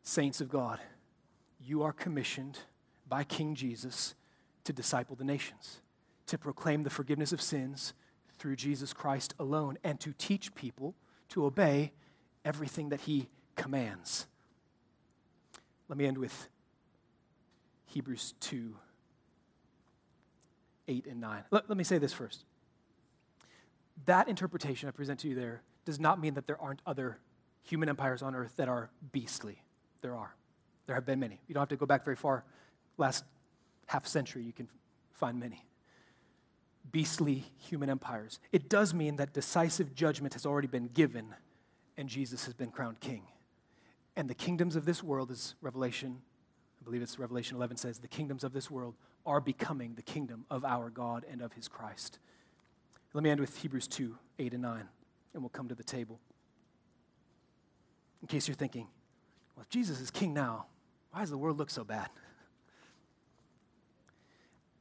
saints 0.04 0.40
of 0.40 0.50
God, 0.50 0.80
you 1.60 1.82
are 1.82 1.92
commissioned 1.92 2.60
by 3.10 3.24
King 3.24 3.56
Jesus 3.56 4.14
to 4.64 4.74
disciple 4.74 5.16
the 5.16 5.24
nations, 5.24 5.82
to 6.28 6.38
proclaim 6.38 6.84
the 6.84 6.90
forgiveness 6.90 7.32
of 7.32 7.42
sins 7.42 7.94
through 8.38 8.56
Jesus 8.56 8.94
Christ 8.94 9.34
alone, 9.40 9.78
and 9.84 10.00
to 10.00 10.14
teach 10.18 10.54
people 10.54 10.94
to 11.30 11.46
obey 11.46 11.94
everything 12.46 12.90
that 12.90 13.02
he 13.02 13.28
commands. 13.56 14.28
Let 15.90 15.98
me 15.98 16.06
end 16.06 16.18
with 16.18 16.48
Hebrews 17.88 18.36
2 18.40 18.76
8 20.88 21.06
and 21.08 21.22
9. 21.22 21.44
Let, 21.52 21.70
let 21.70 21.78
me 21.78 21.84
say 21.84 21.98
this 21.98 22.14
first. 22.14 22.46
That 24.06 24.28
interpretation 24.28 24.88
I 24.88 24.92
present 24.92 25.20
to 25.22 25.28
you 25.28 25.36
there 25.36 25.62
does 25.86 26.00
not 26.00 26.20
mean 26.20 26.36
that 26.36 26.48
there 26.48 26.62
aren't 26.62 26.82
other 26.86 27.18
human 27.64 27.90
empires 27.90 28.22
on 28.22 28.36
earth 28.36 28.54
that 28.58 28.70
are 28.70 28.90
beastly. 29.12 29.62
There 30.02 30.16
are. 30.16 30.36
There 30.86 30.96
have 30.96 31.06
been 31.06 31.20
many. 31.20 31.40
You 31.48 31.54
don't 31.54 31.62
have 31.62 31.70
to 31.70 31.76
go 31.76 31.86
back 31.86 32.04
very 32.04 32.16
far. 32.16 32.44
Last 32.98 33.26
half 33.88 34.08
century, 34.08 34.44
you 34.44 34.54
can 34.54 34.68
find 35.14 35.40
many. 35.40 35.66
Beastly 36.92 37.46
human 37.58 37.90
empires. 37.90 38.40
It 38.52 38.70
does 38.70 38.94
mean 38.94 39.18
that 39.18 39.34
decisive 39.34 39.94
judgment 39.94 40.34
has 40.34 40.46
already 40.46 40.68
been 40.68 40.88
given 40.88 41.34
and 41.98 42.08
Jesus 42.08 42.46
has 42.46 42.54
been 42.54 42.70
crowned 42.70 43.00
king. 43.00 43.24
And 44.16 44.30
the 44.30 44.36
kingdoms 44.36 44.76
of 44.76 44.86
this 44.86 45.04
world, 45.04 45.32
as 45.32 45.56
Revelation, 45.62 46.22
I 46.82 46.86
believe 46.86 47.02
it's 47.02 47.20
Revelation 47.20 47.58
11 47.58 47.78
says, 47.78 48.00
the 48.00 48.08
kingdoms 48.08 48.44
of 48.44 48.54
this 48.54 48.72
world 48.72 48.96
are 49.28 49.42
becoming 49.42 49.94
the 49.94 50.02
kingdom 50.02 50.46
of 50.50 50.66
our 50.66 50.90
God 50.90 51.26
and 51.30 51.42
of 51.42 51.54
his 51.54 51.68
Christ. 51.68 52.18
Let 53.14 53.24
me 53.24 53.30
end 53.30 53.40
with 53.40 53.56
Hebrews 53.58 53.88
2 53.88 54.16
8 54.40 54.54
and 54.54 54.62
9, 54.62 54.88
and 55.34 55.44
we'll 55.44 55.50
come 55.50 55.68
to 55.68 55.76
the 55.76 55.84
table. 55.84 56.20
In 58.22 58.28
case 58.28 58.48
you're 58.48 58.56
thinking, 58.56 58.88
well, 59.56 59.64
if 59.64 59.70
Jesus 59.70 60.00
is 60.00 60.10
king 60.10 60.34
now, 60.34 60.66
why 61.12 61.22
does 61.22 61.30
the 61.30 61.38
world 61.38 61.58
look 61.58 61.70
so 61.70 61.84
bad? 61.84 62.10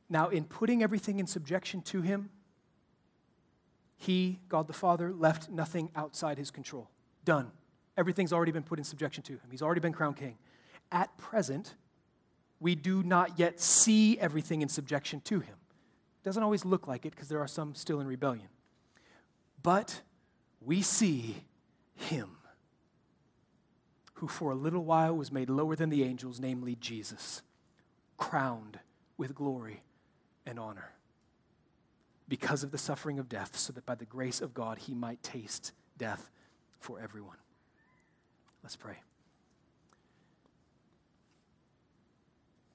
Now, 0.08 0.28
in 0.28 0.44
putting 0.44 0.84
everything 0.84 1.18
in 1.18 1.26
subjection 1.26 1.82
to 1.82 2.00
him, 2.00 2.30
he, 3.96 4.38
God 4.48 4.68
the 4.68 4.72
Father, 4.72 5.12
left 5.12 5.50
nothing 5.50 5.90
outside 5.96 6.38
his 6.38 6.52
control. 6.52 6.88
Done. 7.24 7.50
Everything's 7.96 8.32
already 8.32 8.52
been 8.52 8.62
put 8.62 8.78
in 8.78 8.84
subjection 8.84 9.24
to 9.24 9.32
him. 9.32 9.48
He's 9.50 9.62
already 9.62 9.80
been 9.80 9.92
crowned 9.92 10.16
king. 10.16 10.36
At 10.92 11.16
present, 11.18 11.74
we 12.60 12.74
do 12.74 13.02
not 13.02 13.38
yet 13.38 13.60
see 13.60 14.18
everything 14.18 14.62
in 14.62 14.68
subjection 14.68 15.20
to 15.22 15.40
him. 15.40 15.54
It 16.22 16.24
doesn't 16.24 16.42
always 16.42 16.64
look 16.64 16.86
like 16.86 17.04
it 17.04 17.10
because 17.10 17.28
there 17.28 17.40
are 17.40 17.48
some 17.48 17.74
still 17.74 18.00
in 18.00 18.06
rebellion. 18.06 18.48
But 19.62 20.00
we 20.60 20.82
see 20.82 21.44
him 21.94 22.36
who 24.14 24.28
for 24.28 24.50
a 24.50 24.54
little 24.54 24.84
while 24.84 25.14
was 25.14 25.30
made 25.30 25.50
lower 25.50 25.76
than 25.76 25.90
the 25.90 26.02
angels, 26.02 26.40
namely 26.40 26.76
Jesus, 26.80 27.42
crowned 28.16 28.78
with 29.18 29.34
glory 29.34 29.82
and 30.46 30.58
honor 30.58 30.92
because 32.28 32.62
of 32.62 32.72
the 32.72 32.78
suffering 32.78 33.18
of 33.18 33.28
death, 33.28 33.56
so 33.56 33.72
that 33.72 33.86
by 33.86 33.94
the 33.94 34.04
grace 34.04 34.40
of 34.40 34.54
God 34.54 34.78
he 34.78 34.94
might 34.94 35.22
taste 35.22 35.72
death 35.96 36.30
for 36.78 36.98
everyone. 37.00 37.36
Let's 38.62 38.76
pray. 38.76 38.96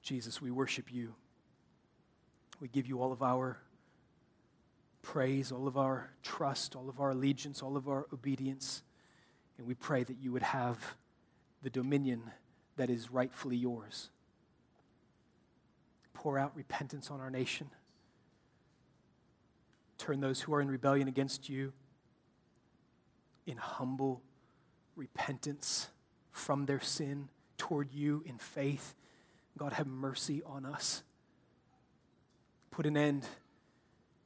Jesus, 0.02 0.42
we 0.42 0.50
worship 0.50 0.92
you. 0.92 1.14
We 2.60 2.68
give 2.68 2.86
you 2.86 3.00
all 3.00 3.12
of 3.12 3.22
our 3.22 3.58
praise, 5.02 5.50
all 5.50 5.66
of 5.66 5.76
our 5.76 6.10
trust, 6.22 6.76
all 6.76 6.88
of 6.88 7.00
our 7.00 7.10
allegiance, 7.10 7.62
all 7.62 7.76
of 7.76 7.88
our 7.88 8.06
obedience. 8.12 8.82
And 9.58 9.66
we 9.66 9.74
pray 9.74 10.04
that 10.04 10.18
you 10.20 10.32
would 10.32 10.42
have 10.42 10.96
the 11.62 11.70
dominion 11.70 12.30
that 12.76 12.90
is 12.90 13.10
rightfully 13.10 13.56
yours. 13.56 14.10
Pour 16.14 16.38
out 16.38 16.52
repentance 16.54 17.10
on 17.10 17.20
our 17.20 17.30
nation. 17.30 17.70
Turn 19.98 20.20
those 20.20 20.40
who 20.40 20.54
are 20.54 20.60
in 20.60 20.68
rebellion 20.68 21.08
against 21.08 21.48
you 21.48 21.72
in 23.46 23.56
humble 23.56 24.22
repentance 24.96 25.88
from 26.30 26.66
their 26.66 26.80
sin 26.80 27.28
toward 27.56 27.92
you 27.92 28.22
in 28.26 28.38
faith. 28.38 28.94
God, 29.58 29.72
have 29.74 29.86
mercy 29.86 30.42
on 30.44 30.64
us. 30.64 31.02
Put 32.70 32.86
an 32.86 32.96
end 32.96 33.24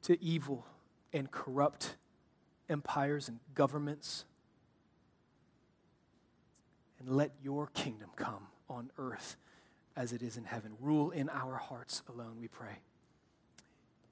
to 0.03 0.21
evil 0.23 0.65
and 1.13 1.29
corrupt 1.29 1.95
empires 2.69 3.27
and 3.27 3.39
governments. 3.53 4.25
And 6.99 7.09
let 7.09 7.31
your 7.41 7.67
kingdom 7.67 8.09
come 8.15 8.47
on 8.69 8.89
earth 8.97 9.37
as 9.95 10.13
it 10.13 10.21
is 10.21 10.37
in 10.37 10.45
heaven. 10.45 10.73
Rule 10.79 11.11
in 11.11 11.29
our 11.29 11.55
hearts 11.55 12.03
alone, 12.07 12.37
we 12.39 12.47
pray. 12.47 12.79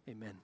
Amen. 0.10 0.36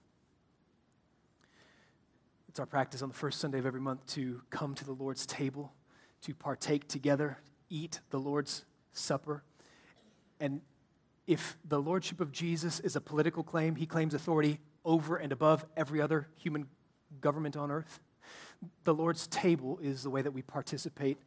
It's 2.48 2.60
our 2.60 2.66
practice 2.66 3.02
on 3.02 3.08
the 3.08 3.14
first 3.14 3.40
Sunday 3.40 3.58
of 3.58 3.66
every 3.66 3.80
month 3.80 4.06
to 4.08 4.42
come 4.50 4.74
to 4.74 4.84
the 4.84 4.92
Lord's 4.92 5.24
table, 5.24 5.72
to 6.22 6.34
partake 6.34 6.86
together, 6.86 7.38
eat 7.70 8.00
the 8.10 8.18
Lord's 8.18 8.64
Supper. 8.92 9.42
And 10.42 10.60
if 11.28 11.56
the 11.64 11.80
Lordship 11.80 12.20
of 12.20 12.32
Jesus 12.32 12.80
is 12.80 12.96
a 12.96 13.00
political 13.00 13.44
claim, 13.44 13.76
he 13.76 13.86
claims 13.86 14.12
authority 14.12 14.58
over 14.84 15.16
and 15.16 15.30
above 15.30 15.64
every 15.76 16.00
other 16.00 16.26
human 16.34 16.66
government 17.20 17.56
on 17.56 17.70
earth. 17.70 18.00
The 18.82 18.92
Lord's 18.92 19.28
table 19.28 19.78
is 19.80 20.02
the 20.02 20.10
way 20.10 20.20
that 20.20 20.32
we 20.32 20.42
participate 20.42 21.18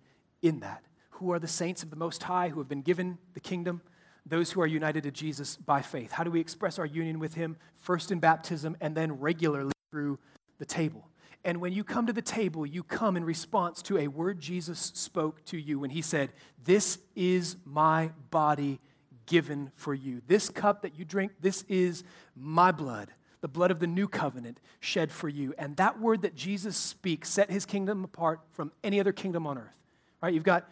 in 0.42 0.60
that. 0.60 0.84
Who 1.12 1.32
are 1.32 1.40
the 1.40 1.48
saints 1.48 1.82
of 1.82 1.92
the 1.92 1.96
Most 1.96 2.24
High 2.24 2.50
who 2.50 2.60
have 2.60 2.68
been 2.68 2.82
given 2.82 3.18
the 3.34 3.40
kingdom? 3.40 3.82
Those 4.26 4.52
who 4.52 4.60
are 4.60 4.68
united 4.68 5.04
to 5.04 5.12
Jesus 5.12 5.56
by 5.56 5.82
faith. 5.82 6.12
How 6.12 6.26
do 6.26 6.32
we 6.32 6.42
express 6.42 6.78
our 6.78 6.86
union 6.86 7.18
with 7.18 7.36
Him? 7.36 7.56
First 7.78 8.12
in 8.12 8.20
baptism 8.20 8.76
and 8.82 8.98
then 8.98 9.14
regularly 9.22 9.72
through 9.92 10.20
the 10.58 10.66
table. 10.66 11.08
And 11.46 11.62
when 11.62 11.72
you 11.72 11.86
come 11.86 12.06
to 12.08 12.14
the 12.14 12.22
table, 12.22 12.66
you 12.66 12.84
come 12.84 13.16
in 13.16 13.24
response 13.24 13.82
to 13.84 13.98
a 13.98 14.08
word 14.08 14.42
Jesus 14.42 14.92
spoke 14.94 15.46
to 15.46 15.58
you 15.58 15.80
when 15.80 15.92
He 15.92 16.02
said, 16.02 16.34
This 16.66 16.98
is 17.16 17.56
my 17.64 18.12
body 18.30 18.82
given 19.26 19.72
for 19.76 19.94
you. 19.94 20.22
This 20.28 20.50
cup 20.50 20.82
that 20.82 20.98
you 20.98 21.06
drink, 21.06 21.34
this 21.42 21.64
is 21.68 22.04
my 22.36 22.72
blood 22.72 23.12
the 23.46 23.50
blood 23.50 23.70
of 23.70 23.78
the 23.78 23.86
new 23.86 24.08
covenant 24.08 24.60
shed 24.80 25.12
for 25.12 25.30
you. 25.30 25.54
And 25.60 25.78
that 25.78 26.02
word 26.02 26.24
that 26.24 26.34
Jesus 26.34 26.76
speaks 26.76 27.30
set 27.30 27.52
his 27.52 27.64
kingdom 27.64 28.04
apart 28.04 28.40
from 28.54 28.72
any 28.84 29.00
other 29.00 29.12
kingdom 29.12 29.46
on 29.46 29.60
earth. 29.60 29.78
Right? 30.20 30.34
You've 30.34 30.42
got 30.42 30.68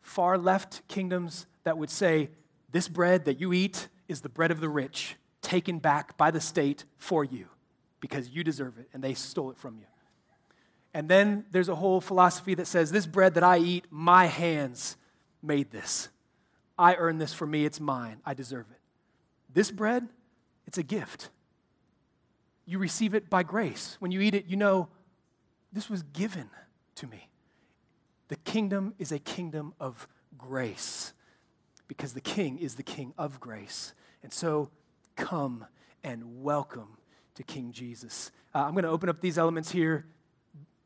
far 0.00 0.38
left 0.38 0.88
kingdoms 0.88 1.44
that 1.64 1.76
would 1.76 1.90
say, 1.90 2.30
This 2.72 2.88
bread 2.88 3.26
that 3.26 3.40
you 3.40 3.52
eat 3.52 3.88
is 4.08 4.22
the 4.22 4.30
bread 4.30 4.50
of 4.50 4.60
the 4.60 4.70
rich, 4.70 5.16
taken 5.42 5.78
back 5.78 6.16
by 6.16 6.30
the 6.30 6.40
state 6.40 6.86
for 6.96 7.24
you 7.24 7.48
because 8.00 8.30
you 8.30 8.42
deserve 8.42 8.78
it 8.78 8.88
and 8.94 9.04
they 9.04 9.12
stole 9.12 9.50
it 9.50 9.58
from 9.58 9.76
you. 9.76 9.84
And 10.94 11.10
then 11.10 11.44
there's 11.50 11.68
a 11.68 11.74
whole 11.74 12.00
philosophy 12.00 12.54
that 12.54 12.66
says, 12.66 12.90
This 12.90 13.06
bread 13.06 13.34
that 13.34 13.44
I 13.44 13.58
eat, 13.58 13.84
my 13.90 14.24
hands 14.24 14.96
made 15.42 15.70
this. 15.72 16.08
I 16.78 16.94
earned 16.94 17.20
this 17.20 17.32
for 17.32 17.46
me, 17.46 17.64
it's 17.64 17.80
mine, 17.80 18.20
I 18.24 18.34
deserve 18.34 18.66
it. 18.70 18.80
This 19.52 19.70
bread, 19.70 20.08
it's 20.66 20.78
a 20.78 20.82
gift 20.82 21.30
you 22.66 22.78
receive 22.78 23.14
it 23.14 23.28
by 23.28 23.42
grace. 23.42 23.96
When 24.00 24.10
you 24.10 24.20
eat 24.20 24.34
it, 24.34 24.46
you 24.46 24.56
know 24.56 24.88
this 25.72 25.90
was 25.90 26.02
given 26.02 26.48
to 26.96 27.06
me. 27.06 27.28
The 28.28 28.36
kingdom 28.36 28.94
is 28.98 29.12
a 29.12 29.18
kingdom 29.18 29.74
of 29.78 30.08
grace 30.38 31.12
because 31.88 32.14
the 32.14 32.20
king 32.20 32.58
is 32.58 32.76
the 32.76 32.82
king 32.82 33.12
of 33.18 33.38
grace. 33.38 33.92
And 34.22 34.32
so 34.32 34.70
come 35.16 35.66
and 36.02 36.42
welcome 36.42 36.96
to 37.34 37.42
King 37.42 37.72
Jesus. 37.72 38.30
Uh, 38.54 38.64
I'm 38.64 38.72
going 38.72 38.84
to 38.84 38.90
open 38.90 39.08
up 39.08 39.20
these 39.20 39.38
elements 39.38 39.70
here 39.70 40.06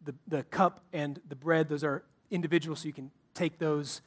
the, 0.05 0.15
the 0.27 0.43
cup 0.45 0.83
and 0.93 1.21
the 1.29 1.37
bread, 1.37 1.69
those 1.69 1.85
are 1.85 2.03
individual, 2.31 2.75
so 2.75 2.87
you 2.87 2.95
can 2.95 3.11
take 3.35 3.59
those 3.59 4.01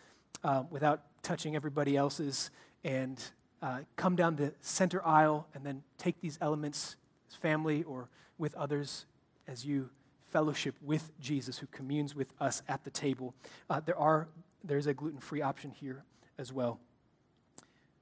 uh, 0.43 0.63
without 0.71 1.03
touching 1.23 1.55
everybody 1.55 1.95
else's 1.95 2.51
and 2.83 3.21
uh, 3.61 3.79
come 3.95 4.15
down 4.15 4.35
the 4.35 4.53
center 4.61 5.05
aisle 5.05 5.47
and 5.53 5.63
then 5.63 5.83
take 5.97 6.19
these 6.21 6.37
elements 6.41 6.95
as 7.29 7.35
family 7.35 7.83
or 7.83 8.09
with 8.37 8.55
others 8.55 9.05
as 9.47 9.65
you 9.65 9.89
fellowship 10.31 10.75
with 10.81 11.11
Jesus 11.19 11.57
who 11.57 11.67
communes 11.67 12.15
with 12.15 12.33
us 12.39 12.63
at 12.67 12.83
the 12.83 12.89
table. 12.89 13.35
Uh, 13.69 13.79
there 13.81 13.97
are, 13.97 14.27
there's 14.63 14.87
a 14.87 14.93
gluten 14.93 15.19
free 15.19 15.41
option 15.41 15.71
here 15.71 16.03
as 16.37 16.51
well. 16.51 16.79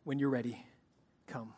When 0.03 0.19
you're 0.19 0.29
ready, 0.29 0.65
come. 1.27 1.53